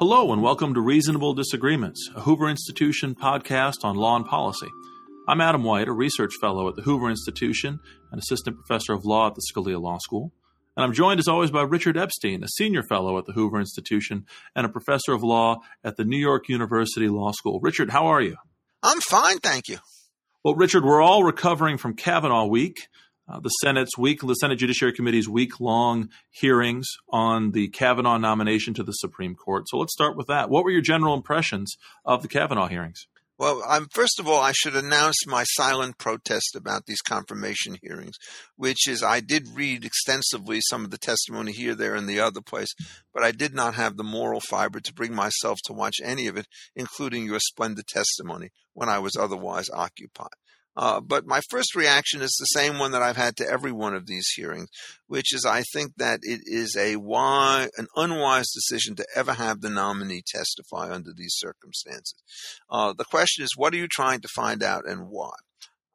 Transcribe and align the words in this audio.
Hello, 0.00 0.32
and 0.32 0.40
welcome 0.40 0.72
to 0.72 0.80
Reasonable 0.80 1.34
Disagreements, 1.34 2.08
a 2.16 2.22
Hoover 2.22 2.48
Institution 2.48 3.14
podcast 3.14 3.84
on 3.84 3.96
law 3.96 4.16
and 4.16 4.24
policy. 4.24 4.68
I'm 5.28 5.42
Adam 5.42 5.62
White, 5.62 5.88
a 5.88 5.92
research 5.92 6.32
fellow 6.40 6.66
at 6.70 6.76
the 6.76 6.82
Hoover 6.82 7.10
Institution 7.10 7.78
and 8.10 8.18
assistant 8.18 8.56
professor 8.56 8.94
of 8.94 9.04
law 9.04 9.26
at 9.26 9.34
the 9.34 9.42
Scalia 9.52 9.78
Law 9.78 9.98
School. 9.98 10.32
And 10.78 10.84
I'm 10.84 10.94
joined, 10.94 11.20
as 11.20 11.28
always, 11.28 11.50
by 11.50 11.60
Richard 11.60 11.98
Epstein, 11.98 12.42
a 12.42 12.48
senior 12.48 12.82
fellow 12.82 13.18
at 13.18 13.26
the 13.26 13.34
Hoover 13.34 13.60
Institution 13.60 14.24
and 14.56 14.64
a 14.64 14.70
professor 14.70 15.12
of 15.12 15.22
law 15.22 15.58
at 15.84 15.98
the 15.98 16.04
New 16.04 16.16
York 16.16 16.48
University 16.48 17.08
Law 17.08 17.32
School. 17.32 17.60
Richard, 17.62 17.90
how 17.90 18.06
are 18.06 18.22
you? 18.22 18.36
I'm 18.82 19.00
fine, 19.02 19.40
thank 19.40 19.68
you. 19.68 19.76
Well, 20.42 20.54
Richard, 20.54 20.86
we're 20.86 21.02
all 21.02 21.22
recovering 21.22 21.76
from 21.76 21.96
Kavanaugh 21.96 22.46
week 22.46 22.88
uh, 23.30 23.40
the 23.40 23.48
Senate's 23.48 23.96
week, 23.96 24.20
the 24.20 24.34
Senate 24.34 24.56
Judiciary 24.56 24.92
Committee's 24.92 25.28
week-long 25.28 26.08
hearings 26.30 26.88
on 27.10 27.52
the 27.52 27.68
Kavanaugh 27.68 28.18
nomination 28.18 28.74
to 28.74 28.82
the 28.82 28.92
Supreme 28.92 29.34
Court. 29.34 29.68
So 29.68 29.78
let's 29.78 29.92
start 29.92 30.16
with 30.16 30.26
that. 30.26 30.50
What 30.50 30.64
were 30.64 30.70
your 30.70 30.80
general 30.80 31.14
impressions 31.14 31.76
of 32.04 32.22
the 32.22 32.28
Kavanaugh 32.28 32.68
hearings? 32.68 33.06
Well, 33.38 33.62
I'm, 33.66 33.86
first 33.90 34.20
of 34.20 34.28
all, 34.28 34.38
I 34.38 34.52
should 34.52 34.76
announce 34.76 35.26
my 35.26 35.44
silent 35.44 35.96
protest 35.96 36.54
about 36.54 36.84
these 36.84 37.00
confirmation 37.00 37.78
hearings, 37.80 38.16
which 38.56 38.86
is 38.86 39.02
I 39.02 39.20
did 39.20 39.48
read 39.54 39.82
extensively 39.82 40.60
some 40.60 40.84
of 40.84 40.90
the 40.90 40.98
testimony 40.98 41.52
here, 41.52 41.74
there, 41.74 41.94
and 41.94 42.06
the 42.06 42.20
other 42.20 42.42
place, 42.42 42.74
but 43.14 43.22
I 43.22 43.32
did 43.32 43.54
not 43.54 43.76
have 43.76 43.96
the 43.96 44.04
moral 44.04 44.40
fiber 44.40 44.78
to 44.80 44.92
bring 44.92 45.14
myself 45.14 45.56
to 45.64 45.72
watch 45.72 45.96
any 46.04 46.26
of 46.26 46.36
it, 46.36 46.48
including 46.76 47.24
your 47.24 47.40
splendid 47.40 47.86
testimony, 47.86 48.50
when 48.74 48.90
I 48.90 48.98
was 48.98 49.16
otherwise 49.16 49.70
occupied. 49.72 50.28
Uh, 50.80 50.98
but 50.98 51.26
my 51.26 51.42
first 51.50 51.76
reaction 51.76 52.22
is 52.22 52.34
the 52.40 52.58
same 52.58 52.78
one 52.78 52.92
that 52.92 53.02
I've 53.02 53.18
had 53.18 53.36
to 53.36 53.46
every 53.46 53.70
one 53.70 53.94
of 53.94 54.06
these 54.06 54.26
hearings, 54.34 54.68
which 55.08 55.34
is 55.34 55.44
I 55.44 55.62
think 55.74 55.92
that 55.98 56.20
it 56.22 56.40
is 56.46 56.74
a 56.74 56.96
wise, 56.96 57.68
an 57.76 57.86
unwise 57.96 58.50
decision 58.50 58.96
to 58.96 59.06
ever 59.14 59.34
have 59.34 59.60
the 59.60 59.68
nominee 59.68 60.22
testify 60.26 60.90
under 60.90 61.10
these 61.14 61.34
circumstances. 61.36 62.14
Uh, 62.70 62.94
the 62.96 63.04
question 63.04 63.44
is, 63.44 63.50
what 63.56 63.74
are 63.74 63.76
you 63.76 63.88
trying 63.88 64.22
to 64.22 64.28
find 64.34 64.62
out 64.62 64.88
and 64.88 65.08
why? 65.10 65.34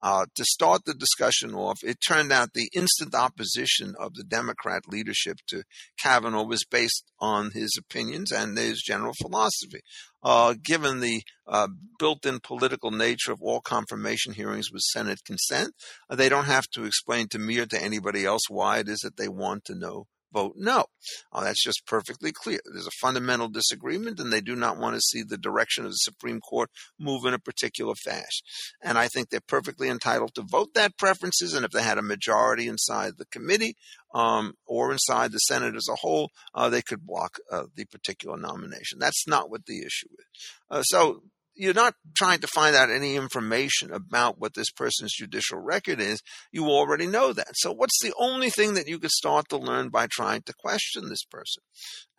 Uh, 0.06 0.28
to 0.36 0.45
start 0.45 0.86
the 0.86 0.94
discussion 0.94 1.56
off, 1.56 1.80
it 1.81 1.98
turned 2.08 2.31
out 2.31 2.53
the 2.53 2.70
instant 2.75 3.16
opposition 3.16 3.95
of 4.00 4.14
the 4.14 4.23
Democrat 4.23 4.84
leadership 4.88 5.38
to 5.47 5.64
Kavanaugh 6.00 6.45
was 6.45 6.64
based 6.64 7.06
on 7.20 7.50
his 7.56 7.72
opinions 7.75 8.31
and 8.31 8.56
his 8.56 8.84
general 8.84 9.14
philosophy. 9.20 9.80
Uh, 10.22 10.53
given 10.64 11.00
the 11.00 11.23
uh, 11.47 11.67
built 11.97 12.23
in 12.23 12.39
political 12.39 12.92
nature 12.92 13.31
of 13.31 13.42
all 13.42 13.62
confirmation 13.62 14.34
hearings 14.34 14.72
with 14.72 14.84
Senate 14.84 15.22
consent, 15.25 15.73
uh, 16.08 16.16
they 16.16 16.30
don't 16.30 16.45
have 16.45 16.67
to 16.67 16.84
explain 16.84 17.28
to 17.28 17.40
me 17.40 17.58
or 17.58 17.66
to 17.66 17.84
anybody 17.84 18.25
else 18.25 18.44
why 18.47 18.78
it 18.78 18.88
is 18.88 19.00
that 19.00 19.17
they 19.17 19.28
want 19.28 19.66
to 19.66 19.73
know 19.73 20.06
vote 20.34 20.54
no. 20.58 20.86
Uh, 21.31 21.44
that's 21.44 21.64
just 21.64 21.86
perfectly 21.86 22.31
clear. 22.31 22.59
There's 22.66 22.88
a 22.88 22.92
fundamental 23.02 23.48
disagreement, 23.48 24.20
and 24.20 24.31
they 24.31 24.42
do 24.42 24.56
not 24.56 24.78
want 24.78 24.95
to 24.95 25.02
see 25.02 25.23
the 25.23 25.38
direction 25.38 25.86
of 25.86 25.92
the 25.92 25.98
Supreme 25.98 26.42
Court 26.42 26.70
move 27.00 27.26
in 27.26 27.34
a 27.34 27.40
particular 27.40 27.94
fashion. 27.95 28.46
And 28.81 28.98
I 28.98 29.08
think 29.08 29.30
they're 29.30 29.40
perfectly 29.40 29.90
entitled 29.90 30.36
to 30.36 30.42
vote 30.42 30.73
that 30.76 30.98
preferences, 30.98 31.53
and 31.53 31.66
if 31.66 31.72
they 31.72 31.84
had 31.84 31.98
a 31.98 32.03
majority 32.03 32.68
inside 32.68 33.14
the 33.18 33.26
committee 33.26 33.76
um, 34.14 34.53
or 34.66 34.92
inside 34.92 35.31
the 35.31 35.40
Senate 35.40 35.76
as 35.76 35.88
a 35.90 35.96
whole, 35.96 36.31
uh, 36.53 36.70
they 36.70 36.81
could 36.81 37.06
block 37.06 37.38
uh, 37.52 37.64
the 37.76 37.86
particular 37.86 38.38
nomination. 38.38 39.00
That's 39.00 39.28
not 39.28 39.50
what 39.50 39.66
the 39.66 39.80
issue 39.80 40.09
is. 40.18 40.26
Uh, 40.70 40.81
so 40.84 41.22
you're 41.56 41.73
not 41.73 41.95
trying 42.16 42.39
to 42.39 42.48
find 42.48 42.75
out 42.75 42.89
any 42.89 43.16
information 43.16 43.92
about 43.92 44.39
what 44.39 44.53
this 44.53 44.70
person's 44.70 45.14
judicial 45.14 45.58
record 45.58 46.00
is. 46.00 46.22
You 46.52 46.66
already 46.66 47.08
know 47.08 47.34
that. 47.34 47.53
So 47.56 47.72
what's 47.72 48.00
the 48.02 48.14
only 48.20 48.50
thing 48.50 48.73
that 48.73 48.88
you 48.88 49.00
could 49.00 49.12
start 49.12 49.50
to 49.50 49.58
learn 49.58 49.89
by 49.89 50.08
trying 50.08 50.42
to 50.44 50.53
question 50.53 51.09
this 51.09 51.23
person? 51.23 51.64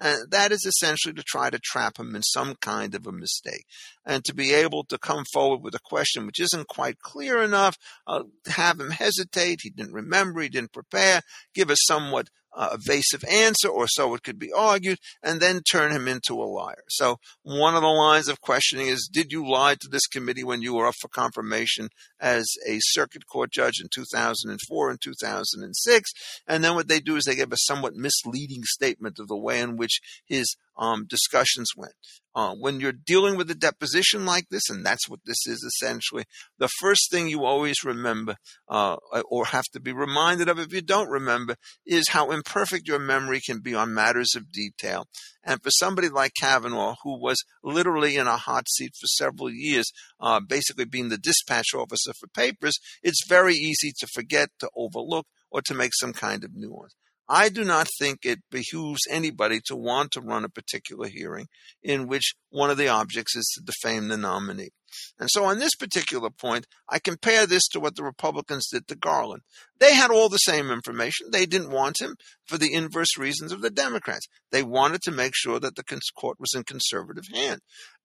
And 0.00 0.30
that 0.30 0.52
is 0.52 0.64
essentially 0.66 1.14
to 1.14 1.22
try 1.22 1.50
to 1.50 1.58
trap 1.58 1.98
him 1.98 2.14
in 2.14 2.22
some 2.22 2.54
kind 2.60 2.94
of 2.94 3.06
a 3.06 3.12
mistake 3.12 3.64
and 4.04 4.24
to 4.24 4.34
be 4.34 4.52
able 4.52 4.84
to 4.84 4.98
come 4.98 5.24
forward 5.32 5.62
with 5.62 5.74
a 5.74 5.80
question 5.84 6.26
which 6.26 6.40
isn't 6.40 6.68
quite 6.68 6.98
clear 6.98 7.42
enough, 7.42 7.76
uh, 8.06 8.24
have 8.46 8.80
him 8.80 8.90
hesitate. 8.90 9.60
He 9.62 9.70
didn't 9.70 9.94
remember. 9.94 10.40
He 10.40 10.48
didn't 10.48 10.72
prepare. 10.72 11.22
Give 11.54 11.70
a 11.70 11.76
somewhat 11.76 12.28
uh, 12.56 12.70
evasive 12.72 13.22
answer, 13.30 13.68
or 13.68 13.86
so 13.86 14.14
it 14.14 14.22
could 14.22 14.38
be 14.38 14.52
argued, 14.52 14.98
and 15.22 15.40
then 15.40 15.60
turn 15.60 15.92
him 15.92 16.08
into 16.08 16.34
a 16.34 16.44
liar. 16.44 16.82
So 16.88 17.18
one 17.42 17.74
of 17.74 17.82
the 17.82 17.88
lines 17.88 18.28
of 18.28 18.40
questioning 18.40 18.88
is, 18.88 19.08
did 19.12 19.30
you 19.30 19.48
lie 19.48 19.74
to 19.74 19.88
this 19.88 20.06
committee 20.06 20.42
when 20.42 20.62
you 20.62 20.74
were 20.74 20.86
up 20.86 20.94
for 21.00 21.08
confirmation 21.08 21.90
as 22.18 22.46
a 22.66 22.78
circuit 22.80 23.26
court 23.26 23.52
judge 23.52 23.80
in 23.80 23.88
2004 23.94 24.90
and 24.90 25.00
2006? 25.00 26.10
And 26.48 26.64
then 26.64 26.74
what 26.74 26.88
they 26.88 27.00
do 27.00 27.16
is 27.16 27.24
they 27.24 27.36
give 27.36 27.52
a 27.52 27.58
somewhat 27.58 27.94
misleading 27.94 28.64
statement 28.64 29.18
of 29.18 29.28
the 29.28 29.36
way 29.36 29.60
in 29.60 29.76
which 29.76 30.00
his 30.24 30.56
um, 30.78 31.06
discussions 31.06 31.68
went. 31.76 31.92
Uh, 32.36 32.54
when 32.54 32.80
you're 32.80 32.92
dealing 32.92 33.34
with 33.34 33.50
a 33.50 33.54
deposition 33.54 34.26
like 34.26 34.44
this, 34.50 34.68
and 34.68 34.84
that's 34.84 35.08
what 35.08 35.20
this 35.24 35.46
is 35.46 35.62
essentially, 35.62 36.24
the 36.58 36.68
first 36.80 37.10
thing 37.10 37.28
you 37.28 37.46
always 37.46 37.82
remember, 37.82 38.36
uh, 38.68 38.96
or 39.30 39.46
have 39.46 39.64
to 39.72 39.80
be 39.80 39.90
reminded 39.90 40.46
of 40.46 40.58
if 40.58 40.70
you 40.70 40.82
don't 40.82 41.08
remember, 41.08 41.56
is 41.86 42.10
how 42.10 42.30
imperfect 42.30 42.86
your 42.86 42.98
memory 42.98 43.40
can 43.40 43.60
be 43.60 43.74
on 43.74 43.94
matters 43.94 44.34
of 44.36 44.52
detail. 44.52 45.06
And 45.42 45.62
for 45.62 45.70
somebody 45.70 46.10
like 46.10 46.32
Kavanaugh, 46.38 46.96
who 47.02 47.18
was 47.18 47.38
literally 47.64 48.16
in 48.16 48.26
a 48.26 48.36
hot 48.36 48.68
seat 48.68 48.92
for 49.00 49.06
several 49.06 49.50
years, 49.50 49.90
uh, 50.20 50.40
basically 50.46 50.84
being 50.84 51.08
the 51.08 51.16
dispatch 51.16 51.68
officer 51.74 52.12
for 52.20 52.28
papers, 52.28 52.76
it's 53.02 53.26
very 53.26 53.54
easy 53.54 53.92
to 53.98 54.06
forget, 54.06 54.50
to 54.60 54.68
overlook, 54.76 55.26
or 55.50 55.62
to 55.62 55.72
make 55.72 55.92
some 55.94 56.12
kind 56.12 56.44
of 56.44 56.50
nuance. 56.54 56.94
I 57.28 57.48
do 57.48 57.64
not 57.64 57.88
think 57.98 58.20
it 58.22 58.38
behooves 58.50 59.00
anybody 59.10 59.60
to 59.66 59.76
want 59.76 60.12
to 60.12 60.20
run 60.20 60.44
a 60.44 60.48
particular 60.48 61.08
hearing 61.08 61.46
in 61.82 62.06
which 62.06 62.34
one 62.50 62.70
of 62.70 62.76
the 62.76 62.88
objects 62.88 63.34
is 63.34 63.46
to 63.54 63.64
defame 63.64 64.08
the 64.08 64.16
nominee. 64.16 64.70
And 65.18 65.28
so 65.30 65.44
on 65.44 65.58
this 65.58 65.74
particular 65.74 66.30
point, 66.30 66.66
I 66.88 67.00
compare 67.00 67.46
this 67.46 67.66
to 67.68 67.80
what 67.80 67.96
the 67.96 68.04
Republicans 68.04 68.68
did 68.70 68.86
to 68.88 68.96
Garland. 68.96 69.42
They 69.78 69.94
had 69.94 70.10
all 70.10 70.28
the 70.28 70.38
same 70.38 70.70
information. 70.70 71.28
They 71.32 71.46
didn't 71.46 71.72
want 71.72 72.00
him 72.00 72.14
for 72.46 72.58
the 72.58 72.72
inverse 72.72 73.18
reasons 73.18 73.52
of 73.52 73.60
the 73.60 73.70
Democrats. 73.70 74.26
They 74.52 74.62
wanted 74.62 75.02
to 75.02 75.10
make 75.10 75.32
sure 75.34 75.58
that 75.60 75.74
the 75.74 76.00
court 76.18 76.38
was 76.38 76.54
in 76.54 76.62
conservative 76.62 77.24
hand. 77.34 77.60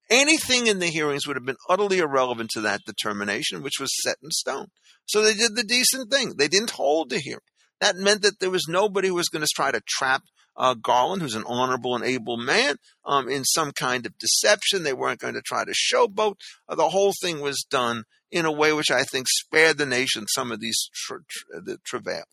Anything 0.09 0.67
in 0.67 0.79
the 0.79 0.87
hearings 0.87 1.25
would 1.25 1.37
have 1.37 1.45
been 1.45 1.55
utterly 1.69 1.99
irrelevant 1.99 2.49
to 2.51 2.61
that 2.61 2.81
determination, 2.85 3.61
which 3.61 3.79
was 3.79 3.91
set 4.03 4.17
in 4.21 4.29
stone. 4.31 4.67
So 5.05 5.21
they 5.21 5.33
did 5.33 5.55
the 5.55 5.63
decent 5.63 6.11
thing. 6.11 6.33
They 6.37 6.49
didn't 6.49 6.71
hold 6.71 7.09
the 7.09 7.19
hearing. 7.19 7.39
That 7.81 7.97
meant 7.97 8.21
that 8.21 8.39
there 8.39 8.49
was 8.49 8.67
nobody 8.69 9.09
who 9.09 9.15
was 9.15 9.27
going 9.27 9.41
to 9.41 9.53
try 9.53 9.71
to 9.71 9.81
trap 9.85 10.23
uh, 10.55 10.75
Garland, 10.75 11.21
who's 11.21 11.35
an 11.35 11.43
honorable 11.47 11.95
and 11.95 12.05
able 12.05 12.37
man, 12.37 12.75
um, 13.05 13.27
in 13.27 13.43
some 13.43 13.71
kind 13.71 14.05
of 14.05 14.17
deception. 14.17 14.83
They 14.83 14.93
weren't 14.93 15.19
going 15.19 15.33
to 15.33 15.41
try 15.41 15.65
to 15.65 15.73
showboat. 15.73 16.35
Uh, 16.69 16.75
the 16.75 16.89
whole 16.89 17.13
thing 17.21 17.41
was 17.41 17.65
done 17.69 18.03
in 18.31 18.45
a 18.45 18.51
way 18.51 18.71
which 18.71 18.91
I 18.91 19.03
think 19.03 19.27
spared 19.27 19.77
the 19.77 19.85
nation 19.85 20.25
some 20.27 20.51
of 20.51 20.59
these 20.61 20.89
tra- 20.93 21.19
tra- 21.27 21.61
the 21.61 21.77
travails. 21.83 22.25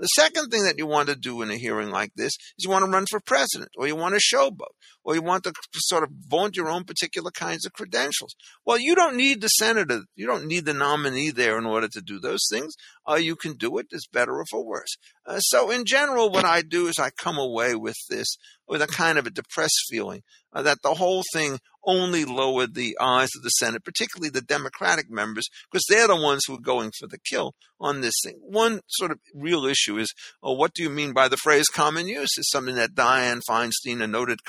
The 0.00 0.06
second 0.06 0.48
thing 0.48 0.64
that 0.64 0.78
you 0.78 0.86
want 0.86 1.10
to 1.10 1.14
do 1.14 1.42
in 1.42 1.50
a 1.50 1.58
hearing 1.58 1.90
like 1.90 2.12
this 2.16 2.32
is 2.32 2.64
you 2.64 2.70
want 2.70 2.86
to 2.86 2.90
run 2.90 3.04
for 3.10 3.20
president, 3.20 3.70
or 3.76 3.86
you 3.86 3.94
want 3.94 4.14
to 4.14 4.34
showboat, 4.34 4.72
or 5.04 5.14
you 5.14 5.20
want 5.20 5.44
to 5.44 5.52
sort 5.74 6.04
of 6.04 6.10
vaunt 6.26 6.56
your 6.56 6.70
own 6.70 6.84
particular 6.84 7.30
kinds 7.30 7.66
of 7.66 7.74
credentials. 7.74 8.34
Well, 8.64 8.78
you 8.78 8.94
don't 8.94 9.14
need 9.14 9.42
the 9.42 9.48
senator, 9.48 10.04
you 10.16 10.26
don't 10.26 10.46
need 10.46 10.64
the 10.64 10.72
nominee 10.72 11.28
there 11.28 11.58
in 11.58 11.66
order 11.66 11.86
to 11.88 12.00
do 12.00 12.18
those 12.18 12.46
things. 12.50 12.74
Uh, 13.06 13.16
you 13.16 13.36
can 13.36 13.58
do 13.58 13.76
it. 13.76 13.88
It's 13.90 14.06
better 14.06 14.38
or 14.38 14.46
for 14.50 14.64
worse. 14.64 14.96
Uh, 15.26 15.38
so, 15.40 15.70
in 15.70 15.84
general, 15.84 16.30
what 16.30 16.46
I 16.46 16.62
do 16.62 16.86
is 16.86 16.98
I 16.98 17.10
come 17.10 17.36
away 17.36 17.74
with 17.74 17.96
this 18.08 18.38
with 18.66 18.80
a 18.80 18.86
kind 18.86 19.18
of 19.18 19.26
a 19.26 19.30
depressed 19.30 19.84
feeling 19.90 20.22
uh, 20.54 20.62
that 20.62 20.78
the 20.82 20.94
whole 20.94 21.24
thing 21.34 21.58
only 21.84 22.24
lowered 22.24 22.74
the 22.74 22.96
eyes 23.00 23.30
of 23.36 23.42
the 23.42 23.50
Senate, 23.50 23.84
particularly 23.84 24.30
the 24.30 24.40
Democratic 24.40 25.10
members, 25.10 25.48
because 25.70 25.84
they're 25.88 26.08
the 26.08 26.16
ones 26.16 26.42
who 26.46 26.54
are 26.54 26.60
going 26.60 26.90
for 26.98 27.06
the 27.06 27.18
kill 27.18 27.54
on 27.80 28.00
this 28.00 28.14
thing. 28.24 28.38
One 28.42 28.80
sort 28.88 29.10
of 29.10 29.18
real 29.34 29.64
issue 29.64 29.98
is, 29.98 30.12
well, 30.42 30.56
what 30.56 30.74
do 30.74 30.82
you 30.82 30.90
mean 30.90 31.12
by 31.12 31.28
the 31.28 31.36
phrase 31.38 31.68
common 31.68 32.08
use? 32.08 32.36
Is 32.36 32.50
something 32.50 32.74
that 32.76 32.94
Dianne 32.94 33.40
Feinstein, 33.48 34.02
a 34.02 34.06
noted 34.06 34.40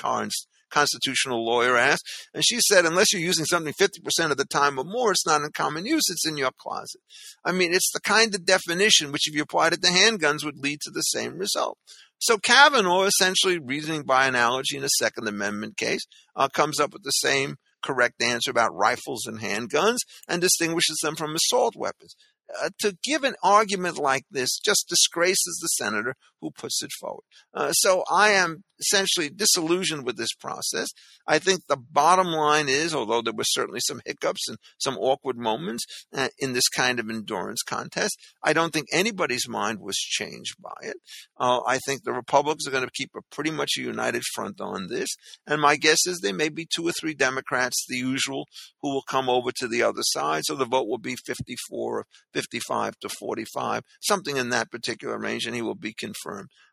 constitutional 0.70 1.44
lawyer, 1.44 1.76
asked. 1.76 2.04
And 2.34 2.44
she 2.44 2.58
said, 2.60 2.84
unless 2.84 3.12
you're 3.12 3.22
using 3.22 3.44
something 3.44 3.74
50% 3.74 4.30
of 4.30 4.36
the 4.36 4.44
time 4.44 4.78
or 4.78 4.84
more, 4.84 5.12
it's 5.12 5.26
not 5.26 5.42
in 5.42 5.50
common 5.52 5.86
use, 5.86 6.04
it's 6.08 6.26
in 6.26 6.36
your 6.36 6.52
closet. 6.58 7.00
I 7.44 7.52
mean, 7.52 7.72
it's 7.74 7.92
the 7.92 8.00
kind 8.00 8.34
of 8.34 8.46
definition 8.46 9.12
which, 9.12 9.28
if 9.28 9.34
you 9.34 9.42
applied 9.42 9.72
it 9.72 9.82
to 9.82 9.90
handguns, 9.90 10.44
would 10.44 10.58
lead 10.58 10.80
to 10.82 10.90
the 10.90 11.02
same 11.02 11.38
result. 11.38 11.78
So 12.22 12.38
Kavanaugh, 12.38 13.02
essentially 13.02 13.58
reasoning 13.58 14.04
by 14.04 14.28
analogy 14.28 14.76
in 14.76 14.84
a 14.84 14.88
Second 15.00 15.26
Amendment 15.26 15.76
case, 15.76 16.02
uh, 16.36 16.46
comes 16.46 16.78
up 16.78 16.92
with 16.92 17.02
the 17.02 17.10
same 17.10 17.56
correct 17.82 18.22
answer 18.22 18.48
about 18.48 18.72
rifles 18.76 19.26
and 19.26 19.40
handguns 19.40 19.96
and 20.28 20.40
distinguishes 20.40 20.98
them 21.02 21.16
from 21.16 21.34
assault 21.34 21.74
weapons. 21.74 22.14
Uh, 22.62 22.70
to 22.78 22.96
give 23.02 23.24
an 23.24 23.34
argument 23.42 23.98
like 23.98 24.22
this 24.30 24.60
just 24.64 24.88
disgraces 24.88 25.58
the 25.60 25.66
senator 25.66 26.14
who 26.42 26.50
puts 26.50 26.82
it 26.82 26.90
forward. 27.00 27.22
Uh, 27.54 27.72
so 27.72 28.04
I 28.10 28.30
am 28.30 28.64
essentially 28.80 29.30
disillusioned 29.30 30.04
with 30.04 30.16
this 30.16 30.34
process. 30.34 30.88
I 31.26 31.38
think 31.38 31.60
the 31.68 31.76
bottom 31.76 32.26
line 32.26 32.68
is, 32.68 32.94
although 32.94 33.22
there 33.22 33.32
were 33.32 33.44
certainly 33.44 33.78
some 33.80 34.00
hiccups 34.04 34.48
and 34.48 34.58
some 34.76 34.98
awkward 34.98 35.38
moments 35.38 35.84
uh, 36.12 36.28
in 36.40 36.52
this 36.52 36.68
kind 36.68 36.98
of 36.98 37.08
endurance 37.08 37.62
contest, 37.62 38.18
I 38.42 38.52
don't 38.52 38.72
think 38.72 38.88
anybody's 38.92 39.48
mind 39.48 39.78
was 39.78 39.96
changed 39.96 40.56
by 40.60 40.74
it. 40.82 40.96
Uh, 41.38 41.60
I 41.64 41.78
think 41.86 42.02
the 42.02 42.12
Republicans 42.12 42.66
are 42.66 42.72
going 42.72 42.84
to 42.84 42.90
keep 42.92 43.12
a 43.16 43.22
pretty 43.30 43.52
much 43.52 43.72
a 43.78 43.82
united 43.82 44.24
front 44.34 44.60
on 44.60 44.88
this. 44.88 45.10
And 45.46 45.60
my 45.60 45.76
guess 45.76 46.04
is 46.06 46.18
there 46.18 46.34
may 46.34 46.48
be 46.48 46.66
two 46.66 46.86
or 46.86 46.92
three 46.92 47.14
Democrats, 47.14 47.84
the 47.88 47.96
usual, 47.96 48.46
who 48.80 48.92
will 48.92 49.04
come 49.08 49.28
over 49.28 49.52
to 49.52 49.68
the 49.68 49.84
other 49.84 50.02
side. 50.02 50.42
So 50.44 50.56
the 50.56 50.64
vote 50.64 50.88
will 50.88 50.98
be 50.98 51.14
54 51.24 52.00
or 52.00 52.06
55 52.34 52.98
to 53.00 53.08
45, 53.08 53.84
something 54.00 54.36
in 54.36 54.48
that 54.48 54.72
particular 54.72 55.16
range, 55.18 55.46
and 55.46 55.54
he 55.54 55.62
will 55.62 55.76
be 55.76 55.94
confirmed 55.96 56.31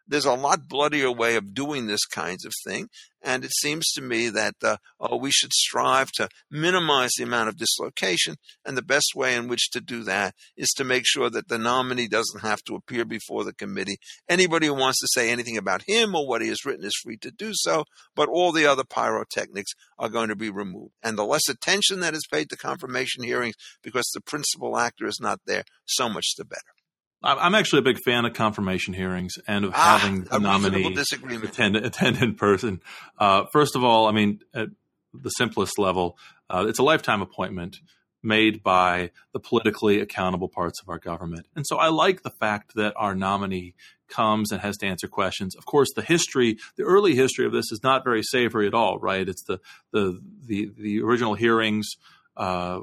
there's 0.09 0.25
a 0.25 0.33
lot 0.33 0.67
bloodier 0.67 1.11
way 1.11 1.35
of 1.35 1.53
doing 1.53 1.85
this 1.85 2.06
kinds 2.06 2.44
of 2.44 2.51
thing. 2.65 2.89
And 3.21 3.45
it 3.45 3.51
seems 3.51 3.85
to 3.91 4.01
me 4.01 4.29
that 4.29 4.56
uh, 4.63 4.77
oh, 5.00 5.17
we 5.17 5.29
should 5.29 5.53
strive 5.53 6.09
to 6.13 6.29
minimize 6.50 7.11
the 7.17 7.25
amount 7.25 7.50
of 7.50 7.57
dislocation. 7.57 8.35
And 8.65 8.75
the 8.75 8.81
best 8.81 9.11
way 9.15 9.35
in 9.35 9.47
which 9.47 9.69
to 9.71 9.81
do 9.81 10.03
that 10.03 10.33
is 10.57 10.69
to 10.77 10.83
make 10.83 11.03
sure 11.06 11.29
that 11.29 11.47
the 11.47 11.59
nominee 11.59 12.07
doesn't 12.07 12.41
have 12.41 12.63
to 12.63 12.75
appear 12.75 13.06
before 13.06 13.44
the 13.44 13.53
committee. 13.53 13.97
Anybody 14.27 14.67
who 14.67 14.73
wants 14.73 15.00
to 15.01 15.07
say 15.13 15.29
anything 15.29 15.57
about 15.57 15.83
him 15.85 16.15
or 16.15 16.27
what 16.27 16.41
he 16.41 16.47
has 16.47 16.65
written 16.65 16.85
is 16.85 17.00
free 17.03 17.17
to 17.17 17.31
do 17.31 17.51
so, 17.53 17.83
but 18.15 18.29
all 18.29 18.51
the 18.51 18.65
other 18.65 18.83
pyrotechnics 18.83 19.71
are 20.00 20.09
going 20.09 20.29
to 20.29 20.35
be 20.35 20.50
removed. 20.50 20.94
And 21.03 21.17
the 21.17 21.25
less 21.25 21.47
attention 21.50 22.00
that 22.00 22.15
is 22.15 22.25
paid 22.31 22.50
to 22.50 22.57
confirmation 22.57 23.23
hearings 23.23 23.56
because 23.83 24.09
the 24.13 24.21
principal 24.21 24.77
actor 24.77 25.06
is 25.06 25.19
not 25.21 25.41
there, 25.45 25.65
so 25.85 26.09
much 26.09 26.35
the 26.38 26.45
better. 26.45 26.78
I'm 27.21 27.54
actually 27.54 27.80
a 27.80 27.83
big 27.83 27.98
fan 28.06 28.25
of 28.25 28.33
confirmation 28.33 28.94
hearings 28.94 29.33
and 29.48 29.66
of 29.66 29.74
ah, 29.75 29.98
having 29.98 30.24
the 30.24 30.39
nominee 30.39 30.95
attend, 30.95 31.75
attend 31.75 32.18
in 32.21 32.36
person. 32.36 32.81
Uh, 33.18 33.45
first 33.51 33.75
of 33.75 33.83
all, 33.83 34.07
I 34.07 34.12
mean, 34.12 34.39
at 34.54 34.69
the 35.13 35.30
simplest 35.31 35.77
level, 35.77 36.18
uh, 36.50 36.66
it's 36.68 36.80
a 36.80 36.83
lifetime 36.83 37.21
appointment 37.21 37.77
made 38.24 38.63
by 38.63 39.12
the 39.33 39.39
politically 39.39 40.00
accountable 40.00 40.50
parts 40.50 40.81
of 40.81 40.89
our 40.89 41.00
government. 41.00 41.48
And 41.56 41.66
so 41.68 41.77
I 41.77 41.88
like 41.89 42.24
the 42.24 42.30
fact 42.30 42.75
that 42.75 42.94
our 42.95 43.16
nominee 43.16 43.75
comes 44.10 44.51
and 44.51 44.62
has 44.62 44.77
to 44.77 44.88
answer 44.88 45.07
questions. 45.07 45.56
Of 45.56 45.66
course, 45.66 45.89
the 45.95 46.01
history, 46.01 46.57
the 46.75 46.83
early 46.83 47.16
history 47.16 47.45
of 47.45 47.51
this 47.51 47.71
is 47.71 47.81
not 47.83 48.04
very 48.04 48.24
savory 48.24 48.68
at 48.68 48.74
all, 48.74 48.98
right? 49.00 49.27
It's 49.27 49.44
the 49.44 49.60
the 49.92 50.19
the, 50.45 50.71
the 50.77 51.01
original 51.01 51.36
hearings 51.36 51.88
uh, 52.36 52.80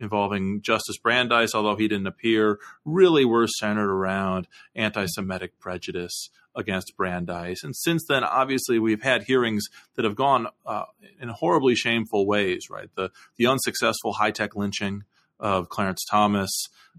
involving 0.00 0.62
Justice 0.62 0.98
Brandeis, 0.98 1.54
although 1.54 1.76
he 1.76 1.88
didn't 1.88 2.06
appear, 2.06 2.58
really 2.84 3.24
were 3.24 3.46
centered 3.46 3.90
around 3.90 4.46
anti 4.74 5.06
Semitic 5.06 5.58
prejudice 5.58 6.30
against 6.54 6.96
Brandeis. 6.96 7.62
And 7.62 7.74
since 7.74 8.04
then, 8.08 8.24
obviously, 8.24 8.78
we've 8.78 9.02
had 9.02 9.22
hearings 9.22 9.64
that 9.94 10.04
have 10.04 10.16
gone 10.16 10.48
uh, 10.66 10.84
in 11.20 11.28
horribly 11.28 11.74
shameful 11.74 12.26
ways, 12.26 12.66
right? 12.70 12.88
The, 12.96 13.10
the 13.36 13.46
unsuccessful 13.46 14.14
high 14.14 14.32
tech 14.32 14.56
lynching 14.56 15.04
of 15.38 15.68
Clarence 15.68 16.04
Thomas, 16.10 16.50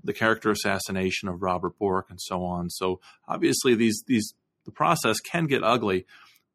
the 0.02 0.14
character 0.14 0.50
assassination 0.50 1.28
of 1.28 1.42
Robert 1.42 1.78
Bork, 1.78 2.08
and 2.10 2.20
so 2.22 2.44
on. 2.44 2.70
So 2.70 3.02
obviously, 3.28 3.76
these, 3.76 4.02
these, 4.08 4.34
the 4.66 4.72
process 4.72 5.20
can 5.20 5.46
get 5.46 5.64
ugly. 5.64 6.06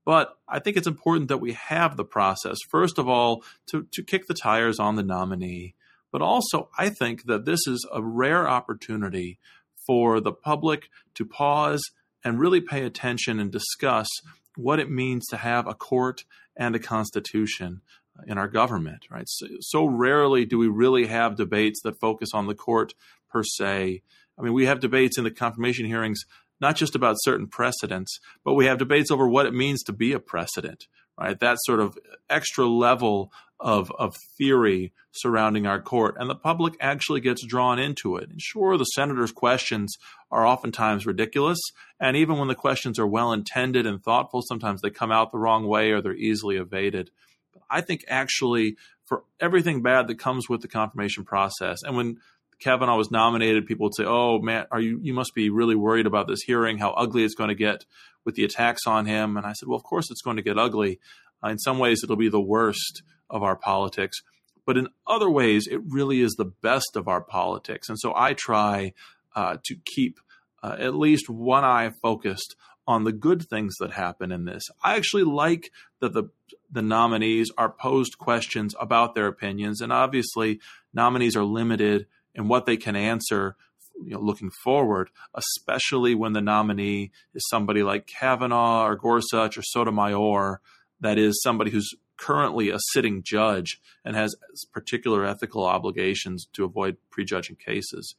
But 0.06 0.36
I 0.48 0.58
think 0.58 0.76
it's 0.76 0.86
important 0.86 1.28
that 1.28 1.38
we 1.38 1.52
have 1.52 1.96
the 1.96 2.04
process, 2.04 2.58
first 2.70 2.98
of 2.98 3.08
all, 3.08 3.42
to, 3.68 3.86
to 3.92 4.02
kick 4.02 4.26
the 4.26 4.34
tires 4.34 4.78
on 4.78 4.96
the 4.96 5.02
nominee 5.02 5.74
but 6.14 6.22
also, 6.22 6.68
I 6.78 6.90
think 6.90 7.24
that 7.24 7.44
this 7.44 7.66
is 7.66 7.84
a 7.92 8.00
rare 8.00 8.48
opportunity 8.48 9.40
for 9.84 10.20
the 10.20 10.30
public 10.30 10.88
to 11.16 11.24
pause 11.24 11.82
and 12.22 12.38
really 12.38 12.60
pay 12.60 12.84
attention 12.84 13.40
and 13.40 13.50
discuss 13.50 14.06
what 14.54 14.78
it 14.78 14.88
means 14.88 15.26
to 15.30 15.38
have 15.38 15.66
a 15.66 15.74
court 15.74 16.24
and 16.56 16.76
a 16.76 16.78
constitution 16.78 17.80
in 18.28 18.38
our 18.38 18.46
government, 18.46 19.06
right? 19.10 19.26
So, 19.26 19.48
so, 19.58 19.86
rarely 19.86 20.44
do 20.44 20.56
we 20.56 20.68
really 20.68 21.06
have 21.06 21.34
debates 21.34 21.80
that 21.82 21.98
focus 21.98 22.28
on 22.32 22.46
the 22.46 22.54
court 22.54 22.94
per 23.28 23.42
se. 23.42 24.02
I 24.38 24.42
mean, 24.42 24.52
we 24.52 24.66
have 24.66 24.78
debates 24.78 25.18
in 25.18 25.24
the 25.24 25.32
confirmation 25.32 25.84
hearings 25.84 26.20
not 26.60 26.76
just 26.76 26.94
about 26.94 27.16
certain 27.22 27.48
precedents, 27.48 28.20
but 28.44 28.54
we 28.54 28.66
have 28.66 28.78
debates 28.78 29.10
over 29.10 29.26
what 29.26 29.46
it 29.46 29.52
means 29.52 29.82
to 29.82 29.92
be 29.92 30.12
a 30.12 30.20
precedent, 30.20 30.86
right? 31.18 31.38
That 31.40 31.58
sort 31.62 31.80
of 31.80 31.98
extra 32.28 32.66
level 32.66 33.32
of, 33.60 33.90
of 33.92 34.14
theory 34.36 34.92
surrounding 35.12 35.66
our 35.66 35.80
court, 35.80 36.16
and 36.18 36.28
the 36.28 36.34
public 36.34 36.74
actually 36.80 37.20
gets 37.20 37.46
drawn 37.46 37.78
into 37.78 38.16
it. 38.16 38.28
And 38.28 38.40
sure, 38.40 38.76
the 38.76 38.84
senator's 38.84 39.32
questions 39.32 39.96
are 40.30 40.46
oftentimes 40.46 41.06
ridiculous, 41.06 41.60
and 42.00 42.16
even 42.16 42.38
when 42.38 42.48
the 42.48 42.54
questions 42.54 42.98
are 42.98 43.06
well 43.06 43.32
intended 43.32 43.86
and 43.86 44.02
thoughtful, 44.02 44.42
sometimes 44.42 44.80
they 44.80 44.90
come 44.90 45.12
out 45.12 45.32
the 45.32 45.38
wrong 45.38 45.66
way 45.66 45.92
or 45.92 46.00
they're 46.00 46.14
easily 46.14 46.56
evaded. 46.56 47.10
But 47.52 47.62
I 47.70 47.80
think 47.80 48.04
actually, 48.08 48.76
for 49.04 49.24
everything 49.40 49.82
bad 49.82 50.08
that 50.08 50.18
comes 50.18 50.48
with 50.48 50.60
the 50.60 50.68
confirmation 50.68 51.24
process, 51.24 51.82
and 51.84 51.96
when 51.96 52.18
Kavanaugh 52.60 52.96
was 52.96 53.10
nominated, 53.10 53.66
people 53.66 53.84
would 53.84 53.94
say, 53.94 54.04
"Oh 54.06 54.40
man, 54.40 54.66
are 54.70 54.80
you? 54.80 54.98
You 55.02 55.14
must 55.14 55.34
be 55.34 55.50
really 55.50 55.74
worried 55.74 56.06
about 56.06 56.28
this 56.28 56.42
hearing. 56.42 56.78
How 56.78 56.90
ugly 56.92 57.24
it's 57.24 57.34
going 57.34 57.48
to 57.48 57.54
get 57.54 57.84
with 58.24 58.34
the 58.34 58.44
attacks 58.44 58.86
on 58.86 59.06
him." 59.06 59.36
And 59.36 59.46
I 59.46 59.52
said, 59.52 59.68
"Well, 59.68 59.76
of 59.76 59.84
course 59.84 60.10
it's 60.10 60.22
going 60.22 60.36
to 60.36 60.42
get 60.42 60.58
ugly. 60.58 61.00
Uh, 61.42 61.48
in 61.48 61.58
some 61.58 61.78
ways, 61.78 62.02
it'll 62.02 62.16
be 62.16 62.28
the 62.28 62.40
worst 62.40 63.02
of 63.30 63.42
our 63.42 63.56
politics. 63.56 64.18
But 64.66 64.78
in 64.78 64.88
other 65.06 65.30
ways, 65.30 65.66
it 65.66 65.80
really 65.86 66.20
is 66.20 66.32
the 66.32 66.52
best 66.62 66.96
of 66.96 67.08
our 67.08 67.20
politics. 67.20 67.88
And 67.88 67.98
so 67.98 68.14
I 68.16 68.32
try 68.32 68.94
uh, 69.34 69.58
to 69.64 69.76
keep 69.84 70.20
uh, 70.62 70.76
at 70.78 70.94
least 70.94 71.28
one 71.28 71.64
eye 71.64 71.90
focused 72.00 72.56
on 72.86 73.04
the 73.04 73.12
good 73.12 73.42
things 73.48 73.74
that 73.80 73.92
happen 73.92 74.30
in 74.30 74.44
this. 74.44 74.62
I 74.82 74.96
actually 74.96 75.24
like 75.24 75.70
that 76.00 76.12
the 76.12 76.24
the 76.70 76.82
nominees 76.82 77.50
are 77.56 77.70
posed 77.70 78.18
questions 78.18 78.74
about 78.80 79.14
their 79.14 79.26
opinions, 79.26 79.80
and 79.80 79.92
obviously 79.92 80.60
nominees 80.92 81.36
are 81.36 81.44
limited 81.44 82.06
in 82.34 82.48
what 82.48 82.66
they 82.66 82.76
can 82.76 82.96
answer. 82.96 83.56
You 84.02 84.14
know, 84.14 84.20
looking 84.20 84.50
forward, 84.64 85.10
especially 85.34 86.16
when 86.16 86.32
the 86.32 86.40
nominee 86.40 87.12
is 87.32 87.46
somebody 87.48 87.82
like 87.84 88.08
Kavanaugh 88.08 88.84
or 88.86 88.96
Gorsuch 88.96 89.56
or 89.56 89.62
Sotomayor, 89.62 90.60
that 91.00 91.16
is 91.16 91.40
somebody 91.42 91.70
who's 91.70 91.94
currently 92.16 92.70
a 92.70 92.78
sitting 92.92 93.22
judge 93.22 93.80
and 94.04 94.16
has 94.16 94.34
particular 94.72 95.24
ethical 95.24 95.64
obligations 95.64 96.46
to 96.54 96.64
avoid 96.64 96.96
prejudging 97.10 97.56
cases. 97.56 98.16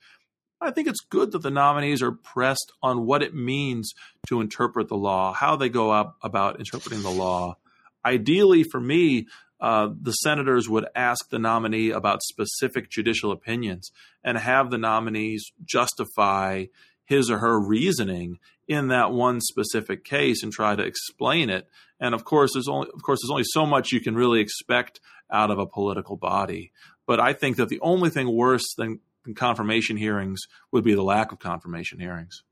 I 0.62 0.72
think 0.72 0.88
it's 0.88 1.02
good 1.02 1.34
that 1.34 1.44
the 1.44 1.52
nominees 1.52 2.02
are 2.02 2.14
pressed 2.14 2.72
on 2.82 3.06
what 3.06 3.22
it 3.22 3.36
means 3.36 3.94
to 4.28 4.40
interpret 4.40 4.88
the 4.88 4.96
law, 4.96 5.34
how 5.34 5.58
they 5.58 5.70
go 5.70 5.92
about 6.24 6.60
interpreting 6.60 7.04
the 7.04 7.10
law. 7.10 7.58
Ideally, 8.06 8.64
for 8.64 8.80
me, 8.80 9.28
uh, 9.60 9.90
the 10.02 10.12
senators 10.12 10.68
would 10.70 10.86
ask 10.96 11.30
the 11.30 11.40
nominee 11.40 11.90
about 11.90 12.22
specific 12.24 12.90
judicial 12.90 13.32
opinions 13.32 13.92
and 14.24 14.38
have 14.38 14.70
the 14.70 14.78
nominees 14.78 15.52
justify 15.64 16.66
his 17.06 17.30
or 17.30 17.38
her 17.38 17.60
reasoning 17.60 18.40
in 18.68 18.88
that 18.90 19.12
one 19.12 19.40
specific 19.40 20.04
case 20.04 20.44
and 20.44 20.52
try 20.52 20.76
to 20.76 20.84
explain 20.84 21.50
it. 21.50 21.70
And 22.00 22.14
of 22.14 22.26
course, 22.26 22.52
there's 22.54 22.68
only 22.68 22.90
of 22.94 23.02
course 23.04 23.20
there's 23.22 23.32
only 23.32 23.44
so 23.46 23.66
much 23.66 23.92
you 23.92 24.02
can 24.02 24.16
really 24.16 24.42
expect 24.42 25.00
out 25.32 25.52
of 25.52 25.60
a 25.60 25.66
political 25.66 26.18
body. 26.18 26.72
But 27.06 27.20
I 27.20 27.34
think 27.34 27.58
that 27.58 27.70
the 27.70 27.80
only 27.82 28.10
thing 28.10 28.36
worse 28.36 28.66
than 28.78 29.00
confirmation 29.36 29.98
hearings 29.98 30.42
would 30.72 30.84
be 30.84 30.96
the 30.96 31.04
lack 31.04 31.32
of 31.32 31.40
confirmation 31.40 32.00
hearings. 32.00 32.44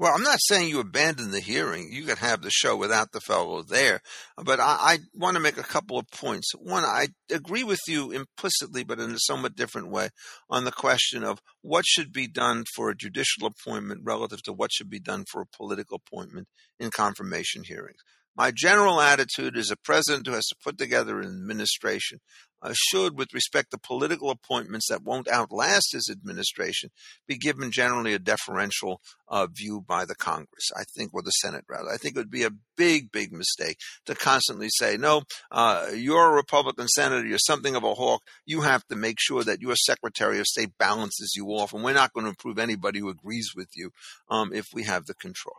Well, 0.00 0.14
I'm 0.14 0.22
not 0.22 0.38
saying 0.40 0.68
you 0.68 0.78
abandon 0.78 1.32
the 1.32 1.40
hearing. 1.40 1.88
You 1.90 2.04
could 2.04 2.18
have 2.18 2.42
the 2.42 2.52
show 2.52 2.76
without 2.76 3.10
the 3.10 3.20
fellow 3.20 3.62
there. 3.62 4.00
But 4.36 4.60
I, 4.60 4.76
I, 4.80 4.98
want 5.12 5.34
to 5.34 5.42
make 5.42 5.56
a 5.56 5.64
couple 5.64 5.98
of 5.98 6.08
points. 6.12 6.52
One, 6.56 6.84
I 6.84 7.08
agree 7.32 7.64
with 7.64 7.80
you 7.88 8.12
implicitly, 8.12 8.84
but 8.84 9.00
in 9.00 9.10
a 9.10 9.18
somewhat 9.18 9.56
different 9.56 9.90
way, 9.90 10.10
on 10.48 10.62
the 10.62 10.70
question 10.70 11.24
of 11.24 11.40
what 11.62 11.84
should 11.84 12.12
be 12.12 12.28
done 12.28 12.62
for 12.76 12.90
a 12.90 12.96
judicial 12.96 13.48
appointment 13.48 14.02
relative 14.04 14.40
to 14.44 14.52
what 14.52 14.70
should 14.72 14.88
be 14.88 15.00
done 15.00 15.24
for 15.32 15.42
a 15.42 15.56
political 15.56 16.00
appointment 16.06 16.46
in 16.78 16.92
confirmation 16.92 17.64
hearings. 17.64 17.98
My 18.36 18.52
general 18.54 19.00
attitude 19.00 19.56
is 19.56 19.72
a 19.72 19.76
president 19.76 20.28
who 20.28 20.34
has 20.34 20.46
to 20.46 20.56
put 20.62 20.78
together 20.78 21.18
an 21.18 21.26
administration 21.26 22.20
uh, 22.62 22.72
should, 22.74 23.16
with 23.16 23.32
respect 23.32 23.70
to 23.70 23.78
political 23.78 24.30
appointments 24.30 24.88
that 24.88 25.02
won't 25.02 25.28
outlast 25.28 25.92
his 25.92 26.10
administration, 26.10 26.90
be 27.26 27.36
given 27.36 27.70
generally 27.70 28.14
a 28.14 28.18
deferential 28.18 29.00
uh, 29.28 29.46
view 29.46 29.80
by 29.80 30.04
the 30.04 30.14
Congress, 30.14 30.70
I 30.76 30.84
think, 30.96 31.14
or 31.14 31.22
the 31.22 31.30
Senate 31.30 31.64
rather. 31.68 31.90
I 31.90 31.96
think 31.96 32.16
it 32.16 32.20
would 32.20 32.30
be 32.30 32.44
a 32.44 32.50
big, 32.76 33.12
big 33.12 33.32
mistake 33.32 33.78
to 34.06 34.14
constantly 34.14 34.68
say, 34.70 34.96
no, 34.96 35.22
uh, 35.50 35.88
you're 35.94 36.30
a 36.30 36.34
Republican 36.34 36.88
senator, 36.88 37.26
you're 37.26 37.38
something 37.38 37.76
of 37.76 37.84
a 37.84 37.94
hawk. 37.94 38.22
You 38.46 38.62
have 38.62 38.84
to 38.86 38.96
make 38.96 39.16
sure 39.20 39.44
that 39.44 39.60
your 39.60 39.76
Secretary 39.76 40.38
of 40.38 40.46
State 40.46 40.78
balances 40.78 41.34
you 41.36 41.46
off, 41.48 41.72
and 41.72 41.84
we're 41.84 41.92
not 41.92 42.12
going 42.12 42.26
to 42.26 42.32
approve 42.32 42.58
anybody 42.58 43.00
who 43.00 43.08
agrees 43.08 43.50
with 43.54 43.68
you 43.74 43.90
um, 44.30 44.52
if 44.52 44.66
we 44.72 44.84
have 44.84 45.06
the 45.06 45.14
control. 45.14 45.56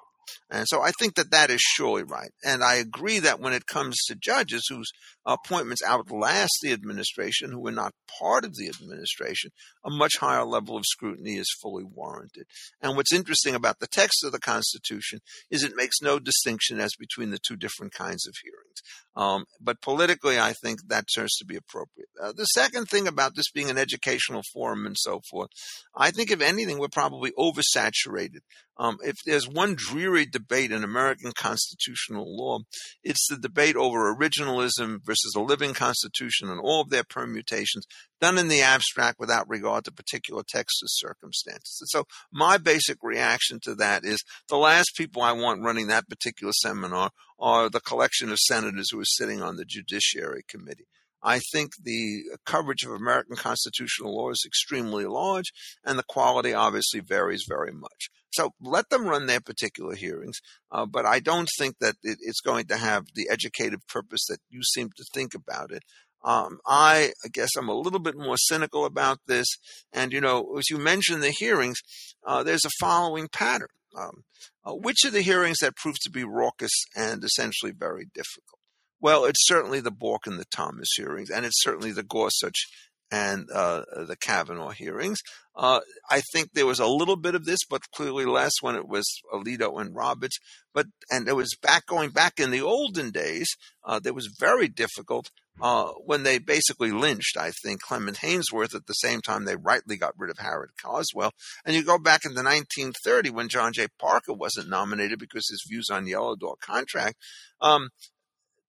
And 0.50 0.66
so 0.68 0.82
I 0.82 0.92
think 1.00 1.16
that 1.16 1.32
that 1.32 1.50
is 1.50 1.62
surely 1.62 2.04
right. 2.04 2.32
And 2.44 2.64
I 2.64 2.76
agree 2.76 3.20
that 3.20 3.40
when 3.40 3.54
it 3.54 3.66
comes 3.68 3.96
to 4.08 4.16
judges 4.16 4.66
whose 4.70 4.90
appointments 5.26 5.84
outlast 5.86 6.58
the 6.62 6.72
administration, 6.72 7.52
who 7.52 7.66
are 7.68 7.72
not 7.72 7.94
part 8.20 8.46
of 8.46 8.56
the 8.56 8.68
administration, 8.68 9.52
a 9.86 9.90
much 9.90 10.14
higher 10.20 10.46
level 10.46 10.76
of 10.76 10.84
scrutiny 10.86 11.36
is 11.36 11.56
fully 11.62 11.84
warranted. 11.84 12.46
And 12.82 12.96
what's 12.96 13.14
interesting 13.14 13.56
about 13.56 13.80
the 13.80 13.88
text 13.88 14.24
of 14.24 14.32
the 14.32 14.40
Constitution 14.40 15.20
is 15.52 15.64
it 15.64 15.76
makes 15.76 16.02
no 16.02 16.20
distinction 16.20 16.80
as 16.80 16.92
between 17.00 17.30
the 17.30 17.40
two 17.48 17.56
different 17.56 17.94
kinds 17.94 18.28
of 18.28 18.34
hearings. 18.44 18.82
Um, 19.16 19.46
but 19.60 19.82
politically, 19.82 20.40
I 20.40 20.54
think 20.54 20.80
that 20.88 21.06
turns 21.14 21.36
to 21.38 21.46
be 21.46 21.56
appropriate. 21.56 22.10
Uh, 22.22 22.32
the 22.32 22.46
second 22.46 22.86
thing 22.86 23.08
about 23.08 23.36
this 23.36 23.52
being 23.52 23.70
an 23.70 23.78
educational 23.78 24.44
forum 24.54 24.86
and 24.86 24.96
so 24.98 25.22
forth, 25.30 25.50
I 25.96 26.12
think 26.12 26.32
if 26.32 26.42
anything, 26.42 26.80
we're 26.80 26.88
probably 26.88 27.32
oversaturated. 27.38 28.40
Um, 28.78 28.98
if 29.04 29.16
there's 29.26 29.48
one 29.48 29.76
dreary 29.76 30.19
debate 30.26 30.72
in 30.72 30.84
American 30.84 31.32
constitutional 31.32 32.26
law, 32.36 32.60
it's 33.04 33.28
the 33.30 33.38
debate 33.38 33.76
over 33.76 34.14
originalism 34.14 35.00
versus 35.04 35.34
a 35.36 35.42
living 35.42 35.74
constitution 35.74 36.50
and 36.50 36.60
all 36.60 36.82
of 36.82 36.90
their 36.90 37.04
permutations 37.04 37.86
done 38.20 38.38
in 38.38 38.48
the 38.48 38.62
abstract 38.62 39.20
without 39.20 39.50
regard 39.50 39.86
to 39.86 39.92
particular 39.92 40.44
text 40.48 40.84
or 40.84 40.88
circumstances. 40.88 41.78
And 41.82 41.90
so 41.90 42.06
my 42.32 42.58
basic 42.58 42.98
reaction 43.02 43.60
to 43.64 43.76
that 43.76 44.04
is 44.04 44.24
the 44.48 44.58
last 44.58 44.92
people 44.98 45.22
I 45.22 45.32
want 45.32 45.64
running 45.64 45.88
that 45.88 46.10
particular 46.10 46.54
seminar 46.54 47.12
are 47.40 47.70
the 47.70 47.80
collection 47.80 48.32
of 48.32 48.38
senators 48.40 48.92
who 48.92 49.00
are 49.00 49.06
sitting 49.06 49.42
on 49.42 49.56
the 49.56 49.66
Judiciary 49.66 50.44
Committee. 50.48 50.88
I 51.22 51.40
think 51.52 51.72
the 51.82 52.24
coverage 52.46 52.84
of 52.84 52.92
American 52.92 53.36
constitutional 53.36 54.16
law 54.16 54.30
is 54.30 54.44
extremely 54.46 55.06
large, 55.06 55.52
and 55.84 56.00
the 56.00 56.04
quality 56.04 56.54
obviously 56.54 57.02
varies 57.02 57.46
very 57.48 57.72
much. 57.72 58.10
So 58.32 58.52
let 58.62 58.90
them 58.90 59.08
run 59.08 59.26
their 59.26 59.42
particular 59.42 59.96
hearings, 59.96 60.40
uh, 60.72 60.86
but 60.86 61.06
I 61.06 61.20
don't 61.20 61.50
think 61.58 61.76
that 61.80 61.96
it, 62.04 62.20
it's 62.22 62.42
going 62.42 62.66
to 62.68 62.78
have 62.78 63.06
the 63.16 63.28
educative 63.30 63.86
purpose 63.88 64.26
that 64.30 64.40
you 64.50 64.62
seem 64.64 64.90
to 64.96 65.06
think 65.14 65.34
about 65.34 65.72
it. 65.72 65.84
Um, 66.24 66.60
I, 66.68 67.14
I, 67.24 67.30
guess 67.32 67.50
I'm 67.58 67.70
a 67.70 67.80
little 67.80 68.00
bit 68.00 68.18
more 68.18 68.36
cynical 68.36 68.84
about 68.84 69.20
this. 69.28 69.48
And, 69.94 70.12
you 70.12 70.20
know, 70.20 70.58
as 70.58 70.70
you 70.70 70.78
mentioned 70.78 71.24
the 71.24 71.32
hearings, 71.32 71.80
uh, 72.28 72.44
there's 72.44 72.66
a 72.66 72.72
following 72.82 73.30
pattern. 73.30 73.70
Um, 73.98 74.24
uh, 74.64 74.74
which 74.74 75.04
of 75.06 75.14
the 75.14 75.22
hearings 75.22 75.58
that 75.62 75.76
proved 75.76 76.02
to 76.04 76.12
be 76.12 76.24
raucous 76.24 76.72
and 76.96 77.24
essentially 77.24 77.72
very 77.72 78.06
difficult? 78.14 78.59
Well, 79.02 79.26
it's 79.26 79.48
certainly 79.48 79.80
the 79.80 79.92
Bork 79.92 80.28
and 80.28 80.40
the 80.40 80.46
Thomas 80.46 80.90
hearings, 80.96 81.30
and 81.30 81.46
it's 81.46 81.62
certainly 81.62 81.92
the 81.92 82.04
Gorsuch 82.04 82.68
and 83.12 83.50
uh, 83.52 83.84
the 84.08 84.16
Kavanaugh 84.16 84.70
hearings. 84.70 85.20
Uh, 85.56 85.80
I 86.10 86.22
think 86.32 86.52
there 86.54 86.66
was 86.66 86.80
a 86.80 86.88
little 86.88 87.16
bit 87.16 87.36
of 87.36 87.46
this, 87.46 87.60
but 87.70 87.90
clearly 87.94 88.26
less 88.26 88.54
when 88.62 88.76
it 88.76 88.88
was 88.88 89.06
Alito 89.34 89.82
and 89.82 89.96
Roberts. 89.96 90.38
But 90.74 90.88
and 91.12 91.28
it 91.28 91.36
was 91.36 91.58
back 91.62 91.86
going 91.86 92.12
back 92.12 92.40
in 92.40 92.52
the 92.52 92.62
olden 92.62 93.12
days. 93.12 93.48
Uh, 93.84 94.00
that 94.00 94.14
was 94.14 94.36
very 94.40 94.68
difficult 94.68 95.32
uh, 95.62 95.88
when 96.06 96.24
they 96.24 96.38
basically 96.38 96.92
lynched. 96.92 97.36
I 97.38 97.52
think 97.64 97.82
Clement 97.82 98.18
Haynsworth 98.18 98.76
at 98.76 98.86
the 98.86 98.94
same 98.94 99.22
time 99.22 99.46
they 99.46 99.56
rightly 99.56 99.98
got 99.98 100.14
rid 100.18 100.30
of 100.30 100.38
Harrold 100.38 100.70
Carswell. 100.82 101.32
And 101.66 101.76
you 101.76 101.84
go 101.84 101.98
back 101.98 102.22
into 102.24 102.38
1930 102.38 103.32
when 103.32 103.50
John 103.50 103.74
J. 103.74 103.88
Parker 104.00 104.34
wasn't 104.34 104.70
nominated 104.70 105.20
because 105.20 105.48
his 105.50 105.66
views 105.68 105.90
on 105.90 106.08
Yellow 106.08 106.36
Dog 106.36 106.60
contract. 106.62 107.18
Um, 107.60 107.90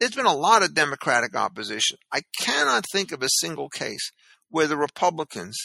there's 0.00 0.14
been 0.14 0.26
a 0.26 0.34
lot 0.34 0.62
of 0.62 0.74
Democratic 0.74 1.36
opposition. 1.36 1.98
I 2.10 2.22
cannot 2.40 2.84
think 2.90 3.12
of 3.12 3.22
a 3.22 3.28
single 3.40 3.68
case 3.68 4.10
where 4.48 4.66
the 4.66 4.76
Republicans 4.78 5.56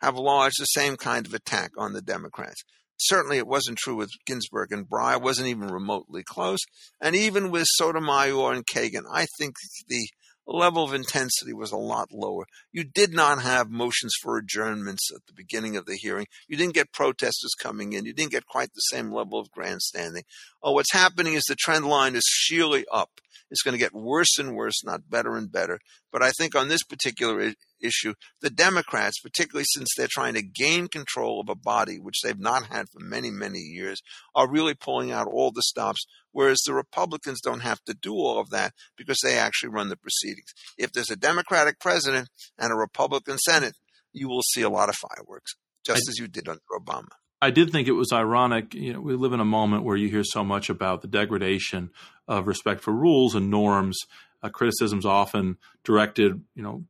have 0.00 0.16
lodged 0.16 0.60
the 0.60 0.66
same 0.66 0.96
kind 0.96 1.26
of 1.26 1.34
attack 1.34 1.72
on 1.76 1.94
the 1.94 2.02
Democrats. 2.02 2.62
Certainly, 3.00 3.38
it 3.38 3.46
wasn't 3.46 3.78
true 3.78 3.96
with 3.96 4.10
Ginsburg 4.26 4.72
and 4.72 4.88
Breyer. 4.88 5.20
wasn't 5.20 5.48
even 5.48 5.68
remotely 5.68 6.22
close. 6.22 6.60
And 7.00 7.16
even 7.16 7.50
with 7.50 7.66
Sotomayor 7.66 8.52
and 8.52 8.66
Kagan, 8.66 9.04
I 9.10 9.26
think 9.38 9.54
the 9.88 10.08
level 10.46 10.82
of 10.82 10.94
intensity 10.94 11.52
was 11.52 11.72
a 11.72 11.76
lot 11.76 12.08
lower. 12.10 12.44
You 12.72 12.84
did 12.84 13.12
not 13.12 13.42
have 13.42 13.70
motions 13.70 14.14
for 14.20 14.36
adjournments 14.36 15.10
at 15.14 15.20
the 15.26 15.34
beginning 15.34 15.76
of 15.76 15.86
the 15.86 15.96
hearing. 15.96 16.26
You 16.48 16.56
didn't 16.56 16.74
get 16.74 16.92
protesters 16.92 17.54
coming 17.60 17.92
in. 17.92 18.04
You 18.04 18.14
didn't 18.14 18.32
get 18.32 18.46
quite 18.46 18.70
the 18.74 18.80
same 18.80 19.12
level 19.12 19.38
of 19.38 19.50
grandstanding. 19.50 20.24
Oh, 20.62 20.72
what's 20.72 20.92
happening 20.92 21.34
is 21.34 21.44
the 21.44 21.56
trend 21.56 21.86
line 21.86 22.16
is 22.16 22.24
sheerly 22.26 22.84
up. 22.92 23.10
It's 23.50 23.62
going 23.62 23.72
to 23.72 23.78
get 23.78 23.94
worse 23.94 24.38
and 24.38 24.54
worse, 24.54 24.84
not 24.84 25.08
better 25.08 25.36
and 25.36 25.50
better. 25.50 25.78
But 26.12 26.22
I 26.22 26.30
think 26.30 26.54
on 26.54 26.68
this 26.68 26.82
particular 26.82 27.52
issue, 27.80 28.14
the 28.40 28.50
Democrats, 28.50 29.20
particularly 29.20 29.64
since 29.68 29.88
they're 29.96 30.08
trying 30.10 30.34
to 30.34 30.42
gain 30.42 30.88
control 30.88 31.40
of 31.40 31.48
a 31.48 31.54
body 31.54 31.98
which 31.98 32.20
they've 32.22 32.38
not 32.38 32.66
had 32.66 32.86
for 32.90 33.00
many, 33.00 33.30
many 33.30 33.58
years, 33.58 34.02
are 34.34 34.50
really 34.50 34.74
pulling 34.74 35.12
out 35.12 35.26
all 35.26 35.50
the 35.50 35.62
stops, 35.62 36.04
whereas 36.32 36.60
the 36.66 36.74
Republicans 36.74 37.40
don't 37.40 37.60
have 37.60 37.82
to 37.84 37.94
do 37.94 38.14
all 38.14 38.38
of 38.38 38.50
that 38.50 38.72
because 38.96 39.18
they 39.22 39.36
actually 39.36 39.70
run 39.70 39.88
the 39.88 39.96
proceedings. 39.96 40.52
If 40.76 40.92
there's 40.92 41.10
a 41.10 41.16
Democratic 41.16 41.80
president 41.80 42.28
and 42.58 42.72
a 42.72 42.76
Republican 42.76 43.38
Senate, 43.38 43.74
you 44.12 44.28
will 44.28 44.42
see 44.42 44.62
a 44.62 44.70
lot 44.70 44.88
of 44.88 44.96
fireworks, 44.96 45.52
just 45.84 46.08
I, 46.08 46.10
as 46.10 46.18
you 46.18 46.28
did 46.28 46.48
under 46.48 46.60
Obama. 46.72 47.08
I 47.40 47.50
did 47.50 47.70
think 47.70 47.86
it 47.86 47.92
was 47.92 48.12
ironic. 48.12 48.74
You 48.74 48.94
know, 48.94 49.00
we 49.00 49.14
live 49.14 49.32
in 49.32 49.40
a 49.40 49.44
moment 49.44 49.84
where 49.84 49.96
you 49.96 50.08
hear 50.08 50.24
so 50.24 50.42
much 50.42 50.70
about 50.70 51.02
the 51.02 51.08
degradation 51.08 51.90
of 52.26 52.46
respect 52.46 52.80
for 52.80 52.92
rules 52.92 53.34
and 53.34 53.50
norms. 53.50 53.98
Uh, 54.42 54.48
criticisms 54.48 55.06
often 55.06 55.56
directed, 55.84 56.42
you 56.54 56.62
know, 56.62 56.84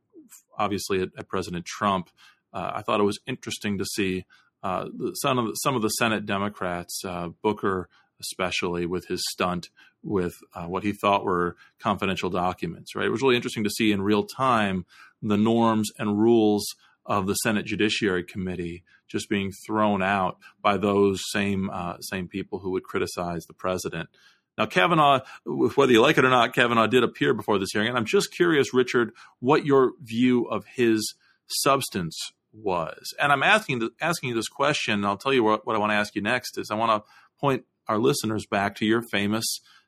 obviously 0.57 1.01
at, 1.01 1.09
at 1.17 1.27
President 1.27 1.65
Trump. 1.65 2.09
Uh, 2.51 2.71
I 2.75 2.81
thought 2.81 2.99
it 2.99 3.03
was 3.03 3.19
interesting 3.27 3.77
to 3.77 3.85
see 3.85 4.25
uh, 4.63 4.87
some 5.13 5.37
of 5.37 5.45
the, 5.47 5.53
some 5.53 5.75
of 5.75 5.81
the 5.81 5.89
Senate 5.89 6.25
Democrats, 6.25 7.01
uh, 7.05 7.29
Booker 7.41 7.89
especially, 8.19 8.85
with 8.85 9.07
his 9.07 9.23
stunt 9.31 9.69
with 10.03 10.35
uh, 10.53 10.65
what 10.65 10.83
he 10.83 10.91
thought 10.91 11.23
were 11.23 11.55
confidential 11.79 12.29
documents. 12.29 12.95
Right, 12.95 13.05
it 13.05 13.11
was 13.11 13.21
really 13.21 13.35
interesting 13.35 13.63
to 13.63 13.69
see 13.69 13.91
in 13.91 14.01
real 14.01 14.23
time 14.23 14.85
the 15.21 15.37
norms 15.37 15.89
and 15.97 16.19
rules 16.19 16.65
of 17.05 17.27
the 17.27 17.35
Senate 17.35 17.65
Judiciary 17.65 18.23
Committee 18.23 18.83
just 19.09 19.29
being 19.29 19.51
thrown 19.51 20.01
out 20.01 20.37
by 20.61 20.77
those 20.77 21.21
same 21.31 21.69
uh, 21.69 21.99
same 21.99 22.27
people 22.27 22.59
who 22.59 22.71
would 22.71 22.83
criticize 22.83 23.45
the 23.45 23.53
president. 23.53 24.09
Now, 24.57 24.65
Kavanaugh, 24.65 25.21
whether 25.45 25.91
you 25.91 26.01
like 26.01 26.17
it 26.17 26.25
or 26.25 26.29
not, 26.29 26.53
Kavanaugh 26.53 26.87
did 26.87 27.03
appear 27.03 27.33
before 27.33 27.59
this 27.59 27.69
hearing, 27.71 27.87
and 27.87 27.97
I'm 27.97 28.05
just 28.05 28.33
curious, 28.33 28.73
Richard, 28.73 29.11
what 29.39 29.65
your 29.65 29.93
view 30.01 30.45
of 30.45 30.65
his 30.65 31.15
substance 31.47 32.17
was. 32.51 33.13
And 33.19 33.31
I'm 33.31 33.43
asking 33.43 33.89
asking 34.01 34.29
you 34.29 34.35
this 34.35 34.47
question. 34.47 34.95
And 34.95 35.05
I'll 35.05 35.17
tell 35.17 35.33
you 35.33 35.43
what, 35.43 35.65
what 35.65 35.75
I 35.75 35.79
want 35.79 35.91
to 35.91 35.95
ask 35.95 36.15
you 36.15 36.21
next 36.21 36.57
is 36.57 36.71
I 36.71 36.75
want 36.75 37.03
to 37.03 37.09
point 37.39 37.65
our 37.87 37.97
listeners 37.97 38.45
back 38.45 38.75
to 38.75 38.85
your 38.85 39.01
famous 39.01 39.45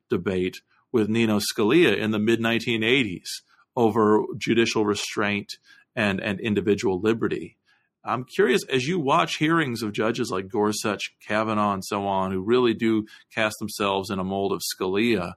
debate 0.09 0.61
with 0.91 1.09
Nino 1.09 1.39
Scalia 1.39 1.95
in 1.95 2.11
the 2.11 2.19
mid 2.19 2.39
1980s 2.39 3.27
over 3.75 4.23
judicial 4.37 4.85
restraint 4.85 5.53
and 5.95 6.19
and 6.19 6.39
individual 6.39 6.99
liberty. 6.99 7.57
I'm 8.03 8.23
curious 8.23 8.63
as 8.65 8.87
you 8.87 8.99
watch 8.99 9.37
hearings 9.37 9.83
of 9.83 9.93
judges 9.93 10.31
like 10.31 10.47
Gorsuch, 10.47 11.13
Kavanaugh, 11.25 11.73
and 11.73 11.85
so 11.85 12.07
on, 12.07 12.31
who 12.31 12.41
really 12.41 12.73
do 12.73 13.05
cast 13.33 13.59
themselves 13.59 14.09
in 14.09 14.17
a 14.19 14.23
mold 14.23 14.53
of 14.53 14.61
Scalia. 14.61 15.33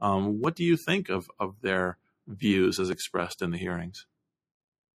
Um, 0.00 0.40
what 0.40 0.54
do 0.54 0.64
you 0.64 0.76
think 0.76 1.08
of 1.08 1.30
of 1.38 1.60
their 1.60 1.98
views 2.26 2.78
as 2.78 2.90
expressed 2.90 3.42
in 3.42 3.50
the 3.50 3.58
hearings? 3.58 4.06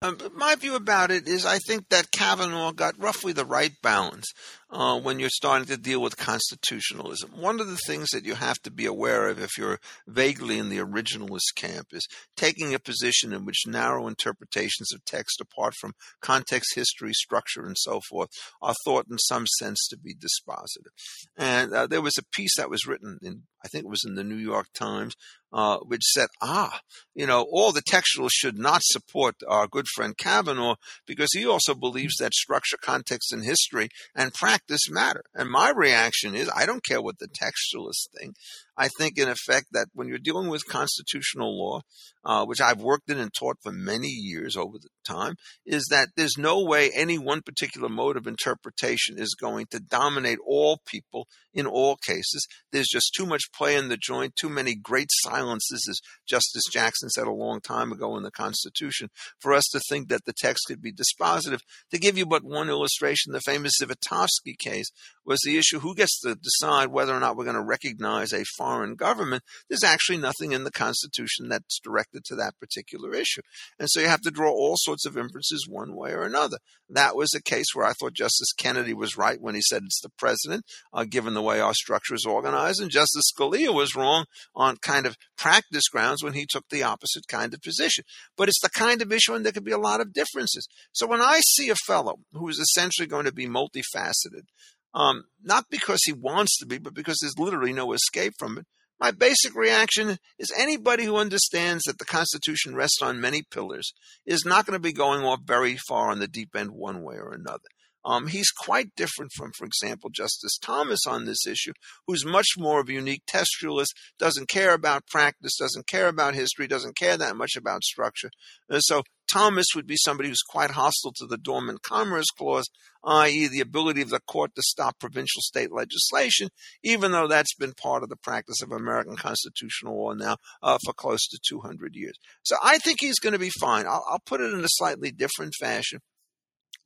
Um, 0.01 0.17
my 0.33 0.55
view 0.55 0.75
about 0.75 1.11
it 1.11 1.27
is 1.27 1.45
I 1.45 1.57
think 1.57 1.89
that 1.89 2.11
Kavanaugh 2.11 2.71
got 2.71 2.97
roughly 2.97 3.33
the 3.33 3.43
right 3.43 3.73
balance 3.81 4.25
uh, 4.69 4.97
when 4.97 5.19
you're 5.19 5.29
starting 5.29 5.67
to 5.67 5.75
deal 5.75 6.01
with 6.01 6.15
constitutionalism. 6.15 7.31
One 7.35 7.59
of 7.59 7.67
the 7.67 7.79
things 7.85 8.11
that 8.11 8.23
you 8.23 8.35
have 8.35 8.57
to 8.63 8.71
be 8.71 8.85
aware 8.85 9.27
of 9.27 9.41
if 9.41 9.57
you're 9.57 9.79
vaguely 10.07 10.57
in 10.57 10.69
the 10.69 10.77
originalist 10.77 11.53
camp 11.55 11.87
is 11.91 12.07
taking 12.37 12.73
a 12.73 12.79
position 12.79 13.33
in 13.33 13.43
which 13.43 13.67
narrow 13.67 14.07
interpretations 14.07 14.93
of 14.93 15.03
text, 15.03 15.41
apart 15.41 15.73
from 15.81 15.91
context, 16.21 16.75
history, 16.75 17.11
structure, 17.11 17.65
and 17.65 17.75
so 17.77 17.99
forth, 18.09 18.29
are 18.61 18.75
thought 18.85 19.07
in 19.11 19.17
some 19.17 19.47
sense 19.57 19.85
to 19.89 19.97
be 19.97 20.15
dispositive. 20.15 20.93
And 21.35 21.73
uh, 21.73 21.87
there 21.87 22.01
was 22.01 22.17
a 22.17 22.23
piece 22.23 22.55
that 22.55 22.69
was 22.69 22.87
written 22.87 23.19
in, 23.21 23.43
I 23.63 23.67
think 23.67 23.85
it 23.85 23.89
was 23.89 24.05
in 24.05 24.15
the 24.15 24.23
New 24.23 24.35
York 24.35 24.67
Times, 24.73 25.15
uh, 25.51 25.77
which 25.77 26.03
said, 26.03 26.27
ah, 26.41 26.79
you 27.15 27.25
know, 27.25 27.45
all 27.51 27.71
the 27.71 27.81
textualists 27.81 28.33
should 28.33 28.57
not 28.57 28.81
support 28.83 29.35
our 29.47 29.67
good 29.67 29.87
friend 29.87 30.15
Kavanaugh 30.17 30.75
because 31.05 31.29
he 31.33 31.45
also 31.45 31.73
believes 31.73 32.15
that 32.17 32.33
structure, 32.33 32.77
context, 32.81 33.33
and 33.33 33.43
history 33.43 33.89
and 34.15 34.33
practice 34.33 34.89
matter. 34.89 35.23
And 35.33 35.49
my 35.49 35.71
reaction 35.75 36.35
is, 36.35 36.49
I 36.55 36.65
don't 36.65 36.83
care 36.83 37.01
what 37.01 37.19
the 37.19 37.27
textualists 37.27 38.07
think. 38.17 38.35
I 38.79 38.87
think, 38.87 39.17
in 39.17 39.27
effect, 39.27 39.67
that 39.73 39.87
when 39.93 40.07
you're 40.07 40.17
dealing 40.17 40.47
with 40.47 40.65
constitutional 40.65 41.59
law, 41.59 41.81
uh, 42.23 42.45
which 42.45 42.61
I've 42.61 42.81
worked 42.81 43.09
in 43.09 43.19
and 43.19 43.29
taught 43.37 43.57
for 43.61 43.73
many 43.73 44.07
years 44.07 44.55
over 44.55 44.77
the 44.77 44.87
time, 45.05 45.35
is 45.65 45.85
that 45.91 46.09
there's 46.15 46.37
no 46.37 46.63
way 46.63 46.89
any 46.89 47.17
one 47.17 47.41
particular 47.41 47.89
mode 47.89 48.15
of 48.15 48.25
interpretation 48.25 49.19
is 49.19 49.35
going 49.39 49.65
to 49.71 49.81
dominate 49.81 50.39
all 50.47 50.79
people 50.85 51.27
in 51.53 51.67
all 51.67 51.97
cases. 51.97 52.47
There's 52.71 52.87
just 52.87 53.13
too 53.13 53.25
much 53.25 53.51
play 53.53 53.75
in 53.75 53.89
the 53.89 53.97
joint, 53.97 54.37
too 54.39 54.49
many 54.49 54.75
great 54.75 55.09
silences, 55.23 55.85
as 55.89 55.99
Justice 56.25 56.63
Jackson 56.71 57.09
said 57.09 57.27
a 57.27 57.31
long 57.31 57.59
time 57.59 57.91
ago 57.91 58.15
in 58.15 58.23
the 58.23 58.31
Constitution, 58.31 59.09
for 59.39 59.53
us 59.53 59.67
to 59.73 59.81
think 59.89 60.07
that 60.07 60.23
the 60.23 60.33
text 60.37 60.65
could 60.67 60.81
be 60.81 60.93
dispositive. 60.93 61.59
To 61.91 61.99
give 61.99 62.17
you 62.17 62.25
but 62.25 62.45
one 62.45 62.69
illustration, 62.69 63.33
the 63.33 63.41
famous 63.41 63.73
Zivotofsky 63.81 64.57
case, 64.57 64.89
was 65.29 65.39
the 65.45 65.59
issue 65.59 65.79
who 65.79 65.93
gets 65.93 66.19
to 66.21 66.33
decide 66.33 66.87
whether 66.87 67.13
or 67.13 67.19
not 67.19 67.37
we're 67.37 67.43
going 67.43 67.55
to 67.55 67.61
recognize 67.61 68.33
a 68.33 68.43
foreign 68.57 68.95
government. 68.95 69.43
There's 69.69 69.83
actually 69.83 70.17
nothing 70.17 70.53
in 70.53 70.63
the 70.63 70.71
Constitution 70.71 71.49
that's 71.49 71.79
directed 71.79 72.25
to 72.25 72.35
that 72.37 72.59
particular 72.59 73.13
issue. 73.13 73.41
And 73.77 73.87
so 73.91 73.99
you 73.99 74.07
have 74.07 74.21
to 74.21 74.31
draw 74.31 74.49
all 74.49 74.73
sorts 74.75 75.05
of 75.05 75.15
inferences 75.15 75.67
one 75.69 75.95
way 75.95 76.13
or 76.13 76.23
another. 76.23 76.57
That 76.89 77.15
was 77.15 77.35
a 77.35 77.43
case 77.43 77.67
where 77.75 77.85
I 77.85 77.93
thought 77.93 78.13
Justice 78.13 78.51
Kennedy 78.57 78.95
was 78.95 79.17
right 79.17 79.39
when 79.39 79.53
he 79.53 79.61
said 79.61 79.83
it's 79.85 80.01
the 80.01 80.09
president, 80.17 80.65
uh, 80.91 81.03
given 81.03 81.35
the 81.35 81.43
way 81.43 81.59
our 81.59 81.75
structure 81.75 82.15
is 82.15 82.25
organized, 82.25 82.81
and 82.81 82.89
Justice 82.89 83.31
Scalia 83.31 83.71
was 83.71 83.95
wrong 83.95 84.25
on 84.55 84.77
kind 84.77 85.05
of 85.05 85.15
practice 85.37 85.87
grounds 85.89 86.23
when 86.23 86.33
he 86.33 86.47
took 86.49 86.67
the 86.69 86.81
opposite 86.81 87.27
kind 87.27 87.53
of 87.53 87.61
position. 87.61 88.03
But 88.35 88.47
it's 88.47 88.61
the 88.61 88.69
kind 88.69 89.03
of 89.03 89.11
issue, 89.11 89.35
and 89.35 89.45
there 89.45 89.51
could 89.51 89.63
be 89.63 89.71
a 89.71 89.77
lot 89.77 90.01
of 90.01 90.11
differences. 90.11 90.67
So 90.91 91.05
when 91.05 91.21
I 91.21 91.41
see 91.41 91.69
a 91.69 91.75
fellow 91.85 92.21
who 92.33 92.49
is 92.49 92.57
essentially 92.57 93.07
going 93.07 93.25
to 93.25 93.31
be 93.31 93.45
multifaceted, 93.45 94.47
um, 94.93 95.25
not 95.41 95.65
because 95.69 95.99
he 96.05 96.13
wants 96.13 96.57
to 96.59 96.65
be, 96.65 96.77
but 96.77 96.93
because 96.93 97.17
there's 97.21 97.37
literally 97.37 97.73
no 97.73 97.93
escape 97.93 98.33
from 98.37 98.57
it. 98.57 98.65
My 98.99 99.11
basic 99.11 99.55
reaction 99.55 100.17
is 100.37 100.51
anybody 100.57 101.05
who 101.05 101.15
understands 101.15 101.83
that 101.85 101.99
the 101.99 102.05
Constitution 102.05 102.75
rests 102.75 103.01
on 103.01 103.21
many 103.21 103.43
pillars 103.43 103.93
is 104.25 104.43
not 104.45 104.65
going 104.65 104.75
to 104.75 104.81
be 104.81 104.91
going 104.91 105.23
off 105.23 105.39
very 105.45 105.77
far 105.87 106.11
on 106.11 106.19
the 106.19 106.27
deep 106.27 106.49
end 106.55 106.71
one 106.71 107.01
way 107.01 107.15
or 107.15 107.31
another. 107.31 107.69
Um, 108.05 108.27
he's 108.27 108.49
quite 108.49 108.95
different 108.95 109.31
from, 109.35 109.51
for 109.57 109.65
example, 109.65 110.09
Justice 110.09 110.57
Thomas 110.61 111.01
on 111.07 111.25
this 111.25 111.45
issue, 111.45 111.73
who's 112.07 112.25
much 112.25 112.47
more 112.57 112.79
of 112.79 112.89
a 112.89 112.93
unique 112.93 113.23
textualist, 113.25 113.89
doesn't 114.17 114.47
care 114.47 114.73
about 114.73 115.07
practice, 115.07 115.57
doesn't 115.57 115.87
care 115.87 116.07
about 116.07 116.33
history, 116.33 116.67
doesn't 116.67 116.95
care 116.95 117.17
that 117.17 117.35
much 117.35 117.55
about 117.57 117.83
structure. 117.83 118.31
And 118.69 118.81
so 118.83 119.03
Thomas 119.31 119.67
would 119.75 119.87
be 119.87 119.95
somebody 119.97 120.29
who's 120.29 120.41
quite 120.41 120.71
hostile 120.71 121.13
to 121.17 121.25
the 121.25 121.37
Dormant 121.37 121.81
Commerce 121.81 122.29
Clause, 122.37 122.69
i.e., 123.03 123.47
the 123.47 123.61
ability 123.61 124.01
of 124.01 124.09
the 124.09 124.19
court 124.21 124.55
to 124.55 124.61
stop 124.61 124.99
provincial 124.99 125.41
state 125.41 125.71
legislation, 125.71 126.49
even 126.83 127.11
though 127.11 127.27
that's 127.27 127.55
been 127.55 127.73
part 127.73 128.03
of 128.03 128.09
the 128.09 128.17
practice 128.17 128.61
of 128.61 128.71
American 128.71 129.15
constitutional 129.15 129.97
law 129.97 130.13
now 130.13 130.37
uh, 130.63 130.77
for 130.85 130.93
close 130.93 131.27
to 131.27 131.39
200 131.47 131.95
years. 131.95 132.15
So 132.43 132.55
I 132.63 132.77
think 132.79 132.97
he's 132.99 133.19
going 133.19 133.33
to 133.33 133.39
be 133.39 133.51
fine. 133.59 133.85
I'll, 133.85 134.05
I'll 134.09 134.23
put 134.25 134.41
it 134.41 134.53
in 134.53 134.63
a 134.63 134.69
slightly 134.69 135.11
different 135.11 135.53
fashion. 135.59 135.99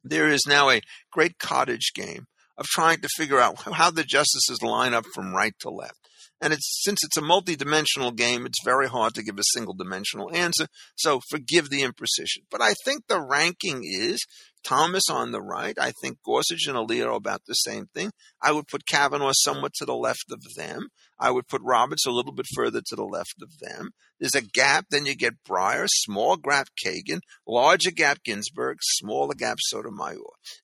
There 0.03 0.27
is 0.27 0.41
now 0.45 0.69
a 0.69 0.81
great 1.11 1.39
cottage 1.39 1.91
game 1.95 2.25
of 2.57 2.65
trying 2.67 2.99
to 3.01 3.09
figure 3.15 3.39
out 3.39 3.57
how 3.73 3.89
the 3.89 4.03
justices 4.03 4.61
line 4.61 4.93
up 4.93 5.05
from 5.13 5.33
right 5.33 5.53
to 5.61 5.69
left. 5.69 6.02
And 6.43 6.51
it's 6.51 6.83
since 6.83 6.99
it's 7.05 7.15
a 7.15 7.21
multi-dimensional 7.21 8.11
game, 8.11 8.45
it's 8.45 8.63
very 8.65 8.89
hard 8.89 9.13
to 9.15 9.23
give 9.23 9.39
a 9.39 9.43
single 9.53 9.73
dimensional 9.73 10.29
answer. 10.35 10.67
So 10.95 11.21
forgive 11.29 11.69
the 11.69 11.83
imprecision. 11.83 12.43
But 12.51 12.61
I 12.61 12.73
think 12.83 13.07
the 13.07 13.21
ranking 13.21 13.83
is 13.85 14.19
Thomas 14.63 15.03
on 15.09 15.31
the 15.31 15.41
right. 15.41 15.77
I 15.79 15.93
think 16.01 16.17
Gorsuch 16.25 16.67
and 16.67 16.75
Alito 16.75 17.05
are 17.07 17.11
about 17.11 17.43
the 17.47 17.53
same 17.53 17.85
thing. 17.93 18.11
I 18.41 18.51
would 18.51 18.67
put 18.67 18.85
Kavanaugh 18.85 19.31
somewhat 19.33 19.73
to 19.75 19.85
the 19.85 19.95
left 19.95 20.31
of 20.31 20.41
them. 20.57 20.87
I 21.17 21.31
would 21.31 21.47
put 21.47 21.61
Roberts 21.63 22.05
a 22.05 22.11
little 22.11 22.33
bit 22.33 22.47
further 22.53 22.81
to 22.87 22.95
the 22.95 23.05
left 23.05 23.35
of 23.41 23.59
them. 23.59 23.91
There's 24.19 24.35
a 24.35 24.41
gap. 24.41 24.87
Then 24.89 25.05
you 25.05 25.15
get 25.15 25.43
Breyer, 25.47 25.87
small 25.87 26.35
gap 26.37 26.67
Kagan, 26.85 27.19
larger 27.47 27.91
gap 27.91 28.19
Ginsburg, 28.23 28.77
smaller 28.81 29.33
gap 29.33 29.59
Sotomayor. 29.61 30.17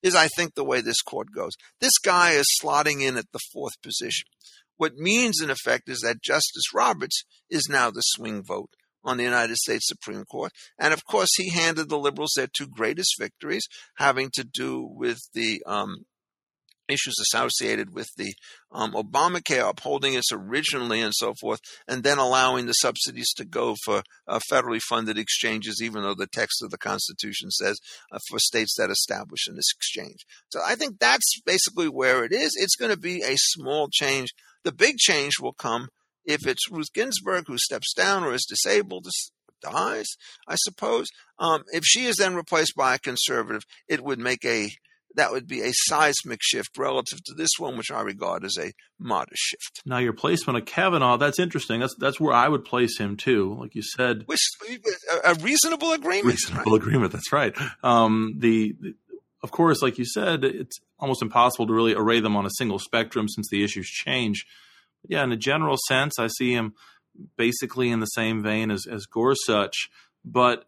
Is 0.04 0.16
I 0.16 0.28
think 0.28 0.56
the 0.56 0.66
way 0.66 0.82
this 0.82 1.02
court 1.02 1.28
goes. 1.34 1.54
This 1.80 1.98
guy 2.04 2.32
is 2.32 2.46
slotting 2.62 3.02
in 3.02 3.18
at 3.18 3.32
the 3.32 3.40
fourth 3.54 3.82
position. 3.82 4.28
What 4.80 4.96
means, 4.96 5.42
in 5.42 5.50
effect, 5.50 5.90
is 5.90 6.00
that 6.00 6.24
Justice 6.24 6.74
Roberts 6.74 7.26
is 7.50 7.68
now 7.70 7.92
the 7.92 8.00
swing 8.00 8.42
vote 8.42 8.70
on 9.04 9.18
the 9.18 9.26
United 9.26 9.58
States 9.58 9.86
Supreme 9.86 10.24
Court. 10.24 10.54
And 10.80 10.94
of 10.94 11.04
course, 11.04 11.28
he 11.36 11.50
handed 11.50 11.90
the 11.90 12.00
liberals 12.00 12.32
their 12.38 12.48
two 12.48 12.66
greatest 12.66 13.16
victories, 13.20 13.68
having 13.98 14.30
to 14.36 14.46
do 14.46 14.82
with 14.82 15.20
the 15.34 15.62
um, 15.66 16.06
issues 16.88 17.16
associated 17.20 17.94
with 17.94 18.08
the 18.16 18.34
um, 18.72 18.94
Obamacare, 18.94 19.70
upholding 19.70 20.14
its 20.14 20.32
originally 20.32 21.02
and 21.02 21.14
so 21.14 21.34
forth, 21.42 21.60
and 21.86 22.04
then 22.04 22.18
allowing 22.18 22.66
the 22.66 22.74
subsidies 22.74 23.34
to 23.34 23.44
go 23.44 23.76
for 23.84 24.02
uh, 24.30 24.40
federally 24.50 24.80
funded 24.80 25.18
exchanges, 25.18 25.82
even 25.84 26.04
though 26.04 26.16
the 26.16 26.26
text 26.32 26.64
of 26.64 26.72
the 26.72 26.78
Constitution 26.78 27.52
says 27.52 27.78
uh, 28.14 28.20
for 28.30 28.40
states 28.40 28.76
that 28.78 28.90
establish 28.90 29.46
an 29.48 29.58
exchange. 29.58 30.26
So 30.54 30.62
I 30.66 30.76
think 30.76 31.00
that's 31.00 31.42
basically 31.46 31.90
where 31.90 32.24
it 32.24 32.32
is. 32.32 32.52
It's 32.56 32.78
going 32.78 32.92
to 32.92 33.00
be 33.00 33.24
a 33.24 33.36
small 33.36 33.90
change. 33.92 34.30
The 34.64 34.72
big 34.72 34.98
change 34.98 35.40
will 35.40 35.54
come 35.54 35.90
if 36.26 36.46
it's 36.46 36.70
Ruth 36.70 36.94
Ginsburg 36.94 37.46
who 37.48 37.58
steps 37.58 37.94
down 37.94 38.24
or 38.24 38.34
is 38.34 38.46
disabled, 38.48 39.08
dies, 39.62 40.08
I 40.48 40.56
suppose. 40.58 41.08
Um, 41.38 41.64
if 41.72 41.84
she 41.86 42.06
is 42.06 42.18
then 42.18 42.36
replaced 42.36 42.74
by 42.76 42.96
a 42.96 43.00
conservative, 43.00 43.64
it 43.88 44.04
would 44.04 44.20
make 44.20 44.46
a 44.46 44.72
that 45.16 45.32
would 45.32 45.48
be 45.48 45.62
a 45.62 45.72
seismic 45.74 46.40
shift 46.42 46.78
relative 46.78 47.24
to 47.26 47.34
this 47.34 47.50
one, 47.58 47.78
which 47.78 47.92
I 47.92 48.02
regard 48.02 48.46
as 48.46 48.58
a 48.60 48.72
modest 49.00 49.42
shift. 49.42 49.82
Now, 49.86 49.98
your 49.98 50.14
placement 50.14 50.60
of 50.60 50.66
Kavanaugh, 50.66 51.18
that's 51.18 51.40
interesting. 51.40 51.80
That's 51.80 51.96
that's 51.98 52.20
where 52.20 52.34
I 52.34 52.48
would 52.48 52.64
place 52.64 52.98
him 52.98 53.18
too. 53.18 53.58
Like 53.60 53.76
you 53.76 53.82
said, 53.82 54.24
Which, 54.28 54.48
a 55.26 55.34
reasonable 55.36 55.94
agreement. 55.94 56.36
Reasonable 56.36 56.74
right? 56.74 56.82
agreement. 56.82 57.12
That's 57.12 57.34
right. 57.34 57.56
Um, 57.84 58.36
the, 58.38 58.76
the, 58.80 58.94
of 59.42 59.52
course, 59.52 59.82
like 59.82 59.98
you 59.98 60.06
said, 60.06 60.44
it's 60.44 60.80
almost 61.00 61.22
impossible 61.22 61.68
to 61.68 61.74
really 61.74 61.94
array 61.94 62.20
them 62.20 62.36
on 62.36 62.46
a 62.46 62.52
single 62.58 62.80
spectrum 62.80 63.28
since 63.30 63.48
the 63.50 63.64
issues 63.64 63.88
change. 63.88 64.46
But 65.02 65.12
yeah, 65.12 65.24
in 65.24 65.32
a 65.32 65.38
general 65.38 65.78
sense, 65.88 66.20
I 66.20 66.28
see 66.28 66.54
him 66.54 66.74
basically 67.38 67.90
in 67.90 68.00
the 68.00 68.06
same 68.08 68.44
vein 68.44 68.72
as 68.72 68.86
as 68.90 69.06
Gorsuch, 69.06 69.90
but 70.26 70.66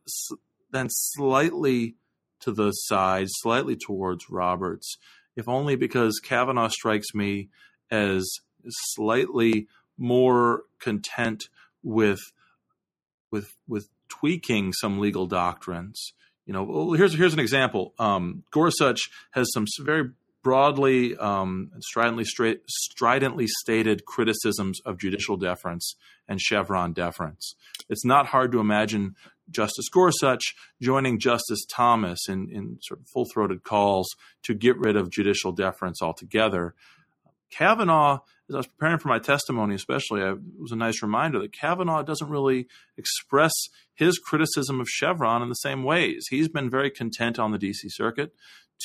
then 0.72 0.88
slightly 0.90 1.96
to 2.42 2.52
the 2.52 2.72
side, 2.72 3.28
slightly 3.30 3.76
towards 3.76 4.30
Roberts, 4.30 4.98
if 5.36 5.48
only 5.48 5.76
because 5.76 6.20
Kavanaugh 6.24 6.70
strikes 6.70 7.14
me 7.14 7.50
as 7.90 8.28
slightly 8.68 9.68
more 9.98 10.64
content 10.80 11.50
with 11.84 12.20
with 13.32 13.56
with 13.68 13.90
tweaking 14.08 14.74
some 14.74 15.00
legal 15.00 15.26
doctrines. 15.26 16.14
You 16.46 16.54
know, 16.54 16.64
well, 16.64 16.92
here's 16.94 17.14
here's 17.14 17.34
an 17.34 17.40
example. 17.40 17.94
Um, 18.00 18.44
Gorsuch 18.52 19.00
has 19.32 19.52
some 19.54 19.66
very 19.80 20.10
broadly 20.44 21.16
um, 21.18 21.72
stridently, 21.80 22.24
straight, 22.26 22.62
stridently 22.68 23.48
stated 23.48 24.06
criticisms 24.06 24.80
of 24.86 24.98
judicial 24.98 25.38
deference 25.38 25.96
and 26.28 26.42
Chevron 26.42 26.94
deference. 26.94 27.56
It's 27.90 28.06
not 28.06 28.28
hard 28.28 28.52
to 28.54 28.60
imagine 28.60 29.16
Justice 29.50 29.90
Gorsuch 29.90 30.56
joining 30.82 31.20
Justice 31.20 31.66
Thomas 31.70 32.28
in, 32.28 32.50
in 32.50 32.78
sort 32.82 33.02
of 33.02 33.08
full 33.08 33.26
throated 33.32 33.64
calls 33.64 34.08
to 34.44 34.54
get 34.54 34.78
rid 34.78 34.96
of 34.96 35.12
judicial 35.12 35.52
deference 35.52 36.02
altogether. 36.02 36.74
Kavanaugh, 37.52 38.20
as 38.50 38.56
I 38.56 38.58
was 38.58 38.68
preparing 38.68 38.98
for 38.98 39.10
my 39.10 39.20
testimony, 39.20 39.76
especially, 39.76 40.22
it 40.22 40.38
was 40.60 40.72
a 40.72 40.78
nice 40.78 41.02
reminder 41.02 41.40
that 41.40 41.54
Kavanaugh 41.54 42.02
doesn't 42.04 42.30
really 42.30 42.68
express 42.98 43.52
his 43.94 44.18
criticism 44.18 44.80
of 44.80 44.88
Chevron 44.90 45.42
in 45.42 45.50
the 45.50 45.56
same 45.56 45.84
ways. 45.84 46.26
He's 46.30 46.48
been 46.48 46.70
very 46.70 46.90
content 46.90 47.40
on 47.40 47.52
the 47.52 47.60
DC 47.60 47.76
Circuit 47.88 48.34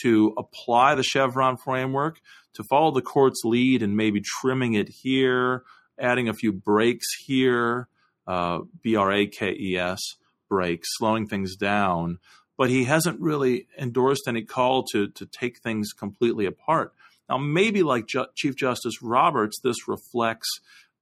to 0.03 0.35
apply 0.37 0.95
the 0.95 1.03
Chevron 1.03 1.57
framework, 1.57 2.21
to 2.55 2.65
follow 2.65 2.91
the 2.91 3.03
court's 3.03 3.43
lead 3.45 3.83
and 3.83 3.97
maybe 3.97 4.21
trimming 4.41 4.75
it 4.75 4.89
here, 4.89 5.65
adding 5.99 6.29
a 6.29 6.35
few 6.35 6.53
breaks 6.53 7.07
here, 7.25 7.89
uh, 8.27 8.61
B 8.83 8.97
R 8.97 9.13
A 9.13 9.27
K 9.27 9.57
E 9.59 9.79
S 9.79 10.01
breaks, 10.49 10.89
slowing 10.99 11.27
things 11.27 11.57
down. 11.57 12.19
But 12.59 12.71
he 12.71 12.85
hasn't 12.85 13.21
really 13.21 13.67
endorsed 13.79 14.27
any 14.27 14.43
call 14.43 14.85
to 14.93 15.09
to 15.09 15.27
take 15.27 15.59
things 15.59 15.93
completely 15.93 16.47
apart. 16.47 16.93
Now, 17.29 17.39
maybe 17.39 17.83
like 17.83 18.07
Ju- 18.07 18.27
Chief 18.35 18.57
Justice 18.57 19.03
Roberts, 19.03 19.61
this 19.63 19.89
reflects 19.89 20.49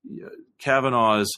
uh, 0.07 0.29
Kavanaugh's 0.59 1.31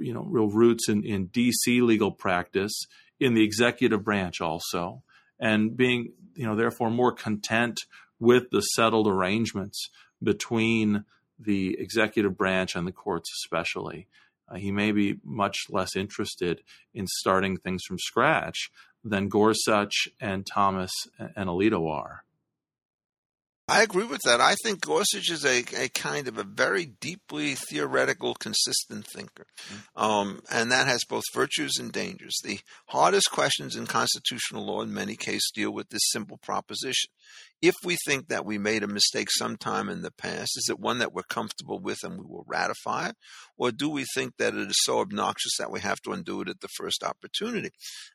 you 0.00 0.14
know 0.14 0.22
real 0.22 0.48
roots 0.48 0.88
in, 0.88 1.04
in 1.04 1.26
D.C. 1.26 1.80
legal 1.80 2.10
practice, 2.10 2.72
in 3.20 3.34
the 3.34 3.44
executive 3.44 4.04
branch 4.04 4.40
also, 4.40 5.02
and 5.38 5.76
being 5.76 6.12
you 6.34 6.46
know 6.46 6.56
therefore 6.56 6.90
more 6.90 7.12
content 7.12 7.80
with 8.18 8.50
the 8.50 8.60
settled 8.60 9.06
arrangements 9.06 9.88
between 10.22 11.04
the 11.38 11.76
executive 11.78 12.36
branch 12.36 12.76
and 12.76 12.86
the 12.86 12.92
courts, 12.92 13.28
especially. 13.44 14.06
Uh, 14.48 14.56
he 14.56 14.70
may 14.70 14.92
be 14.92 15.18
much 15.24 15.58
less 15.70 15.96
interested 15.96 16.62
in 16.92 17.06
starting 17.06 17.56
things 17.56 17.82
from 17.86 17.98
scratch 17.98 18.70
than 19.02 19.28
Gorsuch 19.28 20.08
and 20.20 20.46
Thomas 20.46 20.92
and 21.18 21.48
Alito 21.48 21.90
are. 21.90 22.24
I 23.66 23.82
agree 23.82 24.04
with 24.04 24.20
that. 24.24 24.42
I 24.42 24.56
think 24.62 24.82
Gorsuch 24.82 25.30
is 25.30 25.44
a, 25.44 25.64
a 25.82 25.88
kind 25.88 26.28
of 26.28 26.36
a 26.36 26.44
very 26.44 26.84
deeply 26.84 27.54
theoretical, 27.54 28.34
consistent 28.34 29.06
thinker. 29.06 29.46
Mm-hmm. 29.68 30.02
Um, 30.02 30.40
and 30.50 30.70
that 30.70 30.86
has 30.86 31.00
both 31.08 31.24
virtues 31.34 31.78
and 31.78 31.90
dangers. 31.90 32.38
The 32.44 32.60
hardest 32.88 33.30
questions 33.30 33.74
in 33.74 33.86
constitutional 33.86 34.66
law, 34.66 34.82
in 34.82 34.92
many 34.92 35.16
cases, 35.16 35.50
deal 35.54 35.70
with 35.70 35.88
this 35.88 36.02
simple 36.10 36.36
proposition 36.36 37.10
if 37.66 37.74
we 37.82 37.96
think 38.04 38.28
that 38.28 38.44
we 38.44 38.58
made 38.58 38.82
a 38.82 38.86
mistake 38.86 39.28
sometime 39.30 39.88
in 39.88 40.02
the 40.02 40.10
past, 40.10 40.58
is 40.58 40.68
it 40.68 40.78
one 40.78 40.98
that 40.98 41.14
we're 41.14 41.22
comfortable 41.22 41.78
with 41.78 42.04
and 42.04 42.18
we 42.18 42.26
will 42.26 42.44
ratify 42.46 43.08
it? 43.08 43.16
Or 43.56 43.72
do 43.72 43.88
we 43.88 44.04
think 44.14 44.34
that 44.38 44.54
it 44.54 44.68
is 44.68 44.76
so 44.82 44.98
obnoxious 45.00 45.56
that 45.58 45.70
we 45.70 45.80
have 45.80 45.98
to 46.02 46.12
undo 46.12 46.42
it 46.42 46.48
at 46.50 46.60
the 46.60 46.68
first 46.76 47.02
opportunity? 47.02 47.70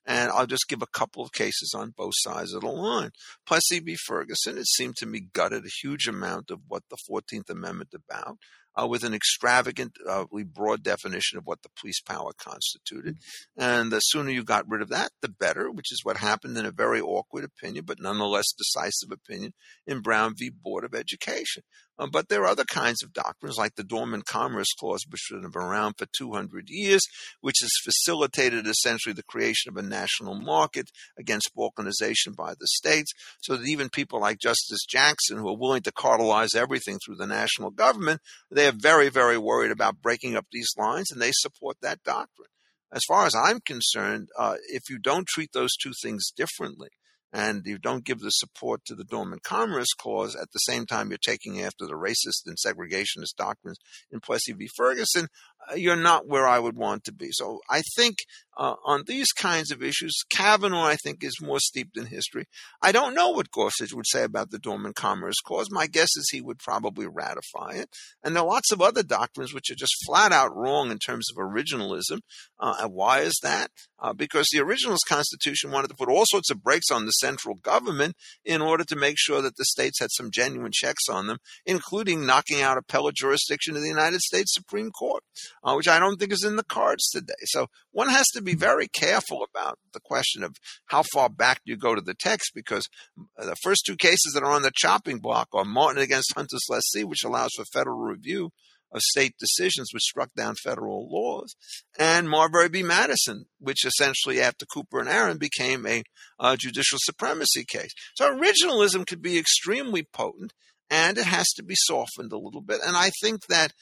And 0.05 0.31
I'll 0.31 0.45
just 0.45 0.67
give 0.67 0.83
a 0.83 0.87
couple 0.87 1.23
of 1.23 1.31
cases 1.31 1.73
on 1.75 1.95
both 1.97 2.13
sides 2.17 2.53
of 2.53 2.61
the 2.61 2.67
line. 2.67 3.09
Plessy 3.47 3.79
v. 3.79 3.95
Ferguson, 4.05 4.59
it 4.59 4.67
seemed 4.67 4.97
to 4.97 5.07
me 5.07 5.21
gutted 5.33 5.65
a 5.65 5.81
huge 5.81 6.07
amount 6.07 6.51
of 6.51 6.59
what 6.67 6.83
the 6.91 6.97
14th 7.09 7.49
Amendment 7.49 7.89
about 7.95 8.37
uh, 8.75 8.87
with 8.87 9.03
an 9.03 9.13
extravagantly 9.13 10.43
broad 10.43 10.83
definition 10.83 11.37
of 11.37 11.45
what 11.45 11.61
the 11.61 11.69
police 11.79 12.01
power 12.01 12.31
constituted. 12.37 13.17
And 13.57 13.91
the 13.91 13.99
sooner 13.99 14.31
you 14.31 14.43
got 14.43 14.69
rid 14.69 14.81
of 14.81 14.89
that, 14.89 15.11
the 15.21 15.29
better, 15.29 15.71
which 15.71 15.91
is 15.91 16.01
what 16.03 16.17
happened 16.17 16.57
in 16.57 16.65
a 16.65 16.71
very 16.71 17.01
awkward 17.01 17.43
opinion, 17.43 17.85
but 17.85 17.99
nonetheless 17.99 18.53
decisive 18.53 19.11
opinion 19.11 19.53
in 19.85 20.01
Brown 20.01 20.33
v. 20.35 20.49
Board 20.49 20.83
of 20.83 20.95
Education. 20.95 21.63
Uh, 21.99 22.07
but 22.07 22.29
there 22.29 22.43
are 22.43 22.47
other 22.47 22.63
kinds 22.63 23.03
of 23.03 23.11
doctrines, 23.11 23.57
like 23.57 23.75
the 23.75 23.83
Dormant 23.83 24.25
Commerce 24.25 24.73
Clause, 24.79 25.05
which 25.09 25.27
has 25.31 25.41
been 25.41 25.61
around 25.61 25.95
for 25.97 26.07
200 26.17 26.69
years, 26.69 27.01
which 27.41 27.57
has 27.61 27.71
facilitated 27.83 28.65
essentially 28.65 29.11
the 29.13 29.23
creation 29.23 29.69
of 29.69 29.77
a 29.77 29.87
national 29.87 30.35
market 30.35 30.89
against 31.17 31.51
balkanization 31.55 32.35
by 32.37 32.53
the 32.53 32.67
states, 32.67 33.11
so 33.41 33.57
that 33.57 33.67
even 33.67 33.89
people 33.89 34.21
like 34.21 34.39
Justice 34.39 34.85
Jackson, 34.87 35.37
who 35.37 35.49
are 35.49 35.57
willing 35.57 35.81
to 35.81 35.91
cartelize 35.91 36.55
everything 36.55 36.97
through 37.05 37.17
the 37.17 37.27
national 37.27 37.69
government, 37.69 38.21
they 38.49 38.67
are 38.67 38.73
very, 38.75 39.09
very 39.09 39.37
worried 39.37 39.71
about 39.71 40.01
breaking 40.01 40.37
up 40.37 40.45
these 40.51 40.69
lines, 40.77 41.11
and 41.11 41.21
they 41.21 41.31
support 41.33 41.77
that 41.81 42.03
doctrine. 42.03 42.47
As 42.91 43.01
far 43.07 43.25
as 43.25 43.35
I'm 43.35 43.59
concerned, 43.59 44.29
uh, 44.37 44.55
if 44.69 44.83
you 44.89 44.97
don't 44.97 45.27
treat 45.27 45.51
those 45.53 45.75
two 45.75 45.91
things 46.01 46.31
differently, 46.35 46.89
and 47.31 47.61
you 47.65 47.77
don't 47.77 48.05
give 48.05 48.19
the 48.19 48.29
support 48.29 48.81
to 48.85 48.95
the 48.95 49.03
Dormant 49.03 49.43
Commerce 49.43 49.93
Clause 49.97 50.35
at 50.35 50.51
the 50.51 50.59
same 50.59 50.85
time 50.85 51.09
you're 51.09 51.17
taking 51.17 51.61
after 51.61 51.85
the 51.85 51.93
racist 51.93 52.45
and 52.45 52.57
segregationist 52.57 53.35
doctrines 53.37 53.77
in 54.11 54.19
Plessy 54.19 54.53
v. 54.53 54.67
Ferguson, 54.75 55.27
you're 55.75 55.95
not 55.95 56.27
where 56.27 56.47
I 56.47 56.59
would 56.59 56.75
want 56.75 57.03
to 57.05 57.13
be. 57.13 57.29
So 57.31 57.59
I 57.69 57.81
think 57.95 58.17
uh, 58.57 58.75
on 58.83 59.03
these 59.07 59.31
kinds 59.31 59.71
of 59.71 59.81
issues, 59.81 60.13
Kavanaugh, 60.29 60.83
I 60.83 60.97
think, 60.97 61.23
is 61.23 61.41
more 61.41 61.59
steeped 61.59 61.95
in 61.95 62.07
history. 62.07 62.45
I 62.81 62.91
don't 62.91 63.15
know 63.15 63.29
what 63.29 63.51
Gorsuch 63.51 63.93
would 63.93 64.07
say 64.07 64.23
about 64.23 64.51
the 64.51 64.59
Dormant 64.59 64.95
Commerce 64.95 65.39
Clause. 65.45 65.71
My 65.71 65.87
guess 65.87 66.09
is 66.17 66.29
he 66.29 66.41
would 66.41 66.59
probably 66.59 67.07
ratify 67.07 67.75
it. 67.75 67.89
And 68.21 68.35
there 68.35 68.43
are 68.43 68.49
lots 68.49 68.71
of 68.71 68.81
other 68.81 69.01
doctrines 69.01 69.53
which 69.53 69.71
are 69.71 69.75
just 69.75 69.95
flat 70.05 70.33
out 70.33 70.53
wrong 70.55 70.91
in 70.91 70.99
terms 70.99 71.27
of 71.31 71.37
originalism. 71.37 72.19
Uh, 72.59 72.87
why 72.89 73.19
is 73.19 73.39
that? 73.43 73.71
Uh, 73.97 74.13
because 74.13 74.47
the 74.51 74.59
originalist 74.59 75.07
constitution 75.07 75.71
wanted 75.71 75.89
to 75.89 75.95
put 75.95 76.09
all 76.09 76.23
sorts 76.25 76.49
of 76.49 76.63
brakes 76.63 76.91
on 76.91 77.05
the 77.05 77.11
central 77.11 77.55
government 77.55 78.15
in 78.43 78.61
order 78.61 78.83
to 78.83 78.95
make 78.95 79.15
sure 79.17 79.41
that 79.41 79.55
the 79.55 79.65
states 79.65 79.99
had 79.99 80.09
some 80.11 80.31
genuine 80.31 80.71
checks 80.73 81.07
on 81.09 81.27
them, 81.27 81.37
including 81.65 82.25
knocking 82.25 82.61
out 82.61 82.77
appellate 82.77 83.15
jurisdiction 83.15 83.75
of 83.75 83.81
the 83.81 83.87
United 83.87 84.19
States 84.19 84.53
Supreme 84.53 84.91
Court, 84.91 85.23
uh, 85.63 85.73
which 85.73 85.87
I 85.87 85.99
don't 85.99 86.17
think 86.17 86.31
is 86.31 86.43
in 86.43 86.55
the 86.55 86.63
cards 86.63 87.09
today. 87.09 87.33
So 87.45 87.67
one 87.91 88.09
has 88.09 88.27
to 88.33 88.41
be 88.41 88.55
very 88.55 88.87
careful 88.87 89.45
about 89.53 89.79
the 89.93 89.99
question 89.99 90.43
of 90.43 90.55
how 90.85 91.03
far 91.13 91.29
back 91.29 91.61
do 91.65 91.71
you 91.71 91.77
go 91.77 91.95
to 91.95 92.01
the 92.01 92.13
text, 92.13 92.51
because 92.53 92.87
the 93.37 93.55
first 93.63 93.83
two 93.85 93.95
cases 93.95 94.31
that 94.33 94.43
are 94.43 94.51
on 94.51 94.61
the 94.61 94.71
chopping 94.75 95.19
block 95.19 95.49
are 95.53 95.65
Martin 95.65 96.01
against 96.01 96.33
Hunter's 96.35 96.65
Lessee, 96.69 97.03
which 97.03 97.23
allows 97.23 97.51
for 97.55 97.65
federal 97.65 97.99
review 97.99 98.51
of 98.91 99.01
state 99.01 99.35
decisions 99.37 99.91
which 99.93 100.01
struck 100.01 100.33
down 100.35 100.55
federal 100.63 101.07
laws, 101.11 101.55
and 101.99 102.27
Marbury 102.27 102.69
v. 102.69 102.81
Madison, 102.81 103.45
which 103.59 103.85
essentially 103.85 104.41
after 104.41 104.65
Cooper 104.65 104.99
and 104.99 105.07
Aaron 105.07 105.37
became 105.37 105.85
a 105.85 106.57
judicial 106.57 106.97
supremacy 107.01 107.63
case. 107.67 107.91
So 108.15 108.35
originalism 108.35 109.05
could 109.05 109.21
be 109.21 109.37
extremely 109.37 110.07
potent, 110.11 110.53
and 110.89 111.19
it 111.19 111.25
has 111.25 111.45
to 111.57 111.63
be 111.63 111.75
softened 111.77 112.31
a 112.31 112.39
little 112.39 112.61
bit. 112.61 112.79
And 112.83 112.97
I 112.97 113.11
think 113.21 113.45
that 113.45 113.73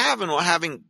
Kavanaugh, 0.00 0.38
having 0.38 0.84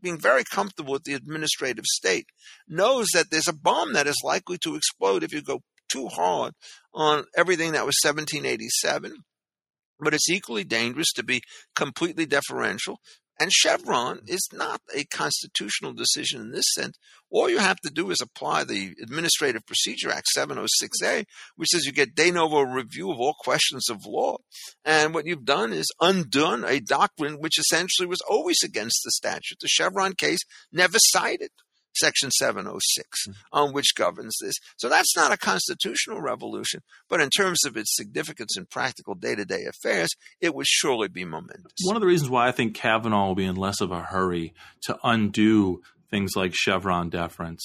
being 0.00 0.18
very 0.18 0.44
comfortable 0.44 0.92
with 0.92 1.04
the 1.04 1.14
administrative 1.14 1.84
state, 1.84 2.26
knows 2.68 3.08
that 3.12 3.26
there's 3.30 3.48
a 3.48 3.52
bomb 3.52 3.92
that 3.94 4.06
is 4.06 4.22
likely 4.24 4.56
to 4.58 4.76
explode 4.76 5.24
if 5.24 5.32
you 5.32 5.42
go 5.42 5.60
too 5.90 6.06
hard 6.06 6.54
on 6.94 7.24
everything 7.36 7.72
that 7.72 7.84
was 7.84 7.96
1787. 8.02 9.12
But 9.98 10.14
it's 10.14 10.30
equally 10.30 10.64
dangerous 10.64 11.12
to 11.14 11.24
be 11.24 11.42
completely 11.74 12.26
deferential 12.26 13.00
and 13.40 13.50
Chevron 13.50 14.20
is 14.26 14.46
not 14.52 14.82
a 14.94 15.04
constitutional 15.04 15.94
decision 15.94 16.42
in 16.42 16.52
this 16.52 16.66
sense. 16.74 16.98
All 17.30 17.48
you 17.48 17.58
have 17.58 17.80
to 17.80 17.90
do 17.90 18.10
is 18.10 18.20
apply 18.20 18.64
the 18.64 18.94
Administrative 19.02 19.64
Procedure 19.64 20.10
Act 20.10 20.26
706A, 20.36 21.24
which 21.56 21.70
says 21.70 21.86
you 21.86 21.92
get 21.92 22.14
de 22.14 22.30
novo 22.30 22.60
review 22.60 23.10
of 23.10 23.18
all 23.18 23.34
questions 23.38 23.88
of 23.88 24.04
law. 24.04 24.36
And 24.84 25.14
what 25.14 25.26
you've 25.26 25.46
done 25.46 25.72
is 25.72 25.86
undone 26.00 26.64
a 26.64 26.80
doctrine 26.80 27.40
which 27.40 27.58
essentially 27.58 28.06
was 28.06 28.20
always 28.28 28.58
against 28.62 29.00
the 29.04 29.10
statute. 29.12 29.58
The 29.60 29.68
Chevron 29.68 30.14
case 30.14 30.40
never 30.70 30.98
cited 30.98 31.50
Section 31.96 32.30
706, 32.30 33.26
mm-hmm. 33.28 33.32
on 33.52 33.72
which 33.72 33.94
governs 33.94 34.36
this. 34.40 34.54
So 34.76 34.88
that's 34.88 35.16
not 35.16 35.32
a 35.32 35.36
constitutional 35.36 36.20
revolution, 36.20 36.80
but 37.08 37.20
in 37.20 37.30
terms 37.30 37.64
of 37.64 37.76
its 37.76 37.94
significance 37.96 38.56
in 38.56 38.66
practical 38.66 39.14
day 39.14 39.34
to 39.34 39.44
day 39.44 39.64
affairs, 39.64 40.10
it 40.40 40.54
would 40.54 40.66
surely 40.66 41.08
be 41.08 41.24
momentous. 41.24 41.72
One 41.82 41.96
of 41.96 42.00
the 42.00 42.06
reasons 42.06 42.30
why 42.30 42.48
I 42.48 42.52
think 42.52 42.74
Kavanaugh 42.74 43.28
will 43.28 43.34
be 43.34 43.44
in 43.44 43.56
less 43.56 43.80
of 43.80 43.90
a 43.90 44.02
hurry 44.02 44.54
to 44.82 44.98
undo 45.02 45.82
things 46.10 46.32
like 46.36 46.52
Chevron 46.54 47.08
deference 47.08 47.64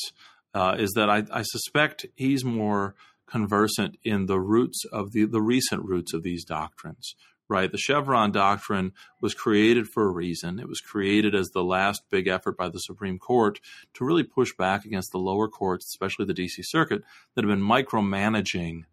uh, 0.53 0.75
is 0.77 0.91
that 0.95 1.09
I, 1.09 1.23
I 1.31 1.41
suspect 1.43 2.05
he's 2.15 2.45
more 2.45 2.95
conversant 3.27 3.97
in 4.03 4.27
the 4.27 4.39
roots 4.39 4.83
of 4.91 5.11
the, 5.11 5.25
the 5.25 5.41
recent 5.41 5.83
roots 5.83 6.13
of 6.13 6.23
these 6.23 6.45
doctrines, 6.45 7.15
right? 7.47 7.71
The 7.71 7.77
Chevron 7.77 8.31
doctrine 8.31 8.93
was 9.21 9.33
created 9.33 9.87
for 9.87 10.03
a 10.03 10.11
reason. 10.11 10.59
It 10.59 10.67
was 10.67 10.79
created 10.79 11.35
as 11.35 11.49
the 11.49 11.63
last 11.63 12.03
big 12.09 12.27
effort 12.27 12.57
by 12.57 12.69
the 12.69 12.79
Supreme 12.79 13.19
Court 13.19 13.59
to 13.93 14.05
really 14.05 14.23
push 14.23 14.53
back 14.55 14.85
against 14.85 15.11
the 15.11 15.19
lower 15.19 15.47
courts, 15.47 15.85
especially 15.85 16.25
the 16.25 16.33
DC 16.33 16.61
Circuit, 16.61 17.03
that 17.33 17.43
have 17.43 17.49
been 17.49 17.65
micromanaging 17.65 18.83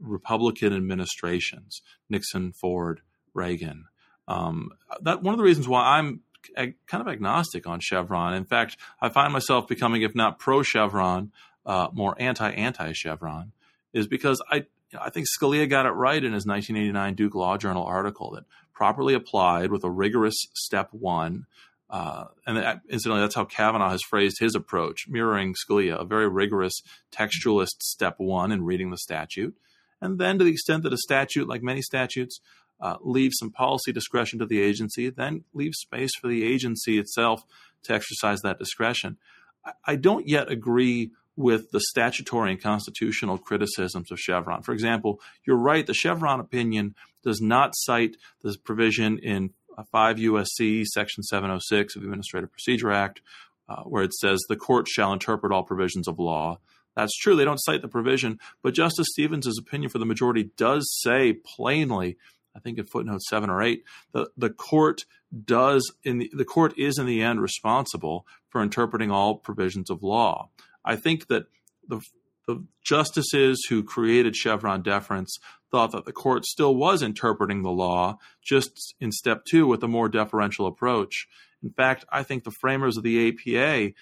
Republican 0.00 0.72
administrations, 0.72 1.82
Nixon, 2.08 2.52
Ford, 2.52 3.00
Reagan. 3.34 3.86
Um, 4.28 4.70
that 5.00 5.22
one 5.22 5.34
of 5.34 5.38
the 5.38 5.44
reasons 5.44 5.66
why 5.66 5.98
I'm 5.98 6.20
kind 6.54 6.74
of 6.92 7.08
agnostic 7.08 7.66
on 7.66 7.80
Chevron. 7.80 8.34
In 8.34 8.44
fact, 8.44 8.76
I 9.00 9.08
find 9.08 9.32
myself 9.32 9.66
becoming, 9.66 10.02
if 10.02 10.14
not 10.14 10.38
pro 10.38 10.62
Chevron, 10.62 11.32
uh, 11.66 11.88
more 11.92 12.14
anti 12.18 12.50
anti 12.50 12.92
Chevron, 12.92 13.52
is 13.92 14.06
because 14.06 14.42
I 14.50 14.66
I 14.98 15.10
think 15.10 15.26
Scalia 15.26 15.68
got 15.68 15.86
it 15.86 15.90
right 15.90 16.22
in 16.22 16.32
his 16.32 16.46
1989 16.46 17.14
Duke 17.14 17.34
Law 17.34 17.58
Journal 17.58 17.84
article 17.84 18.30
that 18.32 18.44
properly 18.72 19.14
applied 19.14 19.70
with 19.70 19.84
a 19.84 19.90
rigorous 19.90 20.36
step 20.54 20.88
one. 20.92 21.46
Uh, 21.90 22.26
and 22.46 22.56
that, 22.56 22.80
incidentally, 22.88 23.22
that's 23.22 23.34
how 23.34 23.44
Kavanaugh 23.44 23.90
has 23.90 24.02
phrased 24.02 24.38
his 24.40 24.54
approach, 24.54 25.06
mirroring 25.08 25.54
Scalia, 25.54 26.00
a 26.00 26.04
very 26.04 26.28
rigorous 26.28 26.80
textualist 27.10 27.82
step 27.82 28.14
one 28.18 28.52
in 28.52 28.64
reading 28.64 28.90
the 28.90 28.98
statute. 28.98 29.56
And 30.00 30.18
then, 30.18 30.38
to 30.38 30.44
the 30.44 30.52
extent 30.52 30.84
that 30.84 30.92
a 30.92 30.98
statute, 30.98 31.48
like 31.48 31.62
many 31.62 31.82
statutes, 31.82 32.40
uh, 32.80 32.96
leaves 33.00 33.36
some 33.38 33.50
policy 33.50 33.90
discretion 33.90 34.38
to 34.38 34.46
the 34.46 34.60
agency, 34.60 35.10
then 35.10 35.44
leave 35.52 35.74
space 35.74 36.14
for 36.20 36.28
the 36.28 36.44
agency 36.44 36.98
itself 36.98 37.42
to 37.84 37.94
exercise 37.94 38.40
that 38.42 38.58
discretion. 38.58 39.16
I, 39.64 39.72
I 39.86 39.96
don't 39.96 40.28
yet 40.28 40.50
agree 40.50 41.10
with 41.38 41.70
the 41.70 41.80
statutory 41.80 42.50
and 42.50 42.60
constitutional 42.60 43.38
criticisms 43.38 44.10
of 44.10 44.18
Chevron. 44.18 44.62
For 44.62 44.72
example, 44.72 45.20
you're 45.46 45.56
right, 45.56 45.86
the 45.86 45.94
Chevron 45.94 46.40
opinion 46.40 46.96
does 47.22 47.40
not 47.40 47.70
cite 47.76 48.16
the 48.42 48.56
provision 48.64 49.18
in 49.18 49.50
5 49.92 50.16
USC 50.16 50.84
section 50.84 51.22
706 51.22 51.94
of 51.94 52.02
the 52.02 52.08
Administrative 52.08 52.50
Procedure 52.50 52.90
Act, 52.90 53.22
uh, 53.68 53.82
where 53.84 54.02
it 54.02 54.14
says 54.14 54.40
the 54.48 54.56
court 54.56 54.88
shall 54.88 55.12
interpret 55.12 55.52
all 55.52 55.62
provisions 55.62 56.08
of 56.08 56.18
law. 56.18 56.58
That's 56.96 57.16
true. 57.16 57.36
They 57.36 57.44
don't 57.44 57.62
cite 57.62 57.82
the 57.82 57.88
provision, 57.88 58.40
but 58.60 58.74
Justice 58.74 59.06
Stevens' 59.12 59.60
opinion 59.60 59.90
for 59.90 59.98
the 59.98 60.06
majority 60.06 60.50
does 60.56 60.92
say 61.00 61.34
plainly, 61.34 62.16
I 62.56 62.58
think 62.58 62.78
in 62.78 62.86
footnote 62.86 63.22
seven 63.22 63.48
or 63.48 63.62
eight, 63.62 63.84
the, 64.10 64.28
the 64.36 64.50
court 64.50 65.04
does 65.44 65.92
in 66.02 66.18
the, 66.18 66.32
the 66.34 66.44
court 66.44 66.76
is 66.76 66.98
in 66.98 67.06
the 67.06 67.22
end 67.22 67.40
responsible 67.40 68.26
for 68.48 68.60
interpreting 68.60 69.12
all 69.12 69.36
provisions 69.36 69.88
of 69.88 70.02
law. 70.02 70.48
I 70.88 70.96
think 70.96 71.26
that 71.26 71.44
the, 71.86 72.00
the 72.46 72.64
justices 72.82 73.66
who 73.68 73.84
created 73.84 74.34
Chevron 74.34 74.80
deference 74.82 75.36
thought 75.70 75.92
that 75.92 76.06
the 76.06 76.12
court 76.12 76.46
still 76.46 76.74
was 76.74 77.02
interpreting 77.02 77.62
the 77.62 77.70
law, 77.70 78.18
just 78.42 78.94
in 78.98 79.12
step 79.12 79.42
two 79.44 79.66
with 79.66 79.82
a 79.84 79.88
more 79.88 80.08
deferential 80.08 80.66
approach. 80.66 81.26
In 81.62 81.70
fact, 81.70 82.06
I 82.10 82.22
think 82.22 82.44
the 82.44 82.50
framers 82.50 82.96
of 82.96 83.02
the 83.02 83.28
APA, 83.28 83.92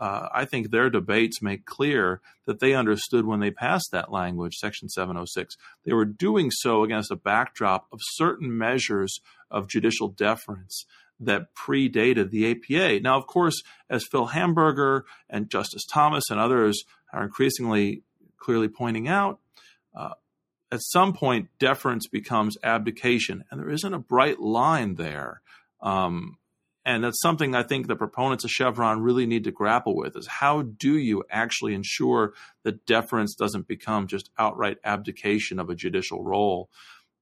uh, 0.00 0.28
I 0.34 0.44
think 0.46 0.70
their 0.70 0.90
debates 0.90 1.40
make 1.40 1.64
clear 1.64 2.20
that 2.46 2.58
they 2.58 2.74
understood 2.74 3.24
when 3.24 3.38
they 3.38 3.52
passed 3.52 3.90
that 3.92 4.10
language, 4.10 4.56
Section 4.56 4.88
706. 4.88 5.56
They 5.84 5.92
were 5.92 6.04
doing 6.04 6.50
so 6.50 6.82
against 6.82 7.12
a 7.12 7.16
backdrop 7.16 7.86
of 7.92 8.00
certain 8.02 8.58
measures 8.58 9.20
of 9.48 9.68
judicial 9.68 10.08
deference 10.08 10.86
that 11.20 11.54
predated 11.54 12.30
the 12.30 12.50
APA. 12.50 13.00
Now, 13.00 13.16
of 13.16 13.26
course, 13.26 13.62
as 13.88 14.04
Phil 14.04 14.26
Hamburger 14.26 15.04
and 15.30 15.50
Justice 15.50 15.86
Thomas 15.86 16.24
and 16.30 16.38
others 16.38 16.84
are 17.12 17.24
increasingly 17.24 18.02
clearly 18.38 18.68
pointing 18.68 19.08
out, 19.08 19.40
uh, 19.94 20.10
at 20.70 20.80
some 20.82 21.12
point 21.12 21.48
deference 21.58 22.06
becomes 22.06 22.56
abdication, 22.62 23.44
and 23.50 23.60
there 23.60 23.70
isn't 23.70 23.94
a 23.94 23.98
bright 23.98 24.40
line 24.40 24.96
there. 24.96 25.40
Um, 25.80 26.38
and 26.84 27.02
that's 27.02 27.20
something 27.20 27.54
I 27.54 27.64
think 27.64 27.88
the 27.88 27.96
proponents 27.96 28.44
of 28.44 28.50
Chevron 28.50 29.00
really 29.00 29.26
need 29.26 29.42
to 29.44 29.50
grapple 29.50 29.96
with 29.96 30.16
is 30.16 30.28
how 30.28 30.62
do 30.62 30.96
you 30.96 31.24
actually 31.28 31.74
ensure 31.74 32.32
that 32.62 32.86
deference 32.86 33.34
doesn't 33.34 33.66
become 33.66 34.06
just 34.06 34.30
outright 34.38 34.78
abdication 34.84 35.58
of 35.58 35.68
a 35.68 35.74
judicial 35.74 36.22
role? 36.22 36.70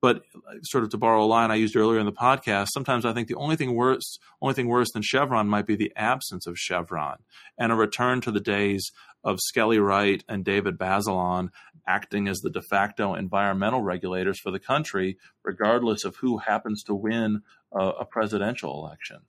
But 0.05 0.17
uh, 0.35 0.57
sort 0.65 0.85
of 0.85 0.91
to 0.91 0.99
borrow 0.99 1.25
a 1.25 1.25
line 1.25 1.51
I 1.51 1.55
used 1.55 1.75
earlier 1.77 1.99
in 1.99 2.05
the 2.05 2.13
podcast, 2.13 2.67
sometimes 2.75 3.07
I 3.07 3.15
think 3.15 3.27
the 3.27 3.37
only 3.37 3.57
thing 3.57 3.75
worse, 3.75 4.19
only 4.43 4.53
thing 4.53 4.69
worse 4.69 4.93
than 4.93 5.01
Chevron 5.01 5.49
might 5.49 5.65
be 5.65 5.77
the 5.77 5.95
absence 5.97 6.47
of 6.47 6.59
Chevron 6.59 7.21
and 7.57 7.73
a 7.73 7.75
return 7.75 8.21
to 8.21 8.31
the 8.31 8.39
days 8.39 8.93
of 9.25 9.39
Skelly 9.41 9.79
Wright 9.79 10.23
and 10.29 10.45
David 10.45 10.77
Bazelon 10.77 11.49
acting 11.89 12.29
as 12.29 12.41
the 12.41 12.51
de 12.51 12.61
facto 12.61 13.15
environmental 13.15 13.81
regulators 13.81 14.39
for 14.39 14.51
the 14.51 14.59
country, 14.59 15.17
regardless 15.43 16.05
of 16.05 16.17
who 16.17 16.37
happens 16.37 16.83
to 16.83 16.95
win 16.95 17.41
a, 17.73 17.79
a 17.79 18.05
presidential 18.05 18.75
election. 18.85 19.21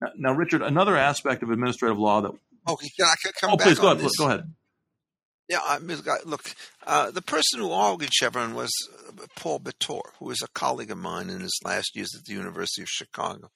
Now, 0.00 0.10
now, 0.16 0.32
Richard, 0.32 0.62
another 0.62 0.96
aspect 0.96 1.42
of 1.42 1.50
administrative 1.50 1.98
law 1.98 2.20
that 2.20 2.30
oh, 2.68 2.76
can 2.76 2.88
I 3.00 3.14
come 3.40 3.50
oh, 3.50 3.56
back 3.56 3.66
please 3.66 3.80
go 3.80 3.88
ahead. 3.88 3.98
This? 3.98 4.16
Go 4.16 4.26
ahead. 4.26 4.54
Yeah, 5.50 5.58
I 5.66 5.80
mean, 5.80 5.98
look, 6.26 6.54
uh, 6.86 7.10
the 7.10 7.22
person 7.22 7.58
who 7.58 7.72
argued 7.72 8.14
Chevron 8.14 8.54
was 8.54 8.70
uh, 9.08 9.26
Paul 9.34 9.58
Bator, 9.58 10.00
who 10.20 10.26
was 10.26 10.42
a 10.42 10.48
colleague 10.54 10.92
of 10.92 10.98
mine 10.98 11.28
in 11.28 11.40
his 11.40 11.58
last 11.64 11.96
years 11.96 12.14
at 12.16 12.24
the 12.24 12.34
University 12.34 12.82
of 12.82 12.88
Chicago. 12.88 13.50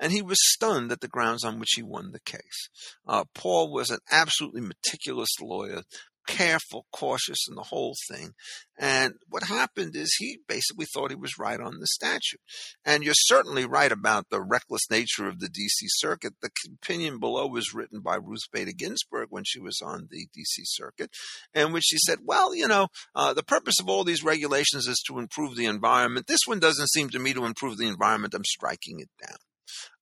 And 0.00 0.12
he 0.12 0.22
was 0.22 0.38
stunned 0.40 0.90
at 0.92 1.02
the 1.02 1.08
grounds 1.08 1.44
on 1.44 1.58
which 1.58 1.72
he 1.76 1.82
won 1.82 2.12
the 2.12 2.20
case. 2.20 2.70
Uh, 3.06 3.24
Paul 3.34 3.70
was 3.70 3.90
an 3.90 3.98
absolutely 4.10 4.62
meticulous 4.62 5.28
lawyer, 5.38 5.82
careful, 6.26 6.86
cautious, 6.92 7.46
and 7.48 7.56
the 7.56 7.62
whole 7.62 7.94
thing. 8.08 8.32
And 8.78 9.14
what 9.28 9.44
happened 9.44 9.96
is 9.96 10.14
he 10.18 10.38
basically 10.46 10.86
thought 10.86 11.10
he 11.10 11.16
was 11.16 11.38
right 11.38 11.58
on 11.60 11.80
the 11.80 11.86
statute. 11.86 12.40
And 12.84 13.02
you're 13.02 13.14
certainly 13.14 13.64
right 13.64 13.90
about 13.90 14.26
the 14.30 14.42
reckless 14.42 14.90
nature 14.90 15.26
of 15.26 15.40
the 15.40 15.48
D.C. 15.48 15.86
Circuit. 15.88 16.34
The 16.42 16.50
opinion 16.82 17.18
below 17.18 17.46
was 17.46 17.74
written 17.74 18.00
by 18.00 18.16
Ruth 18.16 18.44
Bader 18.52 18.72
Ginsburg 18.76 19.28
when 19.30 19.44
she 19.46 19.60
was 19.60 19.80
on 19.82 20.08
the 20.10 20.26
D.C. 20.34 20.62
Circuit, 20.66 21.10
in 21.54 21.72
which 21.72 21.84
she 21.86 21.98
said, 21.98 22.18
well, 22.24 22.54
you 22.54 22.68
know, 22.68 22.88
uh, 23.14 23.32
the 23.32 23.42
purpose 23.42 23.76
of 23.80 23.88
all 23.88 24.04
these 24.04 24.24
regulations 24.24 24.86
is 24.86 25.02
to 25.06 25.18
improve 25.18 25.56
the 25.56 25.66
environment. 25.66 26.26
This 26.26 26.46
one 26.46 26.60
doesn't 26.60 26.90
seem 26.90 27.08
to 27.10 27.18
me 27.18 27.32
to 27.32 27.44
improve 27.46 27.78
the 27.78 27.88
environment. 27.88 28.34
I'm 28.34 28.44
striking 28.44 29.00
it 29.00 29.10
down. 29.26 29.38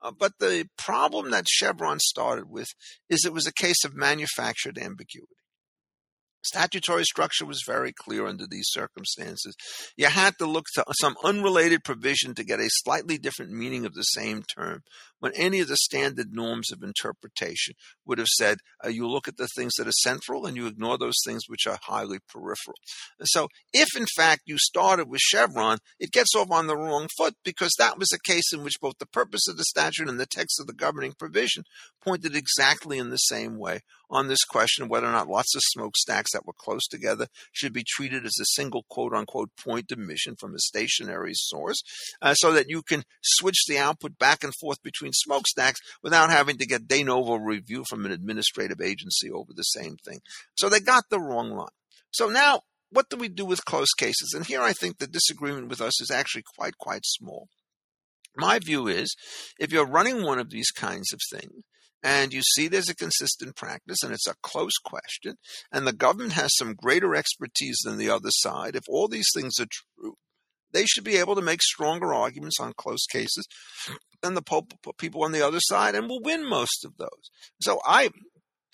Uh, 0.03 0.13
but 0.17 0.33
the 0.39 0.67
problem 0.77 1.31
that 1.31 1.49
Chevron 1.49 1.99
started 2.01 2.49
with 2.49 2.69
is 3.09 3.25
it 3.25 3.33
was 3.33 3.47
a 3.47 3.53
case 3.53 3.85
of 3.85 3.95
manufactured 3.95 4.79
ambiguity. 4.79 5.37
Statutory 6.45 7.05
structure 7.05 7.47
was 7.47 7.63
very 7.67 7.93
clear 7.93 8.27
under 8.27 8.47
these 8.47 8.69
circumstances. 8.69 9.57
You 9.97 10.07
had 10.07 10.35
to 10.39 10.47
look 10.47 10.67
to 10.75 10.85
some 11.01 11.17
unrelated 11.25 11.85
provision 11.85 12.35
to 12.35 12.45
get 12.45 12.61
a 12.61 12.69
slightly 12.69 13.19
different 13.19 13.53
meaning 13.53 13.87
of 13.87 13.95
the 13.95 14.03
same 14.03 14.43
term 14.43 14.83
when 15.25 15.33
any 15.37 15.61
of 15.61 15.69
the 15.69 15.77
standard 15.77 16.33
norms 16.33 16.71
of 16.71 16.83
interpretation 16.83 17.75
would 18.05 18.19
have 18.19 18.29
said 18.29 18.59
uh, 18.85 18.89
you 18.89 19.09
look 19.09 19.27
at 19.27 19.39
the 19.39 19.49
things 19.57 19.73
that 19.79 19.89
are 19.89 20.03
central 20.03 20.45
and 20.45 20.55
you 20.55 20.67
ignore 20.67 20.99
those 20.99 21.17
things 21.25 21.45
which 21.49 21.67
are 21.67 21.79
highly 21.85 22.19
peripheral. 22.29 22.77
And 23.19 23.27
so, 23.29 23.49
if 23.73 23.97
in 23.97 24.05
fact 24.15 24.43
you 24.45 24.59
started 24.59 25.09
with 25.09 25.23
Chevron, 25.23 25.79
it 25.99 26.13
gets 26.13 26.35
off 26.35 26.51
on 26.51 26.67
the 26.67 26.77
wrong 26.77 27.09
foot 27.17 27.37
because 27.43 27.73
that 27.79 27.99
was 27.99 28.13
a 28.13 28.21
case 28.21 28.53
in 28.53 28.63
which 28.63 28.81
both 28.83 28.99
the 28.99 29.07
purpose 29.07 29.49
of 29.49 29.57
the 29.57 29.65
statute 29.65 30.11
and 30.11 30.21
the 30.21 30.27
text 30.27 30.61
of 30.61 30.67
the 30.67 30.75
governing 30.75 31.15
provision 31.19 31.65
pointed 32.05 32.37
exactly 32.37 32.99
in 32.99 33.09
the 33.09 33.17
same 33.17 33.59
way 33.59 33.81
on 34.15 34.29
this 34.29 34.45
question 34.45 34.89
whether 34.89 35.07
or 35.07 35.13
not 35.13 35.29
lots 35.29 35.55
of 35.55 35.63
smokestacks 35.65 36.33
that 36.33 36.47
were 36.47 36.53
close 36.57 36.87
together 36.87 37.27
should 37.53 37.73
be 37.73 37.85
treated 37.87 38.25
as 38.25 38.37
a 38.41 38.45
single 38.55 38.85
quote 38.89 39.13
unquote 39.13 39.51
point 39.63 39.91
emission 39.91 40.37
from 40.39 40.55
a 40.55 40.59
stationary 40.59 41.35
source 41.35 41.83
uh, 42.23 42.35
so 42.35 42.53
that 42.53 42.69
you 42.69 42.83
can 42.83 43.03
switch 43.23 43.65
the 43.67 43.79
output 43.79 44.19
back 44.19 44.45
and 44.45 44.55
forth 44.61 44.83
between 44.83 45.13
smokestacks 45.13 45.81
without 46.03 46.31
having 46.31 46.57
to 46.57 46.67
get 46.67 46.89
de 46.89 47.03
novo 47.03 47.35
review 47.37 47.85
from 47.89 48.07
an 48.07 48.13
administrative 48.13 48.81
agency 48.81 49.31
over 49.31 49.53
the 49.55 49.63
same 49.63 49.97
thing. 50.05 50.21
So 50.57 50.69
they 50.69 50.81
got 50.81 51.05
the 51.11 51.21
wrong 51.21 51.51
line. 51.51 51.69
So 52.11 52.29
now 52.29 52.61
what 52.91 53.11
do 53.11 53.17
we 53.17 53.29
do 53.29 53.45
with 53.45 53.65
close 53.65 53.93
cases? 53.93 54.33
And 54.35 54.47
here 54.47 54.63
I 54.63 54.73
think 54.73 54.99
the 54.99 55.09
disagreement 55.09 55.69
with 55.69 55.81
us 55.81 56.01
is 56.01 56.11
actually 56.11 56.45
quite, 56.57 56.79
quite 56.79 57.05
small. 57.05 57.49
My 58.37 58.59
view 58.59 58.87
is 58.87 59.15
if 59.59 59.73
you're 59.73 59.87
running 59.87 60.23
one 60.23 60.39
of 60.39 60.51
these 60.51 60.71
kinds 60.71 61.13
of 61.13 61.21
things, 61.33 61.65
and 62.05 62.33
you 62.33 62.43
see 62.43 62.69
there's 62.69 62.91
a 62.91 62.95
consistent 62.95 63.57
practice 63.57 64.03
and 64.05 64.13
it's 64.13 64.29
a 64.29 64.37
close 64.43 64.77
question, 64.85 65.37
and 65.73 65.87
the 65.87 65.93
government 65.93 66.35
has 66.35 66.55
some 66.55 66.75
greater 66.75 67.17
expertise 67.17 67.79
than 67.83 67.97
the 67.97 68.11
other 68.11 68.31
side, 68.31 68.77
if 68.77 68.85
all 68.89 69.09
these 69.09 69.31
things 69.35 69.59
are 69.59 69.67
true, 69.71 70.15
they 70.73 70.85
should 70.85 71.05
be 71.05 71.17
able 71.17 71.35
to 71.35 71.43
make 71.43 71.63
stronger 71.63 72.13
arguments 72.13 72.61
on 72.61 72.73
close 72.77 73.07
cases 73.07 73.47
than 74.23 74.35
the 74.35 74.43
people 74.99 75.25
on 75.25 75.33
the 75.33 75.45
other 75.45 75.61
side 75.61 75.95
and 75.95 76.09
will 76.09 76.21
win 76.23 76.49
most 76.49 76.85
of 76.85 76.97
those. 76.99 77.31
So 77.61 77.81
I 77.85 78.11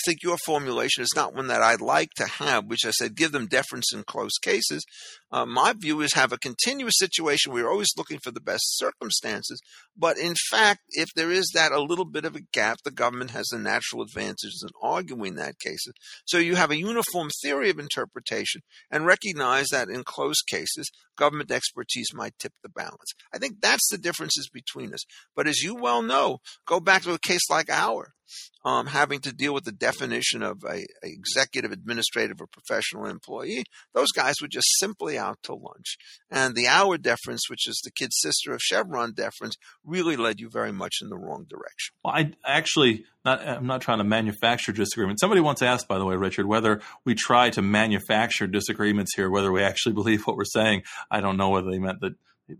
think 0.04 0.22
your 0.22 0.36
formulation 0.44 1.02
is 1.02 1.12
not 1.14 1.34
one 1.34 1.48
that 1.48 1.62
I'd 1.62 1.80
like 1.80 2.10
to 2.16 2.26
have, 2.26 2.66
which 2.66 2.84
I 2.84 2.90
said 2.90 3.16
give 3.16 3.32
them 3.32 3.46
deference 3.46 3.92
in 3.92 4.04
close 4.04 4.38
cases. 4.42 4.84
Uh, 5.32 5.46
my 5.46 5.72
view 5.72 6.00
is 6.00 6.14
have 6.14 6.32
a 6.32 6.38
continuous 6.38 6.94
situation. 6.98 7.52
We're 7.52 7.70
always 7.70 7.96
looking 7.96 8.18
for 8.22 8.30
the 8.30 8.40
best 8.40 8.76
circumstances. 8.76 9.60
But 9.96 10.18
in 10.18 10.34
fact, 10.50 10.80
if 10.90 11.08
there 11.14 11.30
is 11.30 11.50
that 11.54 11.72
a 11.72 11.82
little 11.82 12.04
bit 12.04 12.24
of 12.24 12.34
a 12.34 12.40
gap, 12.52 12.78
the 12.84 12.90
government 12.90 13.30
has 13.30 13.50
a 13.52 13.58
natural 13.58 14.02
advantage 14.02 14.52
in 14.62 14.70
arguing 14.82 15.36
that 15.36 15.58
case. 15.58 15.86
So 16.24 16.38
you 16.38 16.56
have 16.56 16.70
a 16.70 16.78
uniform 16.78 17.28
theory 17.42 17.70
of 17.70 17.78
interpretation 17.78 18.62
and 18.90 19.06
recognize 19.06 19.68
that 19.68 19.88
in 19.88 20.02
close 20.04 20.42
cases, 20.42 20.90
government 21.16 21.50
expertise 21.50 22.08
might 22.14 22.38
tip 22.38 22.52
the 22.62 22.68
balance. 22.68 23.12
I 23.32 23.38
think 23.38 23.60
that's 23.60 23.88
the 23.90 23.98
differences 23.98 24.48
between 24.52 24.92
us. 24.92 25.04
But 25.36 25.46
as 25.46 25.62
you 25.62 25.74
well 25.74 26.02
know, 26.02 26.38
go 26.66 26.80
back 26.80 27.02
to 27.02 27.12
a 27.12 27.18
case 27.18 27.48
like 27.50 27.70
Auer 27.70 28.14
um, 28.64 28.86
having 28.86 29.20
to 29.20 29.32
deal 29.32 29.54
with 29.54 29.64
the 29.64 29.72
definition 29.72 30.42
of 30.42 30.62
a, 30.64 30.82
a, 30.82 30.86
executive, 31.02 31.72
administrative, 31.72 32.40
or 32.40 32.46
professional 32.46 33.06
employee. 33.06 33.64
Those 33.94 34.12
guys 34.12 34.36
were 34.40 34.48
just 34.48 34.68
simply 34.78 35.18
out 35.18 35.38
to 35.44 35.54
lunch. 35.54 35.96
And 36.30 36.54
the 36.54 36.66
Auer 36.66 36.98
deference, 36.98 37.48
which 37.48 37.68
is 37.68 37.80
the 37.84 37.90
kid 37.90 38.10
sister 38.12 38.52
of 38.52 38.60
Chevron 38.60 39.12
deference, 39.12 39.56
really 39.84 40.16
led 40.16 40.40
you 40.40 40.50
very 40.50 40.72
much 40.72 40.96
in 41.02 41.08
the 41.08 41.16
wrong 41.16 41.46
direction. 41.48 41.94
Well, 42.04 42.14
I 42.14 42.32
actually, 42.44 43.04
not, 43.24 43.46
I'm 43.46 43.66
not 43.66 43.80
trying 43.80 43.98
to 43.98 44.04
manufacture 44.04 44.72
disagreement. 44.72 45.20
Somebody 45.20 45.40
once 45.40 45.62
asked, 45.62 45.88
by 45.88 45.98
the 45.98 46.04
way, 46.04 46.16
Richard, 46.16 46.46
whether 46.46 46.80
we 47.04 47.14
try 47.14 47.50
to 47.50 47.62
manufacture 47.62 48.46
disagreements 48.46 49.14
here, 49.14 49.30
whether 49.30 49.52
we 49.52 49.62
actually 49.62 49.92
believe 50.00 50.26
what 50.26 50.36
we're 50.36 50.44
saying. 50.44 50.82
I 51.10 51.20
don't 51.20 51.36
know 51.36 51.50
whether 51.50 51.70
they 51.70 51.78
meant 51.78 52.00
that 52.00 52.14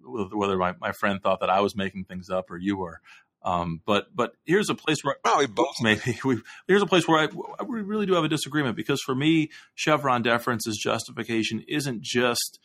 whether 0.04 0.56
my, 0.56 0.74
my 0.80 0.92
friend 0.92 1.20
thought 1.20 1.40
that 1.40 1.50
I 1.50 1.60
was 1.60 1.76
making 1.76 2.04
things 2.04 2.30
up 2.30 2.50
or 2.50 2.56
you 2.56 2.76
were. 2.76 3.00
Um, 3.42 3.80
but 3.86 4.14
but 4.14 4.34
here's 4.44 4.68
a 4.68 4.74
place 4.74 4.98
where 5.02 5.16
probably 5.24 5.46
both 5.46 5.76
maybe 5.80 6.18
we, 6.24 6.40
here's 6.68 6.82
a 6.82 6.86
place 6.86 7.08
where 7.08 7.28
I, 7.28 7.62
we 7.64 7.80
really 7.80 8.06
do 8.06 8.14
have 8.14 8.24
a 8.24 8.28
disagreement 8.28 8.76
because 8.76 9.00
for 9.04 9.14
me 9.14 9.50
Chevron 9.74 10.22
deference's 10.22 10.78
justification 10.82 11.64
isn't 11.66 12.02
just 12.02 12.58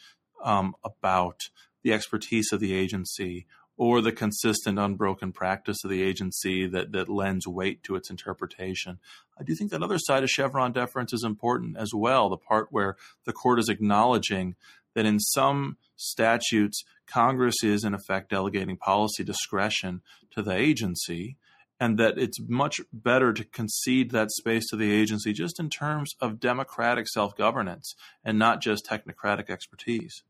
um, 0.43 0.75
about 0.83 1.39
the 1.83 1.93
expertise 1.93 2.51
of 2.51 2.59
the 2.59 2.73
agency 2.73 3.45
or 3.77 4.01
the 4.01 4.11
consistent 4.11 4.79
unbroken 4.79 5.31
practice 5.31 5.83
of 5.83 5.89
the 5.89 6.01
agency 6.01 6.67
that 6.67 6.91
that 6.91 7.09
lends 7.09 7.47
weight 7.47 7.83
to 7.83 7.95
its 7.95 8.09
interpretation. 8.09 8.99
I 9.39 9.43
do 9.43 9.55
think 9.55 9.71
that 9.71 9.83
other 9.83 9.99
side 9.99 10.23
of 10.23 10.29
Chevron 10.29 10.71
deference 10.71 11.13
is 11.13 11.23
important 11.23 11.77
as 11.77 11.91
well, 11.93 12.29
the 12.29 12.37
part 12.37 12.67
where 12.71 12.95
the 13.25 13.33
court 13.33 13.59
is 13.59 13.69
acknowledging 13.69 14.55
that 14.95 15.05
in 15.05 15.19
some 15.19 15.77
statutes, 15.95 16.83
Congress 17.05 17.63
is 17.63 17.83
in 17.83 17.93
effect 17.93 18.31
delegating 18.31 18.77
policy 18.77 19.23
discretion 19.23 20.01
to 20.31 20.41
the 20.41 20.55
agency, 20.55 21.37
and 21.79 21.99
that 21.99 22.17
it's 22.17 22.39
much 22.47 22.81
better 22.91 23.33
to 23.33 23.43
concede 23.43 24.11
that 24.11 24.31
space 24.31 24.65
to 24.69 24.75
the 24.75 24.91
agency 24.91 25.33
just 25.33 25.59
in 25.59 25.69
terms 25.69 26.13
of 26.19 26.39
democratic 26.39 27.07
self 27.07 27.35
governance 27.35 27.93
and 28.23 28.39
not 28.39 28.61
just 28.61 28.87
technocratic 28.89 29.49
expertise. 29.49 30.23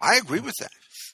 I 0.00 0.16
agree 0.16 0.40
with 0.40 0.54
that. 0.60 0.70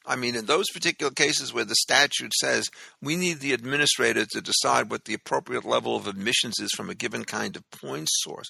I 0.06 0.16
mean, 0.16 0.34
in 0.36 0.46
those 0.46 0.66
particular 0.72 1.12
cases 1.12 1.52
where 1.52 1.64
the 1.64 1.74
statute 1.74 2.32
says 2.34 2.68
we 3.00 3.16
need 3.16 3.40
the 3.40 3.52
administrator 3.52 4.26
to 4.26 4.40
decide 4.40 4.90
what 4.90 5.04
the 5.04 5.14
appropriate 5.14 5.64
level 5.64 5.96
of 5.96 6.06
emissions 6.06 6.54
is 6.60 6.70
from 6.76 6.90
a 6.90 6.94
given 6.94 7.24
kind 7.24 7.56
of 7.56 7.70
point 7.70 8.08
source, 8.10 8.48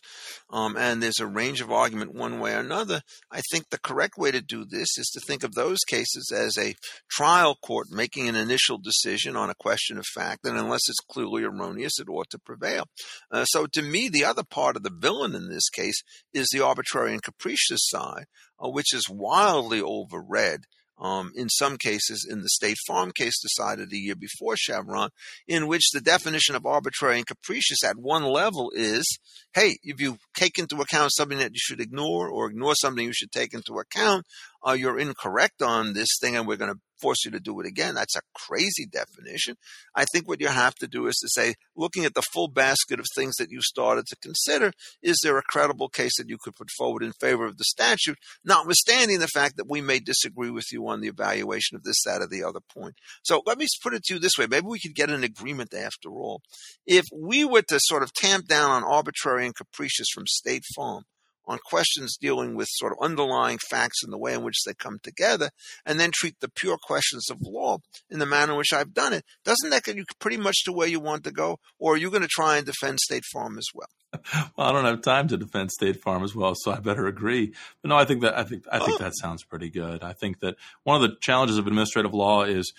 um, 0.51 0.77
and 0.77 1.03
there's 1.03 1.20
a 1.20 1.27
range 1.27 1.61
of 1.61 1.70
argument 1.70 2.14
one 2.14 2.40
way 2.40 2.55
or 2.55 2.61
another, 2.61 3.03
I 3.31 3.40
think 3.51 3.70
the 3.70 3.79
correct 3.79 4.16
way 4.16 4.31
to 4.31 4.40
do 4.40 4.64
this 4.64 4.97
is 4.99 5.11
to 5.14 5.20
think 5.27 5.44
of 5.44 5.55
those 5.55 5.79
cases 5.87 6.33
as 6.35 6.57
a 6.59 6.75
trial 7.11 7.57
court 7.62 7.88
making 7.90 8.29
an 8.29 8.37
initial 8.37 8.79
decision 8.79 9.37
on 9.37 9.51
a 9.51 9.55
question 9.55 9.99
of 9.99 10.07
fact, 10.14 10.44
and 10.44 10.59
unless 10.59 10.88
it's 10.88 11.01
clearly 11.11 11.44
erroneous, 11.44 11.99
it 11.99 12.09
ought 12.09 12.31
to 12.31 12.38
prevail. 12.38 12.85
Uh, 13.31 13.44
so 13.44 13.66
to 13.66 13.83
me, 13.83 14.09
the 14.09 14.25
other 14.25 14.44
part 14.44 14.77
of 14.77 14.83
the 14.83 14.90
villain 14.90 15.35
in 15.35 15.49
this 15.49 15.68
case 15.68 16.03
is 16.33 16.49
the 16.53 16.64
arbitrary 16.64 17.12
and 17.12 17.23
capricious 17.23 17.81
side, 17.83 18.27
uh, 18.62 18.68
which 18.68 18.94
is 18.94 19.09
wildly 19.09 19.81
overread 19.81 20.64
um, 20.98 21.33
in 21.35 21.48
some 21.48 21.76
cases, 21.76 22.26
in 22.28 22.42
the 22.42 22.48
State 22.48 22.76
Farm 22.87 23.11
case 23.12 23.40
decided 23.40 23.92
a 23.92 23.96
year 23.96 24.14
before 24.14 24.57
Chevron, 24.57 25.11
in 25.48 25.66
which 25.66 25.90
the 25.92 26.00
definition 26.00 26.54
of 26.54 26.66
arbitrary 26.66 27.16
and 27.16 27.26
capricious 27.26 27.83
at 27.85 27.96
one 27.98 28.24
level 28.24 28.70
is 28.74 29.18
hey, 29.54 29.76
if 29.83 30.00
you 30.00 30.18
take 30.37 30.59
into 30.59 30.80
account 30.80 31.12
something 31.14 31.38
that 31.38 31.52
you 31.52 31.61
should 31.61 31.80
ignore 31.80 32.28
or 32.28 32.50
ignore 32.50 32.74
something 32.74 33.07
you 33.07 33.12
should 33.14 33.30
take 33.30 33.54
into 33.54 33.74
account, 33.74 34.26
uh, 34.66 34.72
you're 34.72 34.98
incorrect 34.98 35.62
on 35.62 35.92
this 35.92 36.09
thing 36.20 36.37
and 36.37 36.46
we're 36.46 36.57
going 36.57 36.72
to 36.72 36.80
force 37.00 37.24
you 37.24 37.30
to 37.33 37.40
do 37.40 37.61
it 37.61 37.66
again. 37.66 37.94
That's 37.94 38.16
a 38.16 38.22
crazy 38.35 38.87
definition. 38.87 39.57
I 39.94 40.04
think 40.04 40.28
what 40.28 40.40
you 40.40 40.48
have 40.48 40.74
to 40.76 40.87
do 40.87 41.07
is 41.07 41.16
to 41.16 41.28
say, 41.28 41.54
looking 41.76 42.04
at 42.04 42.14
the 42.14 42.22
full 42.33 42.48
basket 42.48 42.98
of 43.00 43.07
things 43.14 43.37
that 43.37 43.50
you 43.50 43.61
started 43.62 44.07
to 44.07 44.16
consider, 44.16 44.72
is 45.02 45.18
there 45.22 45.38
a 45.38 45.42
credible 45.42 45.88
case 45.88 46.16
that 46.18 46.28
you 46.28 46.38
could 46.40 46.54
put 46.54 46.70
forward 46.76 47.02
in 47.02 47.12
favor 47.20 47.44
of 47.44 47.59
the 47.59 47.64
statute, 47.64 48.18
notwithstanding 48.44 49.18
the 49.18 49.28
fact 49.28 49.57
that 49.57 49.68
we 49.68 49.80
may 49.80 49.98
disagree 49.98 50.50
with 50.50 50.66
you 50.72 50.87
on 50.88 51.00
the 51.00 51.09
evaluation 51.09 51.76
of 51.76 51.83
this, 51.83 52.02
that, 52.04 52.22
or 52.22 52.28
the 52.28 52.44
other 52.44 52.61
point. 52.61 52.94
So 53.22 53.42
let 53.46 53.59
me 53.59 53.66
put 53.83 53.94
it 53.94 54.04
to 54.04 54.14
you 54.14 54.20
this 54.20 54.38
way. 54.38 54.46
Maybe 54.46 54.66
we 54.66 54.80
could 54.80 54.94
get 54.94 55.11
an 55.11 55.24
agreement 55.24 55.74
after 55.74 56.11
all. 56.11 56.40
If 56.87 57.04
we 57.12 57.44
were 57.44 57.62
to 57.62 57.80
sort 57.80 58.02
of 58.02 58.12
tamp 58.12 58.46
down 58.46 58.70
on 58.70 58.85
arbitrary 58.85 59.46
and 59.46 59.54
capricious 59.54 60.09
from 60.14 60.26
State 60.26 60.64
Farm, 60.74 61.04
on 61.46 61.59
questions 61.64 62.16
dealing 62.20 62.54
with 62.54 62.68
sort 62.70 62.92
of 62.92 62.98
underlying 63.02 63.59
facts 63.70 64.02
and 64.02 64.12
the 64.12 64.18
way 64.18 64.35
in 64.35 64.42
which 64.42 64.62
they 64.64 64.74
come 64.74 64.98
together, 65.02 65.50
and 65.85 65.98
then 65.98 66.11
treat 66.12 66.37
the 66.40 66.50
pure 66.50 66.78
questions 66.83 67.30
of 67.30 67.38
law 67.42 67.78
in 68.11 68.18
the 68.18 68.26
manner 68.26 68.52
in 68.52 68.59
which 68.59 68.72
I've 68.72 68.94
done 68.94 69.12
it. 69.12 69.24
Doesn't 69.44 69.70
that 69.70 69.85
get 69.85 69.96
you 69.96 70.04
pretty 70.18 70.37
much 70.37 70.64
to 70.64 70.72
where 70.72 70.88
you 70.88 71.00
want 71.00 71.24
to 71.24 71.33
go? 71.33 71.59
Or 71.78 71.94
are 71.94 71.98
you 71.98 72.11
going 72.11 72.22
to 72.22 72.28
try 72.28 72.57
and 72.57 72.66
defend 72.66 73.00
State 73.00 73.24
Farm 73.33 73.59
as 73.59 73.66
well? 73.74 73.88
Well, 74.57 74.68
I 74.68 74.72
don't 74.72 74.85
have 74.85 75.02
time 75.02 75.26
to 75.28 75.37
defend 75.37 75.72
State 75.72 76.00
Farm 76.00 76.22
as 76.22 76.37
well, 76.37 76.54
so 76.54 76.70
I 76.70 76.78
better 76.78 77.09
agree. 77.09 77.52
But 77.83 77.88
no, 77.88 77.96
I 77.96 78.04
think 78.04 78.22
that 78.22 78.38
I 78.38 78.44
think 78.44 78.64
I 78.70 78.78
think 78.78 79.00
oh. 79.00 79.04
that 79.04 79.16
sounds 79.16 79.42
pretty 79.42 79.70
good. 79.70 80.04
I 80.04 80.12
think 80.12 80.38
that 80.38 80.54
one 80.85 80.94
of 80.94 81.02
the 81.02 81.16
challenges 81.20 81.59
of 81.59 81.66
administrative 81.66 82.14
law 82.14 82.44
is 82.44 82.72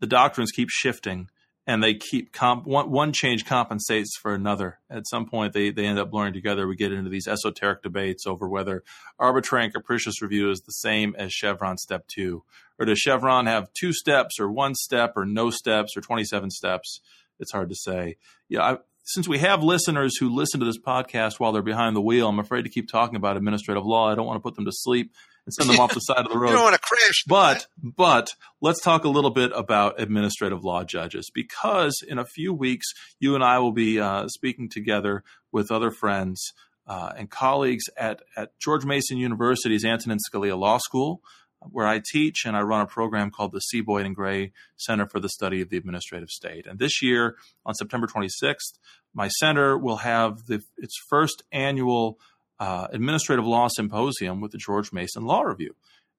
the 0.00 0.06
doctrines 0.06 0.52
keep 0.52 0.68
shifting 0.70 1.30
and 1.68 1.84
they 1.84 1.92
keep 1.92 2.32
comp 2.32 2.66
one, 2.66 2.90
one 2.90 3.12
change 3.12 3.44
compensates 3.44 4.16
for 4.16 4.32
another. 4.34 4.78
At 4.88 5.06
some 5.06 5.26
point, 5.26 5.52
they 5.52 5.70
they 5.70 5.84
end 5.84 5.98
up 5.98 6.10
blurring 6.10 6.32
together. 6.32 6.66
We 6.66 6.76
get 6.76 6.92
into 6.92 7.10
these 7.10 7.28
esoteric 7.28 7.82
debates 7.82 8.26
over 8.26 8.48
whether 8.48 8.82
arbitrary 9.18 9.66
and 9.66 9.74
capricious 9.74 10.22
review 10.22 10.50
is 10.50 10.62
the 10.62 10.72
same 10.72 11.14
as 11.18 11.30
Chevron 11.30 11.76
step 11.76 12.08
two, 12.08 12.42
or 12.78 12.86
does 12.86 12.98
Chevron 12.98 13.44
have 13.46 13.68
two 13.78 13.92
steps, 13.92 14.40
or 14.40 14.50
one 14.50 14.74
step, 14.74 15.12
or 15.14 15.26
no 15.26 15.50
steps, 15.50 15.94
or 15.94 16.00
twenty 16.00 16.24
seven 16.24 16.50
steps? 16.50 17.00
It's 17.38 17.52
hard 17.52 17.68
to 17.68 17.76
say. 17.76 18.16
Yeah, 18.48 18.62
I, 18.62 18.78
since 19.04 19.28
we 19.28 19.38
have 19.38 19.62
listeners 19.62 20.16
who 20.18 20.34
listen 20.34 20.60
to 20.60 20.66
this 20.66 20.78
podcast 20.78 21.38
while 21.38 21.52
they're 21.52 21.62
behind 21.62 21.94
the 21.94 22.00
wheel, 22.00 22.28
I'm 22.28 22.38
afraid 22.38 22.62
to 22.62 22.70
keep 22.70 22.88
talking 22.88 23.16
about 23.16 23.36
administrative 23.36 23.84
law. 23.84 24.10
I 24.10 24.14
don't 24.14 24.26
want 24.26 24.36
to 24.36 24.42
put 24.42 24.54
them 24.54 24.64
to 24.64 24.72
sleep 24.72 25.12
and 25.48 25.54
send 25.54 25.70
them 25.70 25.80
off 25.80 25.94
the 25.94 26.00
side 26.00 26.26
of 26.26 26.30
the 26.30 26.38
road. 26.38 26.48
You 26.50 26.56
don't 26.56 26.64
want 26.64 26.74
to 26.74 26.80
crash. 26.80 27.24
But 27.26 27.66
but 27.82 28.28
let's 28.60 28.82
talk 28.82 29.04
a 29.04 29.08
little 29.08 29.30
bit 29.30 29.50
about 29.54 29.98
administrative 29.98 30.62
law 30.62 30.84
judges 30.84 31.30
because 31.32 32.02
in 32.06 32.18
a 32.18 32.24
few 32.24 32.52
weeks 32.52 32.86
you 33.18 33.34
and 33.34 33.42
I 33.42 33.58
will 33.58 33.72
be 33.72 33.98
uh, 33.98 34.28
speaking 34.28 34.68
together 34.68 35.24
with 35.50 35.70
other 35.70 35.90
friends 35.90 36.52
uh, 36.86 37.12
and 37.16 37.30
colleagues 37.30 37.84
at 37.96 38.20
at 38.36 38.50
George 38.60 38.84
Mason 38.84 39.16
University's 39.16 39.84
Antonin 39.86 40.18
Scalia 40.30 40.58
Law 40.58 40.78
School. 40.78 41.22
Where 41.60 41.88
I 41.88 42.00
teach 42.12 42.44
and 42.46 42.56
I 42.56 42.60
run 42.60 42.82
a 42.82 42.86
program 42.86 43.32
called 43.32 43.50
the 43.50 43.58
C. 43.58 43.80
Boyden 43.80 44.12
Gray 44.12 44.52
Center 44.76 45.08
for 45.08 45.18
the 45.18 45.28
Study 45.28 45.60
of 45.60 45.70
the 45.70 45.76
Administrative 45.76 46.28
State. 46.28 46.68
And 46.68 46.78
this 46.78 47.02
year, 47.02 47.34
on 47.66 47.74
September 47.74 48.06
26th, 48.06 48.78
my 49.12 49.26
center 49.26 49.76
will 49.76 49.96
have 49.96 50.46
the, 50.46 50.62
its 50.76 50.94
first 51.10 51.42
annual 51.50 52.20
uh, 52.60 52.88
administrative 52.92 53.46
law 53.46 53.68
symposium 53.68 54.40
with 54.40 54.52
the 54.52 54.58
George 54.58 54.92
Mason 54.92 55.24
Law 55.24 55.42
Review. 55.42 55.74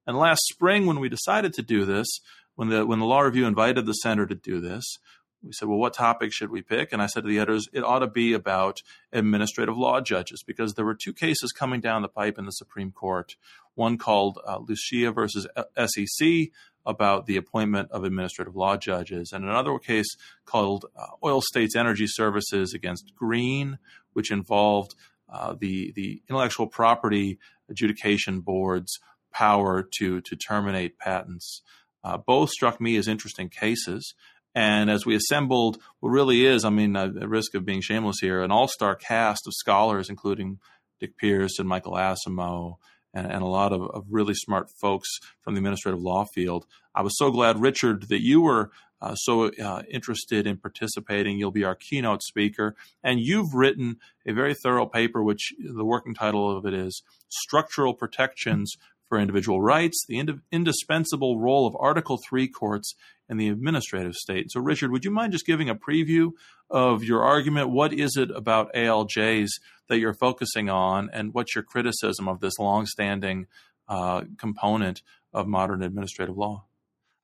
And 0.08 0.18
last 0.18 0.42
spring, 0.46 0.86
when 0.86 1.00
we 1.00 1.10
decided 1.10 1.54
to 1.54 1.62
do 1.62 1.86
this, 1.86 2.08
when 2.56 2.70
the 2.70 2.86
when 2.86 3.00
the 3.00 3.06
Law 3.06 3.22
Review 3.22 3.46
invited 3.46 3.86
the 3.86 3.94
center 3.94 4.26
to 4.26 4.36
do 4.36 4.60
this, 4.60 4.98
we 5.44 5.54
said, 5.54 5.68
well, 5.68 5.78
what 5.78 5.94
topic 5.94 6.34
should 6.34 6.50
we 6.50 6.62
pick? 6.62 6.92
And 6.92 7.02
I 7.02 7.06
said 7.06 7.24
to 7.24 7.30
the 7.30 7.40
editors, 7.40 7.68
it 7.72 7.84
ought 7.84 8.00
to 8.00 8.08
be 8.08 8.34
about 8.34 8.82
administrative 9.14 9.78
law 9.78 10.02
judges 10.02 10.44
because 10.46 10.74
there 10.74 10.86
were 10.86 10.96
two 10.96 11.14
cases 11.14 11.52
coming 11.52 11.80
down 11.80 12.02
the 12.02 12.10
pipe 12.10 12.38
in 12.38 12.46
the 12.46 12.52
Supreme 12.52 12.92
Court. 12.92 13.36
One 13.76 13.98
called 13.98 14.40
uh, 14.46 14.58
Lucia 14.58 15.12
versus 15.12 15.48
SEC 15.78 16.50
about 16.86 17.26
the 17.26 17.38
appointment 17.38 17.92
of 17.92 18.04
administrative 18.04 18.56
law 18.56 18.76
judges, 18.76 19.32
and 19.32 19.46
another 19.46 19.78
case 19.80 20.08
called 20.46 20.86
uh, 20.98 21.06
Oil 21.24 21.42
States 21.42 21.76
Energy 21.76 22.08
Services 22.08 22.74
against 22.74 23.16
Green, 23.16 23.78
which 24.14 24.32
involved 24.32 24.96
uh, 25.32 25.56
the 25.60 25.92
the 25.96 26.22
intellectual 26.30 26.68
property 26.68 27.40
adjudication 27.70 28.42
board's 28.42 29.00
power 29.32 29.88
to 29.98 30.22
to 30.22 30.36
terminate 30.36 30.98
patents. 30.98 31.62
Uh, 32.04 32.18
both 32.18 32.50
struck 32.50 32.80
me 32.80 32.96
as 32.96 33.08
interesting 33.08 33.50
cases. 33.50 34.14
And 34.56 34.90
as 34.90 35.06
we 35.06 35.16
assembled 35.16 35.78
what 36.00 36.10
really 36.10 36.46
is, 36.46 36.66
I 36.66 36.70
mean, 36.70 36.96
uh, 36.96 37.12
at 37.22 37.30
risk 37.30 37.54
of 37.56 37.66
being 37.66 37.82
shameless 37.82 38.18
here, 38.20 38.42
an 38.42 38.52
all 38.52 38.68
star 38.68 38.96
cast 38.96 39.46
of 39.46 39.54
scholars, 39.54 40.10
including 40.10 40.60
Dick 41.00 41.18
Pierce 41.18 41.60
and 41.60 41.68
Michael 41.68 41.94
Asimow 41.94 42.76
and, 43.14 43.32
and, 43.32 43.42
a 43.42 43.48
lot 43.48 43.74
of, 43.74 43.82
of 43.82 44.06
really 44.10 44.34
smart 44.34 44.70
folks 44.82 45.08
from 45.42 45.54
the 45.54 45.60
administrative 45.60 46.02
law 46.02 46.26
field. 46.34 46.66
I 46.94 47.02
was 47.02 47.18
so 47.18 47.32
glad, 47.32 47.62
Richard, 47.62 48.10
that 48.10 48.22
you 48.22 48.42
were 48.42 48.72
uh, 49.02 49.16
so 49.16 49.50
uh, 49.50 49.84
interested 49.90 50.46
in 50.46 50.58
participating. 50.58 51.38
You'll 51.38 51.52
be 51.52 51.64
our 51.64 51.76
keynote 51.76 52.24
speaker. 52.24 52.76
And 53.04 53.20
you've 53.20 53.54
written 53.54 53.98
a 54.26 54.34
very 54.34 54.54
thorough 54.54 54.86
paper, 54.86 55.24
which 55.24 55.54
the 55.58 55.86
working 55.86 56.14
title 56.14 56.56
of 56.56 56.66
it 56.66 56.74
is 56.74 57.02
Structural 57.30 57.94
Protections 57.94 58.74
for 59.08 59.20
Individual 59.20 59.62
Rights, 59.62 60.06
the 60.08 60.20
ind- 60.20 60.42
indispensable 60.52 61.40
role 61.40 61.66
of 61.66 61.76
Article 61.80 62.20
3 62.30 62.48
courts 62.48 62.94
in 63.28 63.38
the 63.38 63.50
administrative 63.50 64.14
state. 64.14 64.52
So, 64.52 64.60
Richard, 64.60 64.92
would 64.92 65.04
you 65.04 65.12
mind 65.12 65.34
just 65.34 65.46
giving 65.46 65.70
a 65.70 65.76
preview 65.76 66.32
of 66.70 67.04
your 67.04 67.24
argument? 67.24 67.70
What 67.70 67.92
is 67.92 68.16
it 68.16 68.30
about 68.32 68.74
ALJs 68.74 69.50
that 69.88 70.00
you're 70.00 70.14
focusing 70.14 70.70
on, 70.70 71.10
and 71.12 71.34
what's 71.34 71.56
your 71.56 71.64
criticism 71.64 72.28
of 72.28 72.40
this 72.40 72.60
longstanding 72.60 73.48
uh, 73.88 74.24
component 74.38 75.02
of 75.34 75.48
modern 75.48 75.82
administrative 75.82 76.38
law? 76.38 76.66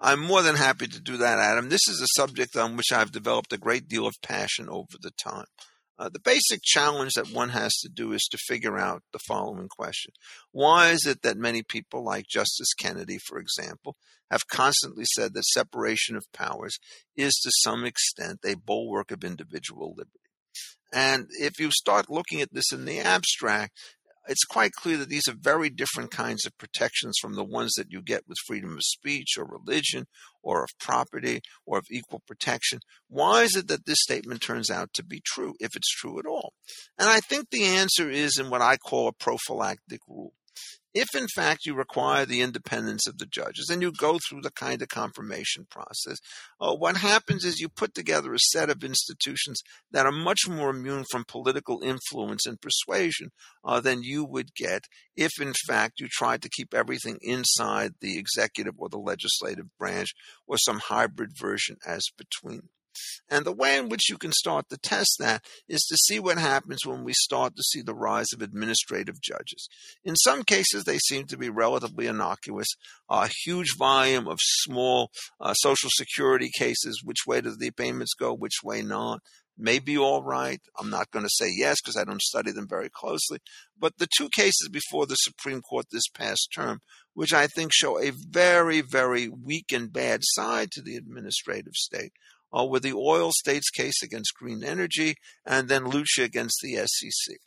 I'm 0.05 0.19
more 0.19 0.43
than 0.43 0.55
happy 0.55 0.85
to 0.85 1.01
do 1.01 1.17
that, 1.17 1.39
Adam. 1.39 1.69
This 1.69 1.87
is 1.87 1.99
a 1.99 2.21
subject 2.21 2.55
on 2.55 2.77
which 2.77 2.91
I've 2.93 3.11
developed 3.11 3.51
a 3.51 3.57
great 3.57 3.87
deal 3.87 4.05
of 4.05 4.13
passion 4.21 4.69
over 4.69 4.99
the 5.01 5.09
time. 5.09 5.47
Uh, 5.97 6.09
the 6.09 6.19
basic 6.19 6.61
challenge 6.61 7.13
that 7.15 7.33
one 7.33 7.49
has 7.49 7.73
to 7.77 7.89
do 7.89 8.13
is 8.13 8.21
to 8.29 8.37
figure 8.37 8.77
out 8.77 9.01
the 9.13 9.19
following 9.27 9.67
question 9.67 10.13
Why 10.51 10.91
is 10.91 11.07
it 11.07 11.23
that 11.23 11.37
many 11.37 11.63
people, 11.63 12.03
like 12.03 12.27
Justice 12.27 12.71
Kennedy, 12.77 13.17
for 13.17 13.39
example, 13.39 13.95
have 14.29 14.47
constantly 14.47 15.05
said 15.15 15.33
that 15.33 15.45
separation 15.45 16.15
of 16.15 16.31
powers 16.31 16.77
is 17.17 17.33
to 17.41 17.49
some 17.63 17.83
extent 17.83 18.41
a 18.45 18.53
bulwark 18.53 19.09
of 19.09 19.23
individual 19.23 19.95
liberty? 19.97 20.19
And 20.93 21.29
if 21.31 21.59
you 21.59 21.71
start 21.71 22.11
looking 22.11 22.41
at 22.41 22.53
this 22.53 22.71
in 22.71 22.85
the 22.85 22.99
abstract, 22.99 23.73
it's 24.27 24.43
quite 24.43 24.71
clear 24.71 24.97
that 24.97 25.09
these 25.09 25.27
are 25.27 25.35
very 25.39 25.69
different 25.69 26.11
kinds 26.11 26.45
of 26.45 26.57
protections 26.57 27.15
from 27.21 27.35
the 27.35 27.43
ones 27.43 27.73
that 27.77 27.91
you 27.91 28.01
get 28.01 28.27
with 28.27 28.37
freedom 28.47 28.73
of 28.73 28.83
speech 28.83 29.37
or 29.37 29.45
religion 29.45 30.05
or 30.41 30.63
of 30.63 30.69
property 30.79 31.41
or 31.65 31.77
of 31.77 31.85
equal 31.91 32.21
protection. 32.27 32.79
Why 33.07 33.43
is 33.43 33.55
it 33.55 33.67
that 33.67 33.85
this 33.85 34.01
statement 34.01 34.41
turns 34.41 34.69
out 34.69 34.93
to 34.93 35.03
be 35.03 35.21
true, 35.25 35.53
if 35.59 35.75
it's 35.75 35.93
true 35.93 36.19
at 36.19 36.25
all? 36.25 36.53
And 36.97 37.09
I 37.09 37.19
think 37.19 37.49
the 37.49 37.65
answer 37.65 38.09
is 38.09 38.37
in 38.39 38.49
what 38.49 38.61
I 38.61 38.77
call 38.77 39.07
a 39.07 39.13
prophylactic 39.13 40.01
rule 40.07 40.33
if 40.95 41.13
in 41.13 41.27
fact 41.27 41.65
you 41.65 41.75
require 41.75 42.25
the 42.25 42.41
independence 42.41 43.05
of 43.05 43.17
the 43.17 43.25
judges 43.25 43.69
and 43.69 43.81
you 43.81 43.91
go 43.91 44.17
through 44.17 44.39
the 44.41 44.51
kind 44.51 44.81
of 44.81 44.87
confirmation 44.87 45.67
process, 45.69 46.17
uh, 46.61 46.73
what 46.73 46.95
happens 46.95 47.43
is 47.43 47.59
you 47.59 47.67
put 47.67 47.93
together 47.93 48.33
a 48.33 48.39
set 48.39 48.69
of 48.69 48.81
institutions 48.81 49.61
that 49.91 50.05
are 50.05 50.11
much 50.11 50.47
more 50.47 50.69
immune 50.69 51.03
from 51.11 51.25
political 51.27 51.83
influence 51.83 52.45
and 52.45 52.61
persuasion 52.61 53.29
uh, 53.65 53.81
than 53.81 54.03
you 54.03 54.23
would 54.23 54.55
get 54.55 54.85
if 55.17 55.31
in 55.41 55.53
fact 55.67 55.99
you 55.99 56.07
tried 56.09 56.41
to 56.41 56.49
keep 56.49 56.73
everything 56.73 57.17
inside 57.21 57.91
the 57.99 58.17
executive 58.17 58.75
or 58.77 58.87
the 58.87 58.97
legislative 58.97 59.65
branch 59.77 60.13
or 60.47 60.57
some 60.57 60.79
hybrid 60.79 61.31
version 61.37 61.75
as 61.85 62.05
between. 62.17 62.69
And 63.29 63.45
the 63.45 63.51
way 63.51 63.77
in 63.77 63.89
which 63.89 64.09
you 64.09 64.17
can 64.17 64.31
start 64.31 64.69
to 64.69 64.77
test 64.77 65.15
that 65.19 65.43
is 65.67 65.81
to 65.85 65.97
see 65.97 66.19
what 66.19 66.37
happens 66.37 66.85
when 66.85 67.03
we 67.03 67.13
start 67.13 67.55
to 67.55 67.63
see 67.63 67.81
the 67.81 67.95
rise 67.95 68.27
of 68.33 68.41
administrative 68.41 69.21
judges. 69.21 69.67
In 70.03 70.15
some 70.15 70.43
cases, 70.43 70.83
they 70.83 70.97
seem 70.97 71.25
to 71.27 71.37
be 71.37 71.49
relatively 71.49 72.07
innocuous. 72.07 72.67
A 73.09 73.29
huge 73.43 73.75
volume 73.77 74.27
of 74.27 74.39
small 74.41 75.11
uh, 75.39 75.53
Social 75.53 75.89
Security 75.93 76.49
cases. 76.57 77.01
Which 77.03 77.25
way 77.27 77.41
do 77.41 77.55
the 77.55 77.71
payments 77.71 78.13
go? 78.13 78.33
Which 78.33 78.63
way 78.63 78.81
not? 78.81 79.21
may 79.57 79.79
be 79.79 79.97
all 79.97 80.23
right. 80.23 80.61
I'm 80.77 80.89
not 80.89 81.11
going 81.11 81.23
to 81.23 81.29
say 81.29 81.47
yes 81.55 81.77
because 81.81 81.97
I 81.97 82.03
don't 82.03 82.21
study 82.21 82.51
them 82.51 82.67
very 82.67 82.89
closely. 82.89 83.39
But 83.79 83.97
the 83.97 84.07
two 84.17 84.29
cases 84.29 84.69
before 84.71 85.05
the 85.05 85.15
Supreme 85.15 85.61
Court 85.61 85.85
this 85.91 86.07
past 86.13 86.49
term, 86.53 86.81
which 87.13 87.33
I 87.33 87.47
think 87.47 87.71
show 87.73 87.99
a 87.99 88.11
very, 88.11 88.81
very 88.81 89.29
weak 89.29 89.71
and 89.71 89.91
bad 89.91 90.21
side 90.23 90.71
to 90.71 90.81
the 90.81 90.95
administrative 90.95 91.73
state, 91.73 92.11
uh, 92.57 92.63
with 92.63 92.83
the 92.83 92.93
oil 92.93 93.31
states 93.31 93.69
case 93.69 94.01
against 94.03 94.35
green 94.35 94.63
energy 94.63 95.15
and 95.45 95.67
then 95.67 95.85
Lucia 95.85 96.23
against 96.23 96.59
the 96.61 96.75
SEC. 96.75 97.37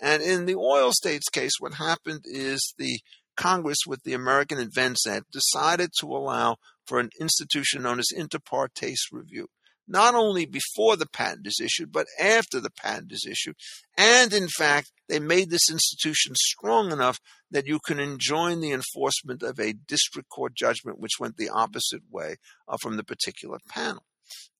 And 0.00 0.22
in 0.22 0.46
the 0.46 0.56
oil 0.56 0.92
states 0.92 1.28
case, 1.28 1.52
what 1.58 1.74
happened 1.74 2.24
is 2.24 2.74
the 2.78 3.00
Congress 3.36 3.78
with 3.86 4.02
the 4.02 4.12
America 4.12 4.58
Invents 4.58 5.06
Act 5.06 5.32
decided 5.32 5.90
to 6.00 6.06
allow 6.06 6.56
for 6.86 6.98
an 6.98 7.10
institution 7.20 7.82
known 7.82 7.98
as 7.98 8.08
inter 8.14 8.38
partes 8.38 9.08
review 9.12 9.46
not 9.90 10.14
only 10.14 10.46
before 10.46 10.96
the 10.96 11.08
patent 11.12 11.48
is 11.48 11.60
issued, 11.60 11.90
but 11.90 12.06
after 12.18 12.60
the 12.60 12.70
patent 12.70 13.10
is 13.10 13.26
issued. 13.28 13.56
And 13.98 14.32
in 14.32 14.46
fact, 14.46 14.92
they 15.08 15.18
made 15.18 15.50
this 15.50 15.68
institution 15.68 16.34
strong 16.36 16.92
enough 16.92 17.18
that 17.50 17.66
you 17.66 17.80
can 17.84 17.98
enjoin 17.98 18.60
the 18.60 18.70
enforcement 18.70 19.42
of 19.42 19.58
a 19.58 19.72
district 19.72 20.28
court 20.28 20.54
judgment 20.54 21.00
which 21.00 21.18
went 21.18 21.36
the 21.36 21.48
opposite 21.48 22.02
way 22.08 22.36
uh, 22.68 22.76
from 22.80 22.96
the 22.96 23.02
particular 23.02 23.58
panel. 23.68 24.04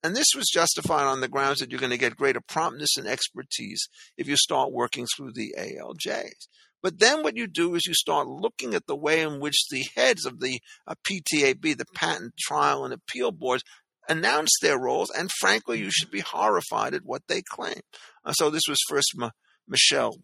And 0.03 0.17
this 0.17 0.29
was 0.35 0.49
justified 0.53 1.05
on 1.05 1.21
the 1.21 1.29
grounds 1.29 1.59
that 1.59 1.71
you're 1.71 1.81
going 1.81 1.91
to 1.91 1.99
get 1.99 2.17
greater 2.17 2.41
promptness 2.41 2.97
and 2.97 3.07
expertise 3.07 3.87
if 4.17 4.27
you 4.29 4.37
start 4.37 4.73
working 4.73 5.07
through 5.07 5.33
the 5.33 5.55
ALJs. 5.59 6.47
But 6.83 6.99
then 6.99 7.23
what 7.23 7.37
you 7.37 7.47
do 7.47 7.75
is 7.75 7.87
you 7.87 7.95
start 7.95 8.27
looking 8.27 8.75
at 8.75 8.87
the 8.87 8.97
way 8.97 9.21
in 9.21 9.41
which 9.41 9.67
the 9.71 9.85
heads 9.95 10.25
of 10.25 10.41
the 10.41 10.61
uh, 10.87 10.95
PTAB, 11.09 11.77
the 11.77 11.85
Patent 11.95 12.33
Trial 12.39 12.85
and 12.85 12.95
Appeal 12.95 13.33
Boards, 13.33 13.63
announce 14.09 14.51
their 14.61 14.79
roles, 14.79 15.11
and 15.11 15.31
frankly, 15.31 15.79
you 15.79 15.91
should 15.91 16.11
be 16.11 16.21
horrified 16.21 16.95
at 16.95 17.05
what 17.05 17.23
they 17.29 17.43
claim. 17.43 17.81
Uh, 18.25 18.33
so 18.33 18.51
this 18.51 18.65
was 18.69 18.79
first 18.89 19.13
M- 19.21 19.31
Michelle 19.69 20.17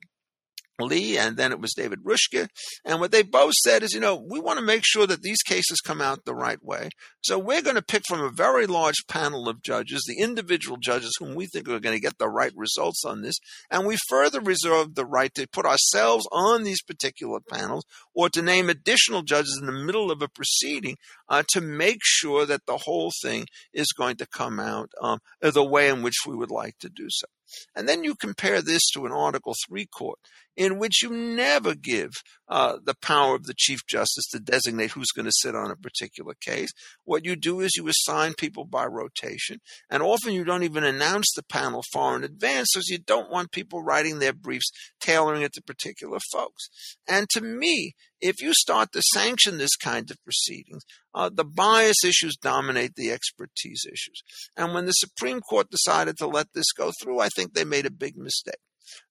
Lee, 0.78 1.16
and 1.16 1.36
then 1.36 1.52
it 1.52 1.60
was 1.60 1.72
David 1.74 2.04
Ruschke. 2.04 2.48
And 2.84 3.00
what 3.00 3.10
they 3.10 3.22
both 3.22 3.54
said 3.54 3.82
is, 3.82 3.92
you 3.92 4.00
know, 4.00 4.16
we 4.16 4.40
want 4.40 4.58
to 4.58 4.64
make 4.64 4.82
sure 4.84 5.06
that 5.06 5.22
these 5.22 5.42
cases 5.42 5.80
come 5.80 6.00
out 6.00 6.24
the 6.24 6.34
right 6.34 6.62
way. 6.62 6.90
So 7.22 7.38
we're 7.38 7.62
going 7.62 7.76
to 7.76 7.82
pick 7.82 8.02
from 8.06 8.20
a 8.20 8.30
very 8.30 8.66
large 8.66 9.06
panel 9.08 9.48
of 9.48 9.62
judges, 9.62 10.04
the 10.06 10.22
individual 10.22 10.76
judges 10.76 11.14
whom 11.18 11.34
we 11.34 11.46
think 11.46 11.68
are 11.68 11.80
going 11.80 11.96
to 11.96 12.00
get 12.00 12.18
the 12.18 12.28
right 12.28 12.52
results 12.54 13.04
on 13.04 13.22
this. 13.22 13.36
And 13.70 13.86
we 13.86 13.96
further 14.08 14.40
reserve 14.40 14.94
the 14.94 15.06
right 15.06 15.32
to 15.34 15.48
put 15.48 15.66
ourselves 15.66 16.28
on 16.30 16.62
these 16.62 16.82
particular 16.82 17.40
panels 17.40 17.84
or 18.14 18.28
to 18.30 18.42
name 18.42 18.68
additional 18.68 19.22
judges 19.22 19.58
in 19.60 19.66
the 19.66 19.72
middle 19.72 20.10
of 20.10 20.22
a 20.22 20.28
proceeding 20.28 20.96
uh, 21.28 21.42
to 21.48 21.60
make 21.60 22.00
sure 22.02 22.46
that 22.46 22.66
the 22.66 22.78
whole 22.78 23.12
thing 23.22 23.46
is 23.72 23.88
going 23.96 24.16
to 24.16 24.26
come 24.26 24.60
out 24.60 24.90
um, 25.00 25.18
the 25.40 25.64
way 25.64 25.88
in 25.88 26.02
which 26.02 26.16
we 26.26 26.36
would 26.36 26.50
like 26.50 26.78
to 26.78 26.88
do 26.88 27.06
so. 27.08 27.26
And 27.74 27.88
then 27.88 28.04
you 28.04 28.14
compare 28.14 28.60
this 28.60 28.82
to 28.92 29.06
an 29.06 29.12
Article 29.12 29.54
3 29.68 29.86
court 29.86 30.18
in 30.56 30.78
which 30.78 31.02
you 31.02 31.10
never 31.10 31.74
give 31.74 32.10
uh, 32.48 32.78
the 32.82 32.94
power 32.94 33.34
of 33.34 33.44
the 33.44 33.54
Chief 33.56 33.80
Justice 33.86 34.26
to 34.30 34.38
designate 34.38 34.92
who's 34.92 35.10
going 35.14 35.26
to 35.26 35.32
sit 35.32 35.54
on 35.54 35.70
a 35.70 35.76
particular 35.76 36.34
case. 36.40 36.70
What 37.04 37.24
you 37.24 37.36
do 37.36 37.60
is 37.60 37.72
you 37.76 37.88
assign 37.88 38.34
people 38.34 38.64
by 38.64 38.86
rotation, 38.86 39.58
and 39.90 40.02
often 40.02 40.32
you 40.32 40.44
don't 40.44 40.62
even 40.62 40.84
announce 40.84 41.26
the 41.34 41.42
panel 41.42 41.82
far 41.92 42.16
in 42.16 42.24
advance 42.24 42.68
because 42.72 42.88
you 42.88 42.98
don't 42.98 43.30
want 43.30 43.52
people 43.52 43.82
writing 43.82 44.18
their 44.18 44.32
briefs 44.32 44.70
tailoring 45.00 45.42
it 45.42 45.52
to 45.54 45.62
particular 45.62 46.18
folks. 46.32 46.68
And 47.08 47.28
to 47.30 47.40
me, 47.40 47.94
if 48.20 48.40
you 48.40 48.52
start 48.54 48.92
to 48.92 49.02
sanction 49.12 49.58
this 49.58 49.76
kind 49.76 50.10
of 50.10 50.22
proceedings, 50.24 50.82
uh, 51.14 51.30
the 51.32 51.44
bias 51.44 52.04
issues 52.04 52.36
dominate 52.36 52.94
the 52.94 53.10
expertise 53.10 53.84
issues. 53.86 54.22
And 54.56 54.72
when 54.72 54.86
the 54.86 54.92
Supreme 54.92 55.40
Court 55.40 55.70
decided 55.70 56.16
to 56.18 56.26
let 56.26 56.48
this 56.54 56.72
go 56.76 56.92
through, 57.00 57.20
I 57.20 57.28
think 57.28 57.52
they 57.52 57.64
made 57.64 57.86
a 57.86 57.90
big 57.90 58.16
mistake. 58.16 58.60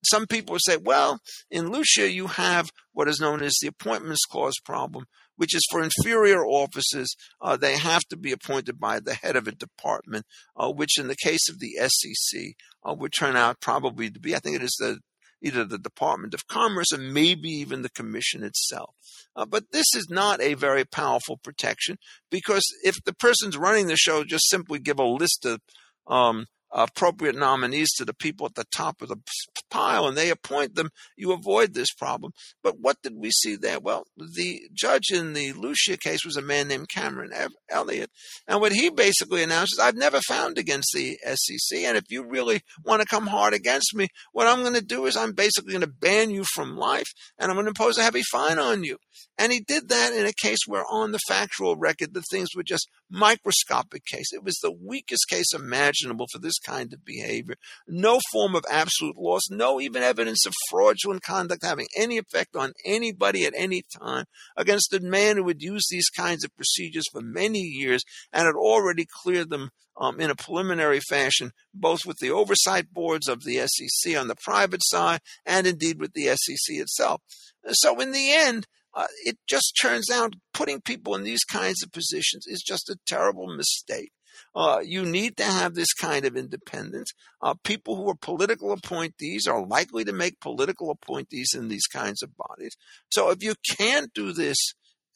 Some 0.04 0.28
people 0.28 0.58
say, 0.60 0.78
well, 0.78 1.20
in 1.50 1.72
Lucia, 1.72 2.12
you 2.12 2.28
have 2.28 2.70
what 2.94 3.08
is 3.08 3.20
known 3.20 3.42
as 3.42 3.56
the 3.62 3.68
appointments 3.68 4.26
clause 4.26 4.56
problem, 4.64 5.06
which 5.36 5.56
is 5.56 5.66
for 5.70 5.84
inferior 5.84 6.46
offices, 6.46 7.16
uh, 7.42 7.58
they 7.58 7.78
have 7.78 8.04
to 8.10 8.18
be 8.18 8.32
appointed 8.32 8.80
by 8.80 9.00
the 9.00 9.14
head 9.14 9.36
of 9.36 9.48
a 9.48 9.52
department, 9.52 10.26
uh, 10.56 10.72
which 10.72 10.98
in 10.98 11.08
the 11.08 11.18
case 11.24 11.50
of 11.50 11.60
the 11.60 11.74
SEC 11.88 12.54
uh, 12.84 12.94
would 12.94 13.12
turn 13.18 13.36
out 13.36 13.62
probably 13.62 14.10
to 14.10 14.20
be, 14.20 14.36
I 14.36 14.40
think 14.40 14.56
it 14.56 14.64
is 14.64 14.76
the 14.80 15.00
either 15.42 15.64
the 15.64 15.78
Department 15.78 16.34
of 16.34 16.48
Commerce 16.48 16.92
or 16.92 16.98
maybe 16.98 17.50
even 17.50 17.82
the 17.82 17.90
Commission 17.90 18.44
itself. 18.44 18.96
Uh, 19.36 19.46
but 19.46 19.72
this 19.72 19.86
is 19.96 20.08
not 20.10 20.42
a 20.42 20.56
very 20.56 20.86
powerful 20.86 21.38
protection 21.38 21.98
because 22.32 22.64
if 22.84 22.96
the 23.06 23.14
person's 23.14 23.58
running 23.58 23.88
the 23.88 23.98
show 23.98 24.24
just 24.24 24.50
simply 24.50 24.80
give 24.80 24.98
a 24.98 25.04
list 25.04 25.46
of 25.46 25.60
um, 26.08 26.46
appropriate 26.76 27.36
nominees 27.36 27.94
to 27.94 28.06
the 28.06 28.14
people 28.14 28.46
at 28.46 28.56
the 28.56 28.66
top 28.76 29.02
of 29.02 29.08
the 29.08 29.18
pile 29.70 30.08
and 30.08 30.18
they 30.18 30.30
appoint 30.30 30.76
them, 30.76 30.90
you 31.16 31.32
avoid 31.32 31.74
this 31.74 31.92
problem. 31.94 32.34
But 32.62 32.80
what 32.80 33.02
did 33.02 33.14
we 33.16 33.32
see 33.32 33.56
there? 33.56 33.80
Well, 33.80 34.06
the 34.18 34.62
judge 34.74 35.10
in 35.12 35.34
the 35.34 35.54
Lucia 35.54 35.98
case 35.98 36.26
was 36.26 36.36
a 36.36 36.42
man 36.42 36.68
named 36.68 36.90
Cameron 36.90 37.32
Elliott. 37.70 38.12
And 38.48 38.60
what 38.60 38.74
he 38.74 38.90
basically 38.90 39.42
announced 39.42 39.76
is, 39.76 39.80
I've 39.80 39.96
never 39.96 40.20
found 40.28 40.58
against 40.58 40.92
the 40.94 41.18
SEC. 41.24 41.80
And 41.80 41.98
if 41.98 42.06
you 42.10 42.28
really 42.28 42.62
want 42.84 43.02
to 43.02 43.08
come 43.08 43.28
hard 43.28 43.54
against 43.54 43.96
me, 43.96 44.08
what 44.34 44.48
I'm 44.48 44.62
going 44.62 44.74
to 44.74 44.82
do 44.82 45.06
is 45.06 45.16
I'm 45.16 45.34
basically 45.34 45.72
going 45.72 45.82
to 45.82 45.88
ban 45.88 46.30
you 46.30 46.44
from 46.54 46.76
life 46.76 47.08
and 47.40 47.50
I'm 47.50 47.56
going 47.56 47.66
to 47.66 47.70
impose 47.70 47.98
a 47.98 48.04
heavy 48.04 48.24
fine 48.32 48.60
on 48.60 48.84
you. 48.84 48.98
And 49.38 49.52
he 49.52 49.60
did 49.60 49.90
that 49.90 50.14
in 50.14 50.26
a 50.26 50.34
case 50.34 50.60
where 50.66 50.86
on 50.90 51.12
the 51.12 51.20
factual 51.28 51.76
record, 51.76 52.14
the 52.14 52.24
things 52.32 52.50
were 52.56 52.64
just 52.64 52.90
microscopic 53.10 54.06
case. 54.06 54.32
It 54.32 54.44
was 54.44 54.56
the 54.62 54.72
weakest 54.72 55.28
case 55.30 55.54
imaginable 55.54 56.28
for 56.32 56.40
this 56.40 56.58
kind 56.60 56.94
of 56.94 57.04
behavior. 57.04 57.56
No 57.88 58.20
form 58.32 58.56
of 58.56 58.64
absolute 58.72 59.18
loss, 59.18 59.50
no 59.50 59.82
even 59.82 60.04
evidence 60.04 60.46
of 60.46 60.54
fraudulent 60.70 61.22
conduct 61.22 61.66
having 61.66 61.88
any 61.98 62.18
effect 62.18 62.56
on 62.56 62.74
anybody 62.86 63.46
at 63.46 63.54
any 63.56 63.84
time 64.02 64.26
against 64.56 64.94
a 64.94 65.02
man 65.02 65.38
who 65.38 65.48
had 65.48 65.62
used 65.62 65.88
these 65.90 66.10
kinds 66.10 66.46
of 66.46 66.56
procedures 66.56 67.06
for 67.12 67.22
many 67.22 67.60
years 67.60 68.04
and 68.32 68.46
had 68.46 68.56
already 68.56 69.06
cleared 69.24 69.50
them 69.50 69.70
um, 69.98 70.20
in 70.20 70.30
a 70.30 70.36
preliminary 70.36 71.00
fashion, 71.00 71.52
both 71.74 72.06
with 72.06 72.18
the 72.20 72.32
oversight 72.32 72.94
boards 72.94 73.28
of 73.28 73.44
the 73.44 73.66
SEC 73.68 74.18
on 74.18 74.28
the 74.28 74.36
private 74.36 74.82
side 74.84 75.20
and 75.46 75.68
indeed 75.68 76.00
with 76.00 76.14
the 76.14 76.28
SEC 76.36 76.76
itself. 76.76 77.22
So 77.72 78.00
in 78.00 78.12
the 78.12 78.32
end, 78.34 78.68
uh, 78.96 79.08
it 79.26 79.38
just 79.48 79.78
turns 79.80 80.10
out 80.10 80.36
putting 80.54 80.82
people 80.82 81.16
in 81.16 81.24
these 81.24 81.43
kinds 81.43 81.84
of 81.84 81.91
positions 81.91 82.48
is 82.48 82.62
just 82.62 82.89
a 82.89 82.98
terrible 83.06 83.48
mistake. 83.48 84.12
Uh, 84.56 84.80
you 84.84 85.06
need 85.06 85.38
to 85.38 85.43
have 85.43 85.74
this 85.74 85.93
kind 85.93 86.26
of 86.26 86.36
independence. 86.36 87.12
Uh, 87.41 87.54
people 87.64 87.96
who 87.96 88.10
are 88.10 88.16
political 88.16 88.72
appointees 88.72 89.48
are 89.48 89.66
likely 89.66 90.04
to 90.04 90.14
make 90.14 90.39
political 90.39 90.91
appointees 90.91 91.54
in 91.56 91.68
these 91.68 91.88
kinds 91.88 92.22
of 92.24 92.36
bodies. 92.38 92.76
So 93.10 93.30
if 93.30 93.43
you 93.43 93.56
can't 93.78 94.14
do 94.14 94.34
this 94.34 94.58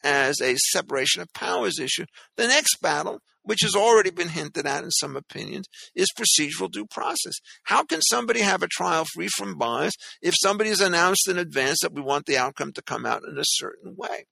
as 0.03 0.39
a 0.41 0.55
separation 0.57 1.21
of 1.21 1.33
powers 1.33 1.79
issue, 1.79 2.05
the 2.37 2.47
next 2.47 2.81
battle, 2.81 3.19
which 3.43 3.61
has 3.61 3.75
already 3.75 4.11
been 4.11 4.29
hinted 4.29 4.65
at 4.65 4.83
in 4.83 4.91
some 4.91 5.15
opinions, 5.15 5.67
is 5.95 6.07
procedural 6.17 6.71
due 6.71 6.85
process. 6.85 7.33
How 7.63 7.83
can 7.83 8.01
somebody 8.01 8.41
have 8.41 8.63
a 8.63 8.67
trial 8.67 9.05
free 9.13 9.29
from 9.29 9.57
bias 9.57 9.93
if 10.21 10.33
somebody 10.37 10.69
has 10.69 10.81
announced 10.81 11.27
in 11.27 11.37
advance 11.37 11.79
that 11.81 11.93
we 11.93 12.01
want 12.01 12.25
the 12.25 12.37
outcome 12.37 12.73
to 12.73 12.81
come 12.81 13.05
out 13.05 13.23
in 13.23 13.37
a 13.37 13.43
certain 13.45 13.95
way? 13.95 14.25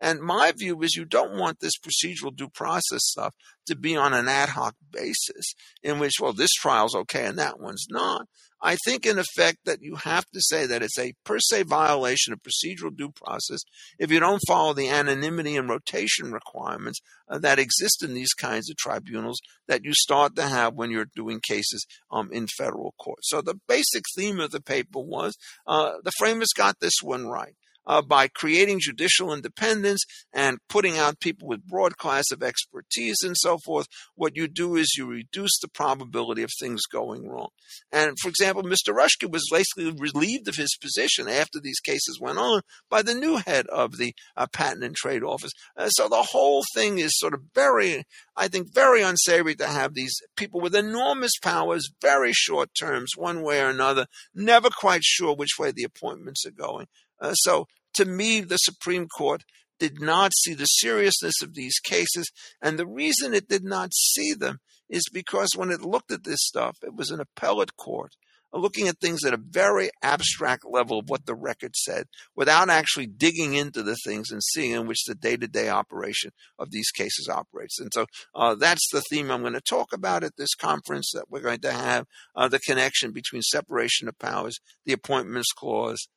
And 0.00 0.20
my 0.20 0.52
view 0.56 0.82
is 0.82 0.96
you 0.96 1.04
don't 1.04 1.38
want 1.38 1.60
this 1.60 1.78
procedural 1.78 2.34
due 2.34 2.48
process 2.48 3.00
stuff 3.02 3.34
to 3.66 3.76
be 3.76 3.96
on 3.96 4.12
an 4.12 4.28
ad 4.28 4.50
hoc 4.50 4.74
basis 4.90 5.54
in 5.82 6.00
which, 6.00 6.14
well, 6.20 6.32
this 6.32 6.50
trial's 6.50 6.96
okay 6.96 7.24
and 7.26 7.38
that 7.38 7.60
one's 7.60 7.86
not. 7.88 8.26
I 8.62 8.76
think, 8.84 9.06
in 9.06 9.18
effect, 9.18 9.58
that 9.64 9.82
you 9.82 9.96
have 9.96 10.24
to 10.32 10.40
say 10.40 10.66
that 10.66 10.82
it's 10.82 10.98
a 10.98 11.14
per 11.24 11.38
se 11.40 11.64
violation 11.64 12.32
of 12.32 12.40
procedural 12.42 12.96
due 12.96 13.10
process 13.10 13.60
if 13.98 14.12
you 14.12 14.20
don't 14.20 14.40
follow 14.46 14.72
the 14.72 14.88
anonymity 14.88 15.56
and 15.56 15.68
rotation 15.68 16.32
requirements 16.32 17.00
uh, 17.28 17.38
that 17.38 17.58
exist 17.58 18.04
in 18.04 18.14
these 18.14 18.32
kinds 18.34 18.70
of 18.70 18.76
tribunals 18.76 19.40
that 19.66 19.84
you 19.84 19.92
start 19.94 20.36
to 20.36 20.42
have 20.42 20.74
when 20.74 20.90
you're 20.90 21.08
doing 21.16 21.40
cases 21.40 21.84
um, 22.10 22.30
in 22.32 22.46
federal 22.46 22.94
court. 22.98 23.18
So 23.22 23.42
the 23.42 23.58
basic 23.66 24.04
theme 24.16 24.38
of 24.38 24.52
the 24.52 24.62
paper 24.62 25.00
was 25.00 25.36
uh, 25.66 25.94
the 26.04 26.12
framers 26.18 26.50
got 26.56 26.78
this 26.80 27.02
one 27.02 27.26
right 27.26 27.56
uh, 27.86 28.02
by 28.02 28.28
creating 28.28 28.80
judicial 28.80 29.32
independence 29.32 30.04
and 30.32 30.58
putting 30.68 30.98
out 30.98 31.20
people 31.20 31.48
with 31.48 31.66
broad 31.66 31.96
class 31.96 32.30
of 32.32 32.42
expertise 32.42 33.16
and 33.22 33.36
so 33.36 33.58
forth, 33.64 33.86
what 34.14 34.36
you 34.36 34.48
do 34.48 34.76
is 34.76 34.94
you 34.96 35.06
reduce 35.06 35.58
the 35.60 35.68
probability 35.68 36.42
of 36.42 36.50
things 36.60 36.82
going 36.86 37.28
wrong. 37.28 37.48
And 37.90 38.16
for 38.20 38.28
example, 38.28 38.62
Mr. 38.62 38.94
Ruschke 38.94 39.30
was 39.30 39.48
basically 39.50 39.92
relieved 39.98 40.48
of 40.48 40.56
his 40.56 40.76
position 40.80 41.28
after 41.28 41.60
these 41.60 41.80
cases 41.80 42.18
went 42.20 42.38
on 42.38 42.62
by 42.88 43.02
the 43.02 43.14
new 43.14 43.36
head 43.36 43.66
of 43.68 43.98
the 43.98 44.14
uh, 44.36 44.46
Patent 44.52 44.84
and 44.84 44.96
Trade 44.96 45.22
Office. 45.22 45.52
Uh, 45.76 45.88
so 45.88 46.08
the 46.08 46.26
whole 46.30 46.64
thing 46.74 46.98
is 46.98 47.18
sort 47.18 47.34
of 47.34 47.42
very, 47.54 48.04
I 48.36 48.48
think, 48.48 48.72
very 48.72 49.02
unsavory 49.02 49.54
to 49.56 49.66
have 49.66 49.94
these 49.94 50.14
people 50.36 50.60
with 50.60 50.74
enormous 50.74 51.32
powers, 51.42 51.90
very 52.00 52.32
short 52.32 52.70
terms, 52.78 53.12
one 53.16 53.42
way 53.42 53.60
or 53.60 53.68
another, 53.68 54.06
never 54.34 54.68
quite 54.70 55.04
sure 55.04 55.34
which 55.34 55.58
way 55.58 55.72
the 55.72 55.84
appointments 55.84 56.46
are 56.46 56.50
going. 56.50 56.86
Uh, 57.22 57.32
so 57.34 57.66
to 57.94 58.04
me, 58.04 58.40
the 58.40 58.58
Supreme 58.58 59.06
Court 59.06 59.44
did 59.78 60.00
not 60.00 60.32
see 60.42 60.54
the 60.54 60.66
seriousness 60.66 61.34
of 61.42 61.54
these 61.54 61.78
cases. 61.78 62.30
And 62.60 62.78
the 62.78 62.86
reason 62.86 63.32
it 63.32 63.48
did 63.48 63.64
not 63.64 63.94
see 63.94 64.34
them 64.34 64.58
is 64.88 65.04
because 65.12 65.50
when 65.56 65.70
it 65.70 65.80
looked 65.80 66.12
at 66.12 66.24
this 66.24 66.40
stuff, 66.42 66.76
it 66.82 66.94
was 66.94 67.10
an 67.10 67.20
appellate 67.20 67.76
court 67.76 68.12
looking 68.52 68.88
at 68.88 68.98
things 68.98 69.24
at 69.24 69.34
a 69.34 69.38
very 69.38 69.90
abstract 70.02 70.64
level 70.68 70.98
of 70.98 71.08
what 71.08 71.26
the 71.26 71.34
record 71.34 71.74
said 71.74 72.06
without 72.36 72.68
actually 72.68 73.06
digging 73.06 73.54
into 73.54 73.82
the 73.82 73.96
things 74.04 74.30
and 74.30 74.42
seeing 74.42 74.72
in 74.72 74.86
which 74.86 75.04
the 75.06 75.14
day 75.14 75.36
to 75.36 75.48
day 75.48 75.68
operation 75.68 76.30
of 76.58 76.70
these 76.70 76.90
cases 76.90 77.28
operates. 77.28 77.80
And 77.80 77.92
so 77.92 78.06
uh, 78.34 78.54
that's 78.54 78.86
the 78.92 79.02
theme 79.10 79.30
I'm 79.30 79.40
going 79.40 79.54
to 79.54 79.60
talk 79.60 79.92
about 79.92 80.24
at 80.24 80.36
this 80.36 80.54
conference 80.54 81.10
that 81.14 81.30
we're 81.30 81.40
going 81.40 81.60
to 81.60 81.72
have 81.72 82.06
uh, 82.36 82.48
the 82.48 82.58
connection 82.58 83.12
between 83.12 83.42
separation 83.42 84.08
of 84.08 84.18
powers, 84.18 84.58
the 84.84 84.92
appointments 84.92 85.52
clause, 85.56 86.08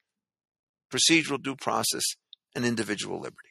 procedural 0.91 1.41
due 1.41 1.55
process, 1.55 2.03
and 2.55 2.65
individual 2.65 3.17
liberty. 3.17 3.49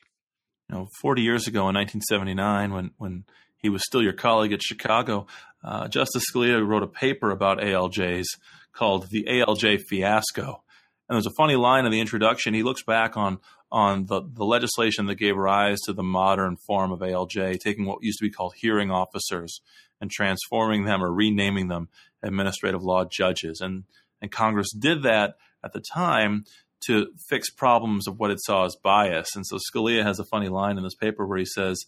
You 0.69 0.77
know, 0.77 0.89
40 1.01 1.23
years 1.23 1.47
ago 1.47 1.69
in 1.69 1.75
1979, 1.75 2.73
when, 2.73 2.91
when 2.97 3.25
he 3.59 3.69
was 3.69 3.83
still 3.85 4.03
your 4.03 4.15
colleague 4.15 4.53
at 4.53 4.63
Chicago, 4.63 5.27
uh, 5.63 5.89
Justice 5.89 6.25
Scalia 6.33 6.67
wrote 6.67 6.83
a 6.83 6.89
paper 6.89 7.31
about 7.31 7.59
ALJs 7.59 8.25
called 8.73 9.09
The 9.11 9.25
ALJ 9.25 9.83
Fiasco. 9.83 10.63
And 11.09 11.17
there's 11.17 11.27
a 11.27 11.35
funny 11.37 11.57
line 11.57 11.85
in 11.85 11.93
the 11.93 12.01
introduction. 12.01 12.55
He 12.55 12.63
looks 12.63 12.83
back 12.83 13.17
on 13.17 13.39
on 13.71 14.07
the, 14.07 14.23
the 14.23 14.45
legislation 14.45 15.07
that 15.07 15.17
gave 15.17 15.37
rise 15.37 15.81
to 15.81 15.93
the 15.93 16.03
modern 16.03 16.57
form 16.57 16.93
of 16.93 17.01
ALJ, 17.01 17.59
taking 17.59 17.87
what 17.87 18.03
used 18.03 18.19
to 18.21 18.25
be 18.25 18.31
called 18.31 18.55
hearing 18.57 18.93
officers 18.93 19.61
and 20.01 20.13
transforming 20.13 20.85
them 20.85 21.03
or 21.03 21.13
renaming 21.13 21.67
them 21.67 21.89
administrative 22.23 22.85
law 22.85 23.05
judges. 23.05 23.61
And, 23.61 23.83
and 24.23 24.31
Congress 24.31 24.73
did 24.73 25.03
that 25.03 25.35
at 25.65 25.73
the 25.73 25.81
time 25.81 26.45
to 26.83 27.09
fix 27.29 27.51
problems 27.51 28.07
of 28.07 28.19
what 28.19 28.31
it 28.31 28.39
saw 28.43 28.65
as 28.65 28.77
bias. 28.83 29.35
And 29.35 29.47
so 29.47 29.59
Scalia 29.59 30.03
has 30.03 30.19
a 30.19 30.25
funny 30.25 30.49
line 30.49 30.77
in 30.77 30.85
this 30.85 30.95
paper 30.95 31.27
where 31.27 31.39
he 31.39 31.47
says, 31.47 31.85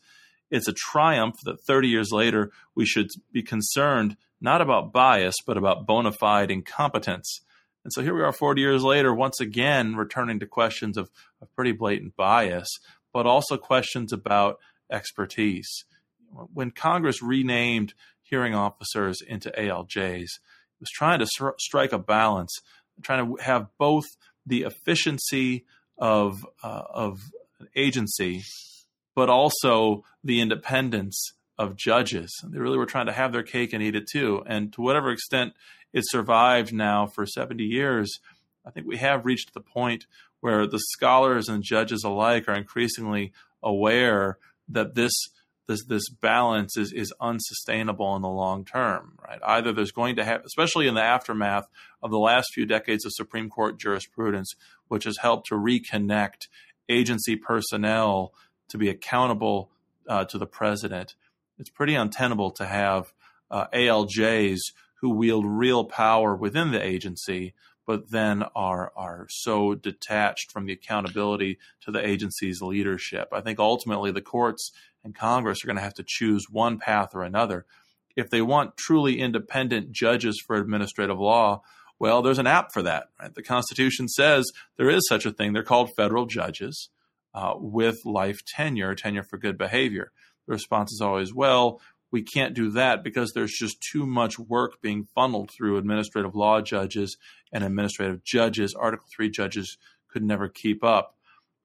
it's 0.50 0.68
a 0.68 0.72
triumph 0.72 1.34
that 1.44 1.60
30 1.66 1.88
years 1.88 2.12
later 2.12 2.50
we 2.74 2.86
should 2.86 3.08
be 3.32 3.42
concerned 3.42 4.16
not 4.40 4.60
about 4.60 4.92
bias, 4.92 5.34
but 5.46 5.56
about 5.56 5.86
bona 5.86 6.12
fide 6.12 6.50
incompetence. 6.50 7.40
And 7.84 7.92
so 7.92 8.02
here 8.02 8.14
we 8.14 8.22
are 8.22 8.32
40 8.32 8.60
years 8.60 8.82
later, 8.82 9.14
once 9.14 9.40
again, 9.40 9.96
returning 9.96 10.40
to 10.40 10.46
questions 10.46 10.96
of, 10.96 11.10
of 11.40 11.54
pretty 11.54 11.72
blatant 11.72 12.16
bias, 12.16 12.68
but 13.12 13.26
also 13.26 13.56
questions 13.56 14.12
about 14.12 14.58
expertise. 14.90 15.84
When 16.52 16.70
Congress 16.70 17.22
renamed 17.22 17.94
hearing 18.22 18.54
officers 18.54 19.22
into 19.22 19.50
ALJs, 19.56 20.22
it 20.22 20.80
was 20.80 20.90
trying 20.90 21.20
to 21.20 21.26
stri- 21.26 21.58
strike 21.58 21.92
a 21.92 21.98
balance, 21.98 22.52
trying 23.02 23.24
to 23.24 23.42
have 23.42 23.68
both 23.78 24.04
the 24.46 24.62
efficiency 24.62 25.64
of, 25.98 26.46
uh, 26.62 26.82
of 26.88 27.20
an 27.60 27.68
agency, 27.74 28.42
but 29.14 29.28
also 29.28 30.04
the 30.22 30.40
independence 30.40 31.32
of 31.58 31.76
judges. 31.76 32.30
They 32.44 32.58
really 32.58 32.78
were 32.78 32.86
trying 32.86 33.06
to 33.06 33.12
have 33.12 33.32
their 33.32 33.42
cake 33.42 33.72
and 33.72 33.82
eat 33.82 33.96
it 33.96 34.08
too. 34.10 34.42
And 34.46 34.72
to 34.74 34.82
whatever 34.82 35.10
extent 35.10 35.54
it 35.92 36.04
survived 36.06 36.72
now 36.72 37.06
for 37.06 37.26
70 37.26 37.64
years, 37.64 38.18
I 38.64 38.70
think 38.70 38.86
we 38.86 38.98
have 38.98 39.24
reached 39.24 39.54
the 39.54 39.60
point 39.60 40.06
where 40.40 40.66
the 40.66 40.78
scholars 40.78 41.48
and 41.48 41.62
judges 41.62 42.04
alike 42.04 42.48
are 42.48 42.54
increasingly 42.54 43.32
aware 43.62 44.38
that 44.68 44.94
this 44.94 45.12
this 45.66 45.84
this 45.84 46.08
balance 46.08 46.76
is 46.76 46.92
is 46.92 47.12
unsustainable 47.20 48.14
in 48.16 48.22
the 48.22 48.28
long 48.28 48.64
term, 48.64 49.18
right? 49.26 49.40
Either 49.44 49.72
there's 49.72 49.92
going 49.92 50.16
to 50.16 50.24
have, 50.24 50.44
especially 50.44 50.86
in 50.86 50.94
the 50.94 51.02
aftermath 51.02 51.68
of 52.02 52.10
the 52.10 52.18
last 52.18 52.48
few 52.52 52.66
decades 52.66 53.04
of 53.04 53.12
Supreme 53.12 53.50
Court 53.50 53.78
jurisprudence, 53.78 54.54
which 54.88 55.04
has 55.04 55.18
helped 55.18 55.48
to 55.48 55.54
reconnect 55.54 56.48
agency 56.88 57.36
personnel 57.36 58.32
to 58.68 58.78
be 58.78 58.88
accountable 58.88 59.70
uh, 60.08 60.24
to 60.26 60.38
the 60.38 60.46
president. 60.46 61.14
It's 61.58 61.70
pretty 61.70 61.94
untenable 61.94 62.50
to 62.52 62.66
have 62.66 63.12
uh, 63.50 63.66
ALJs 63.74 64.58
who 65.00 65.10
wield 65.10 65.44
real 65.46 65.84
power 65.84 66.34
within 66.34 66.70
the 66.70 66.82
agency, 66.82 67.54
but 67.86 68.10
then 68.10 68.44
are 68.54 68.92
are 68.96 69.26
so 69.30 69.74
detached 69.74 70.50
from 70.50 70.66
the 70.66 70.72
accountability 70.72 71.58
to 71.82 71.90
the 71.90 72.04
agency's 72.06 72.60
leadership. 72.60 73.28
I 73.32 73.40
think 73.40 73.58
ultimately 73.58 74.10
the 74.12 74.20
courts 74.20 74.72
and 75.06 75.14
Congress 75.14 75.62
are 75.62 75.68
going 75.68 75.76
to 75.76 75.82
have 75.82 75.94
to 75.94 76.04
choose 76.04 76.46
one 76.50 76.78
path 76.78 77.14
or 77.14 77.22
another. 77.22 77.64
If 78.16 78.28
they 78.28 78.42
want 78.42 78.76
truly 78.76 79.20
independent 79.20 79.92
judges 79.92 80.42
for 80.44 80.56
administrative 80.56 81.18
law, 81.18 81.62
well, 81.98 82.22
there's 82.22 82.40
an 82.40 82.48
app 82.48 82.72
for 82.72 82.82
that. 82.82 83.04
Right? 83.20 83.32
The 83.32 83.42
Constitution 83.42 84.08
says 84.08 84.50
there 84.76 84.90
is 84.90 85.06
such 85.08 85.24
a 85.24 85.32
thing. 85.32 85.52
They're 85.52 85.62
called 85.62 85.94
federal 85.96 86.26
judges 86.26 86.90
uh, 87.34 87.54
with 87.56 87.96
life 88.04 88.40
tenure, 88.44 88.94
tenure 88.96 89.22
for 89.22 89.38
good 89.38 89.56
behavior. 89.56 90.10
The 90.46 90.54
response 90.54 90.92
is 90.92 91.00
always, 91.00 91.32
well, 91.32 91.80
we 92.10 92.22
can't 92.22 92.54
do 92.54 92.70
that 92.72 93.04
because 93.04 93.32
there's 93.32 93.52
just 93.52 93.76
too 93.92 94.06
much 94.06 94.38
work 94.38 94.80
being 94.82 95.06
funneled 95.14 95.50
through 95.56 95.78
administrative 95.78 96.34
law 96.34 96.60
judges 96.60 97.16
and 97.52 97.62
administrative 97.62 98.24
judges. 98.24 98.74
Article 98.74 99.06
3 99.14 99.30
judges 99.30 99.78
could 100.08 100.24
never 100.24 100.48
keep 100.48 100.82
up. 100.82 101.14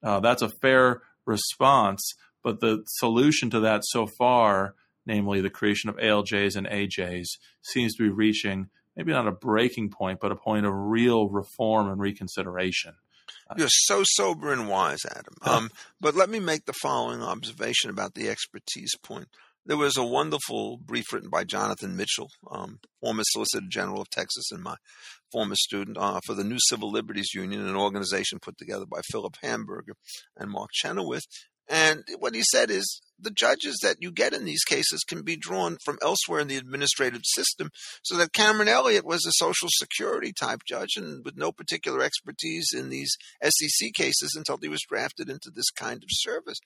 Uh, 0.02 0.20
that's 0.20 0.42
a 0.42 0.48
fair 0.48 1.02
response, 1.26 2.14
but 2.42 2.60
the 2.60 2.82
solution 2.86 3.50
to 3.50 3.60
that 3.60 3.82
so 3.84 4.06
far, 4.06 4.74
namely 5.06 5.40
the 5.40 5.50
creation 5.50 5.90
of 5.90 5.96
ALJs 5.96 6.56
and 6.56 6.66
AJs, 6.66 7.26
seems 7.62 7.94
to 7.94 8.02
be 8.02 8.10
reaching 8.10 8.68
maybe 8.96 9.12
not 9.12 9.26
a 9.26 9.32
breaking 9.32 9.90
point, 9.90 10.20
but 10.20 10.32
a 10.32 10.36
point 10.36 10.66
of 10.66 10.72
real 10.74 11.28
reform 11.28 11.88
and 11.88 12.00
reconsideration. 12.00 12.94
You're 13.56 13.68
so 13.70 14.02
sober 14.04 14.52
and 14.52 14.68
wise, 14.68 15.00
Adam. 15.10 15.34
Um, 15.42 15.70
but 16.00 16.14
let 16.14 16.30
me 16.30 16.40
make 16.40 16.64
the 16.64 16.72
following 16.72 17.22
observation 17.22 17.90
about 17.90 18.14
the 18.14 18.28
expertise 18.28 18.96
point. 19.02 19.28
There 19.64 19.76
was 19.76 19.96
a 19.96 20.04
wonderful 20.04 20.78
brief 20.78 21.12
written 21.12 21.28
by 21.28 21.44
Jonathan 21.44 21.96
Mitchell, 21.96 22.30
um, 22.50 22.80
former 23.00 23.22
Solicitor 23.26 23.66
General 23.68 24.02
of 24.02 24.10
Texas 24.10 24.50
and 24.50 24.62
my 24.62 24.76
former 25.30 25.54
student, 25.54 25.96
uh, 25.98 26.18
for 26.26 26.34
the 26.34 26.42
New 26.42 26.58
Civil 26.68 26.90
Liberties 26.90 27.32
Union, 27.32 27.66
an 27.66 27.76
organization 27.76 28.40
put 28.40 28.58
together 28.58 28.86
by 28.86 29.00
Philip 29.10 29.36
Hamburger 29.40 29.94
and 30.36 30.50
Mark 30.50 30.70
Chenoweth. 30.72 31.22
And 31.68 32.04
what 32.18 32.34
he 32.34 32.42
said 32.42 32.70
is 32.70 33.00
the 33.18 33.30
judges 33.30 33.78
that 33.82 33.96
you 34.00 34.10
get 34.10 34.34
in 34.34 34.44
these 34.44 34.64
cases 34.64 35.04
can 35.06 35.22
be 35.22 35.36
drawn 35.36 35.78
from 35.84 35.98
elsewhere 36.02 36.40
in 36.40 36.48
the 36.48 36.56
administrative 36.56 37.22
system. 37.24 37.70
So 38.02 38.16
that 38.16 38.32
Cameron 38.32 38.68
Elliott 38.68 39.06
was 39.06 39.24
a 39.24 39.32
Social 39.32 39.68
Security 39.70 40.32
type 40.38 40.60
judge 40.66 40.96
and 40.96 41.24
with 41.24 41.36
no 41.36 41.52
particular 41.52 42.02
expertise 42.02 42.72
in 42.74 42.90
these 42.90 43.16
SEC 43.42 43.92
cases 43.94 44.34
until 44.36 44.58
he 44.60 44.68
was 44.68 44.84
drafted 44.88 45.28
into 45.28 45.50
this 45.54 45.70
kind 45.70 46.02
of 46.02 46.08
service. 46.10 46.58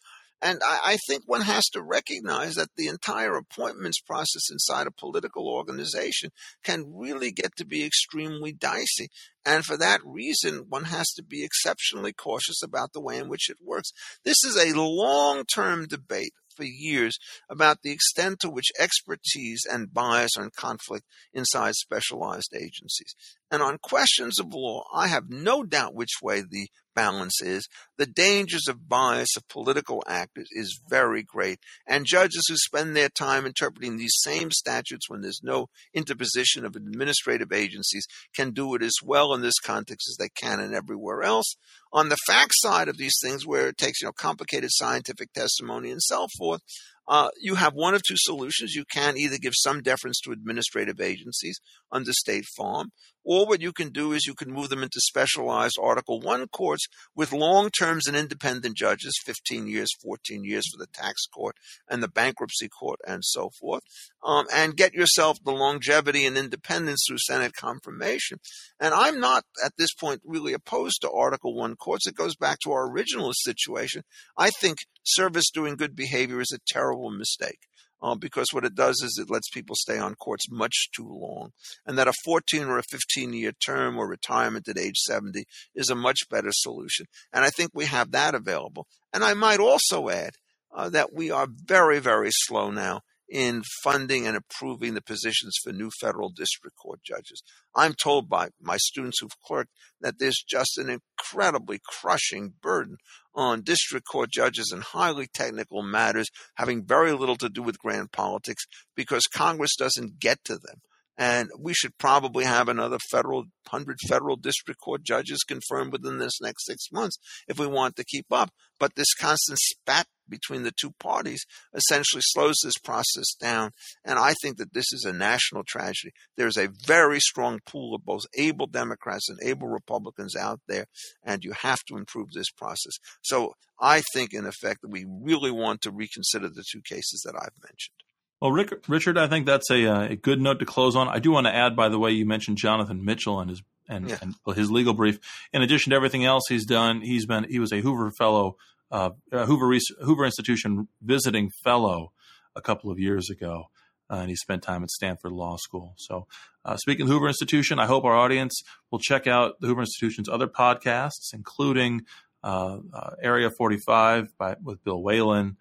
And 0.43 0.61
I, 0.63 0.81
I, 0.85 0.97
think 1.09 1.23
one 1.25 1.41
has 1.41 1.65
to 1.71 1.83
recognize 1.83 2.57
that 2.57 2.69
the 2.77 2.89
entire 2.89 3.37
appointments 3.37 4.01
process 4.01 4.51
inside 4.51 4.87
a 4.87 4.91
political 4.91 5.49
organization 5.49 6.31
can 6.63 6.85
really 6.95 7.33
get 7.33 7.57
to 7.57 7.65
be 7.65 7.85
extremely 7.85 8.53
dicey. 8.53 9.09
And 9.47 9.65
for 9.65 9.79
that 9.79 10.01
reason, 10.05 10.67
one 10.69 10.85
has 10.85 11.07
to 11.15 11.23
be 11.23 11.43
exceptionally 11.43 12.13
cautious 12.13 12.63
about 12.63 12.93
the 12.93 13.01
way 13.01 13.17
in 13.17 13.29
which 13.29 13.49
it 13.49 13.57
works. 13.65 13.93
This 14.25 14.45
is 14.45 14.57
a 14.57 14.79
long 14.79 15.45
term 15.45 15.87
debate 15.87 16.33
for 16.57 16.65
years 16.65 17.19
about 17.49 17.83
the 17.83 17.93
extent 17.93 18.41
to 18.41 18.51
which 18.51 18.73
expertise 18.79 19.65
and 19.71 19.93
bias 19.93 20.33
are 20.37 20.45
in 20.45 20.51
conflict 20.57 21.05
inside 21.33 21.75
specialized 21.75 22.55
agencies. 22.55 23.15
And 23.51 23.63
on 23.63 23.79
questions 23.79 24.41
of 24.41 24.53
law, 24.53 24.85
I 24.93 25.09
have 25.09 25.31
no 25.31 25.63
doubt 25.63 25.95
which 25.95 26.23
way 26.23 26.41
the 26.41 26.69
balance 26.97 27.41
is. 27.41 27.69
The 27.99 28.07
dangers 28.07 28.67
of 28.69 28.89
bias 28.89 29.37
of 29.37 29.47
political 29.49 30.03
actors 30.09 30.49
is 30.51 30.81
very 30.89 31.23
great. 31.23 31.61
And 31.87 32.05
judges 32.05 32.43
who 32.49 32.57
spend 32.57 32.97
their 32.97 33.09
time 33.09 33.47
interpreting 33.47 33.97
these 33.97 34.17
same 34.25 34.51
statutes 34.51 35.09
when 35.09 35.21
there's 35.21 35.43
no 35.45 35.69
interposition 35.95 36.65
of 36.65 36.75
administrative 36.75 37.53
agencies 37.53 38.07
can 38.35 38.51
do 38.51 38.75
it 38.75 38.83
as 38.83 38.95
well 39.05 39.33
in 39.35 39.43
this 39.43 39.61
context 39.61 40.09
as 40.11 40.17
they 40.19 40.31
can 40.31 40.59
in 40.59 40.75
everywhere 40.75 41.23
else. 41.23 41.55
On 41.93 42.09
the 42.09 42.19
fact 42.27 42.53
side 42.57 42.89
of 42.89 42.97
these 42.99 43.17
things, 43.23 43.47
where 43.47 43.69
it 43.69 43.79
takes 43.79 44.03
you 44.03 44.09
know 44.09 44.13
complicated 44.13 44.71
scientific 44.73 45.33
testimony 45.33 45.91
and 45.91 46.03
so 46.03 46.27
forth, 46.37 46.61
uh, 47.09 47.29
you 47.41 47.55
have 47.55 47.75
one 47.75 47.95
of 47.95 48.03
two 48.03 48.17
solutions. 48.17 48.75
You 48.75 48.85
can 48.85 49.17
either 49.17 49.39
give 49.39 49.53
some 49.55 49.83
deference 49.83 50.21
to 50.21 50.33
administrative 50.33 51.01
agencies 51.01 51.61
under 51.93 52.13
State 52.13 52.47
Farm, 52.57 52.91
or 53.27 53.45
what 53.45 53.61
you 53.61 53.73
can 53.73 53.91
do 53.91 54.13
is 54.13 54.25
you 54.25 54.35
can 54.35 54.53
move 54.53 54.69
them 54.69 54.85
into 54.85 55.01
specialized 55.01 55.77
Article 55.83 56.21
1 56.21 56.47
courts 56.49 56.87
with 57.17 57.33
long 57.33 57.71
terms 57.71 58.07
and 58.07 58.17
independent 58.17 58.77
judges 58.77 59.21
15 59.25 59.67
years, 59.67 59.89
14 60.01 60.45
years 60.45 60.65
for 60.71 60.79
the 60.79 60.87
tax 60.93 61.27
court 61.27 61.57
and 61.91 62.03
the 62.03 62.09
bankruptcy 62.09 62.69
court, 62.69 63.01
and 63.05 63.25
so 63.25 63.51
forth, 63.61 63.83
um, 64.25 64.47
and 64.55 64.77
get 64.77 64.95
yourself 64.95 65.39
the 65.45 65.51
longevity 65.51 66.25
and 66.25 66.39
independence 66.39 67.05
through 67.07 67.19
Senate 67.19 67.53
confirmation. 67.55 68.39
And 68.79 68.95
I'm 68.95 69.19
not 69.19 69.43
at 69.65 69.73
this 69.77 69.93
point 69.93 70.21
really 70.25 70.53
opposed 70.53 71.01
to 71.01 71.11
Article 71.11 71.57
1 71.57 71.75
courts. 71.75 72.07
It 72.07 72.15
goes 72.15 72.37
back 72.37 72.61
to 72.61 72.71
our 72.71 72.89
original 72.89 73.33
situation. 73.35 74.03
I 74.39 74.51
think 74.51 74.79
service 75.03 75.51
doing 75.53 75.75
good 75.75 75.97
behavior 75.97 76.41
is 76.41 76.53
a 76.55 76.73
terrible 76.73 77.11
mistake. 77.11 77.59
Uh, 78.03 78.15
because 78.15 78.49
what 78.53 78.65
it 78.65 78.75
does 78.75 79.01
is 79.03 79.19
it 79.19 79.31
lets 79.31 79.49
people 79.49 79.75
stay 79.75 79.99
on 79.99 80.15
courts 80.15 80.51
much 80.51 80.91
too 80.95 81.09
long, 81.09 81.51
and 81.87 81.97
that 81.97 82.09
a 82.09 82.13
14 82.25 82.65
or 82.65 82.79
a 82.79 82.83
15 82.91 83.33
year 83.33 83.53
term 83.65 83.97
or 83.97 84.07
retirement 84.07 84.69
at 84.69 84.79
age 84.79 84.97
70 84.99 85.45
is 85.75 85.89
a 85.89 85.95
much 85.95 86.21
better 86.31 86.51
solution. 86.53 87.07
And 87.33 87.45
I 87.45 87.51
think 87.51 87.71
we 87.73 87.87
have 87.87 88.11
that 88.13 88.35
available. 88.35 88.87
And 89.13 89.25
I 89.25 89.35
might 89.35 89.61
also 89.61 90.11
add 90.11 90.35
uh, 90.75 90.91
that 90.91 91.13
we 91.15 91.31
are 91.31 91.49
very, 91.51 91.99
very 91.99 92.31
slow 92.31 92.71
now 92.71 93.01
in 93.29 93.63
funding 93.83 94.27
and 94.27 94.37
approving 94.37 94.95
the 94.95 95.03
positions 95.03 95.57
for 95.63 95.73
new 95.73 95.91
federal 96.01 96.29
district 96.29 96.77
court 96.77 97.01
judges. 97.03 97.43
I'm 97.75 97.95
told 97.95 98.29
by 98.29 98.51
my 98.61 98.77
students 98.77 99.19
who've 99.21 99.41
clerked 99.45 99.73
that 100.01 100.19
there's 100.19 100.45
just 100.49 100.79
an 100.79 100.89
incredibly 100.89 101.81
crushing 101.85 102.55
burden 102.63 102.99
on 103.37 103.63
district 103.63 104.07
court 104.07 104.31
judges 104.33 104.73
in 104.73 104.81
highly 104.81 105.29
technical 105.33 105.83
matters 105.83 106.29
having 106.57 106.85
very 106.85 107.13
little 107.13 107.37
to 107.37 107.49
do 107.49 107.63
with 107.63 107.79
grand 107.79 108.11
politics 108.11 108.65
because 108.97 109.27
Congress 109.27 109.77
doesn't 109.77 110.19
get 110.19 110.43
to 110.45 110.55
them. 110.55 110.81
And 111.19 111.49
we 111.59 111.73
should 111.73 111.97
probably 111.99 112.45
have 112.45 112.69
another 112.69 112.99
federal, 113.11 113.45
100 113.71 113.99
federal 114.07 114.37
district 114.37 114.81
court 114.81 115.03
judges 115.03 115.45
confirmed 115.45 115.93
within 115.93 116.19
this 116.19 116.41
next 116.43 116.67
six 116.67 116.89
months 116.93 117.19
if 117.49 117.59
we 117.59 117.67
want 117.67 117.97
to 117.97 118.05
keep 118.05 118.27
up. 118.31 118.51
But 118.79 118.97
this 118.97 119.15
constant 119.15 119.59
spat 119.59 120.07
between 120.29 120.63
the 120.63 120.73
two 120.73 120.93
parties 120.99 121.45
essentially 121.75 122.23
slows 122.25 122.57
this 122.63 122.79
process 122.79 123.35
down. 123.41 123.73
And 124.05 124.19
I 124.19 124.35
think 124.43 124.57
that 124.59 124.73
this 124.73 124.93
is 124.93 125.05
a 125.05 125.13
national 125.13 125.65
tragedy. 125.65 126.13
There's 126.37 126.57
a 126.57 126.69
very 126.87 127.21
strong 127.21 127.61
pool 127.67 127.95
of 127.95 128.05
both 128.05 128.23
able 128.37 128.67
Democrats 128.67 129.29
and 129.29 129.39
able 129.43 129.69
Republicans 129.69 130.37
out 130.37 130.61
there, 130.69 130.87
and 131.25 131.45
you 131.45 131.53
have 131.53 131.81
to 131.89 131.97
improve 131.97 132.33
this 132.33 132.51
process. 132.51 132.95
So 133.23 133.55
I 133.81 134.03
think, 134.13 134.33
in 134.33 134.47
effect, 134.47 134.83
that 134.83 134.91
we 134.91 135.05
really 135.09 135.51
want 135.51 135.83
to 135.83 135.91
reconsider 135.91 136.49
the 136.49 136.65
two 136.71 136.83
cases 136.83 137.23
that 137.25 137.35
I've 137.35 137.63
mentioned. 137.63 137.97
Well, 138.41 138.53
Rick, 138.53 138.85
Richard, 138.87 139.17
I 139.17 139.29
think 139.29 139.47
that's 139.47 139.71
a, 139.71 139.87
uh, 139.87 140.09
a 140.09 140.17
good 140.17 140.41
note 140.41 140.59
to 140.59 140.67
close 140.67 140.95
on. 140.95 141.09
I 141.09 141.19
do 141.19 141.31
want 141.31 141.47
to 141.47 141.55
add, 141.55 141.75
by 141.75 141.89
the 141.89 141.99
way, 141.99 142.11
you 142.11 142.27
mentioned 142.27 142.59
Jonathan 142.59 143.05
Mitchell 143.05 143.41
and 143.41 143.49
his 143.49 143.63
and, 143.89 144.09
yeah. 144.09 144.19
and 144.21 144.35
his 144.57 144.71
legal 144.71 144.95
brief. 144.95 145.19
In 145.53 145.63
addition 145.63 145.91
to 145.91 145.97
everything 145.97 146.25
else 146.25 146.45
he's 146.49 146.67
done, 146.67 147.01
he's 147.01 147.27
been 147.27 147.45
he 147.45 147.59
was 147.59 147.73
a 147.73 147.81
Hoover 147.81 148.11
Fellow, 148.11 148.57
uh, 148.91 149.11
Hoover 149.33 149.77
Hoover 150.03 150.25
Institution 150.25 150.89
visiting 151.03 151.51
fellow 151.65 152.13
a 152.55 152.61
couple 152.61 152.91
of 152.91 152.99
years 152.99 153.31
ago, 153.31 153.65
uh, 154.11 154.17
and 154.17 154.31
he 154.31 154.37
spent 154.37 154.63
time 154.63 154.83
at 154.83 154.91
Stanford 154.91 155.33
Law 155.33 155.57
School. 155.57 155.95
So, 155.99 156.27
uh, 156.65 156.77
speaking 156.77 157.03
of 157.03 157.09
Hoover 157.09 157.29
Institution, 157.29 157.79
I 157.79 157.87
hope 157.87 158.05
our 158.05 158.17
audience 158.17 158.63
will 158.91 158.99
check 158.99 159.27
out 159.27 159.61
the 159.61 159.67
Hoover 159.67 159.83
Institution's 159.83 160.29
other 160.29 160.47
podcasts, 160.47 161.33
including 161.33 162.03
uh, 162.43 162.79
uh, 162.95 163.11
Area 163.23 163.51
45 163.51 164.37
by 164.39 164.57
with 164.63 164.83
Bill 164.85 165.03
Whalen 165.03 165.57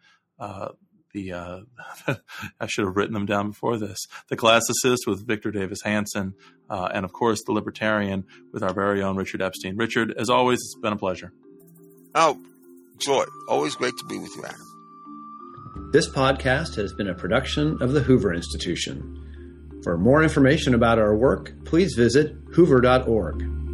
the 1.16 1.32
uh, 1.32 1.62
I 2.60 2.68
should 2.68 2.86
have 2.86 2.96
written 2.96 3.14
them 3.14 3.26
down 3.26 3.50
before 3.50 3.78
this. 3.78 3.98
The 4.28 4.38
Classicist 4.38 5.08
with 5.08 5.26
Victor 5.26 5.50
Davis 5.50 5.82
Hanson, 5.84 6.36
uh, 6.70 6.90
and 6.94 7.06
of 7.06 7.14
course 7.14 7.42
the 7.44 7.54
Libertarian 7.54 8.26
with 8.52 8.62
our 8.62 8.74
very 8.74 9.02
own 9.02 9.16
Richard 9.16 9.42
Epstein. 9.42 9.78
Richard, 9.78 10.14
as 10.16 10.30
always, 10.30 10.60
it's 10.60 10.76
been 10.76 10.94
a 10.94 10.98
pleasure. 10.98 11.32
Oh, 12.14 12.40
joy! 12.98 13.26
Always 13.48 13.76
great 13.76 13.98
to 13.98 14.06
be 14.06 14.18
with 14.20 14.36
you, 14.36 14.44
Adam. 14.46 15.92
This 15.92 16.10
podcast 16.10 16.76
has 16.76 16.94
been 16.94 17.10
a 17.10 17.16
production 17.16 17.82
of 17.82 17.94
the 17.94 18.02
Hoover 18.02 18.34
Institution. 18.34 19.22
For 19.84 19.98
more 19.98 20.24
information 20.24 20.74
about 20.74 21.00
our 21.00 21.16
work, 21.16 21.54
please 21.66 21.94
visit 21.96 22.36
hoover.org. 22.54 23.65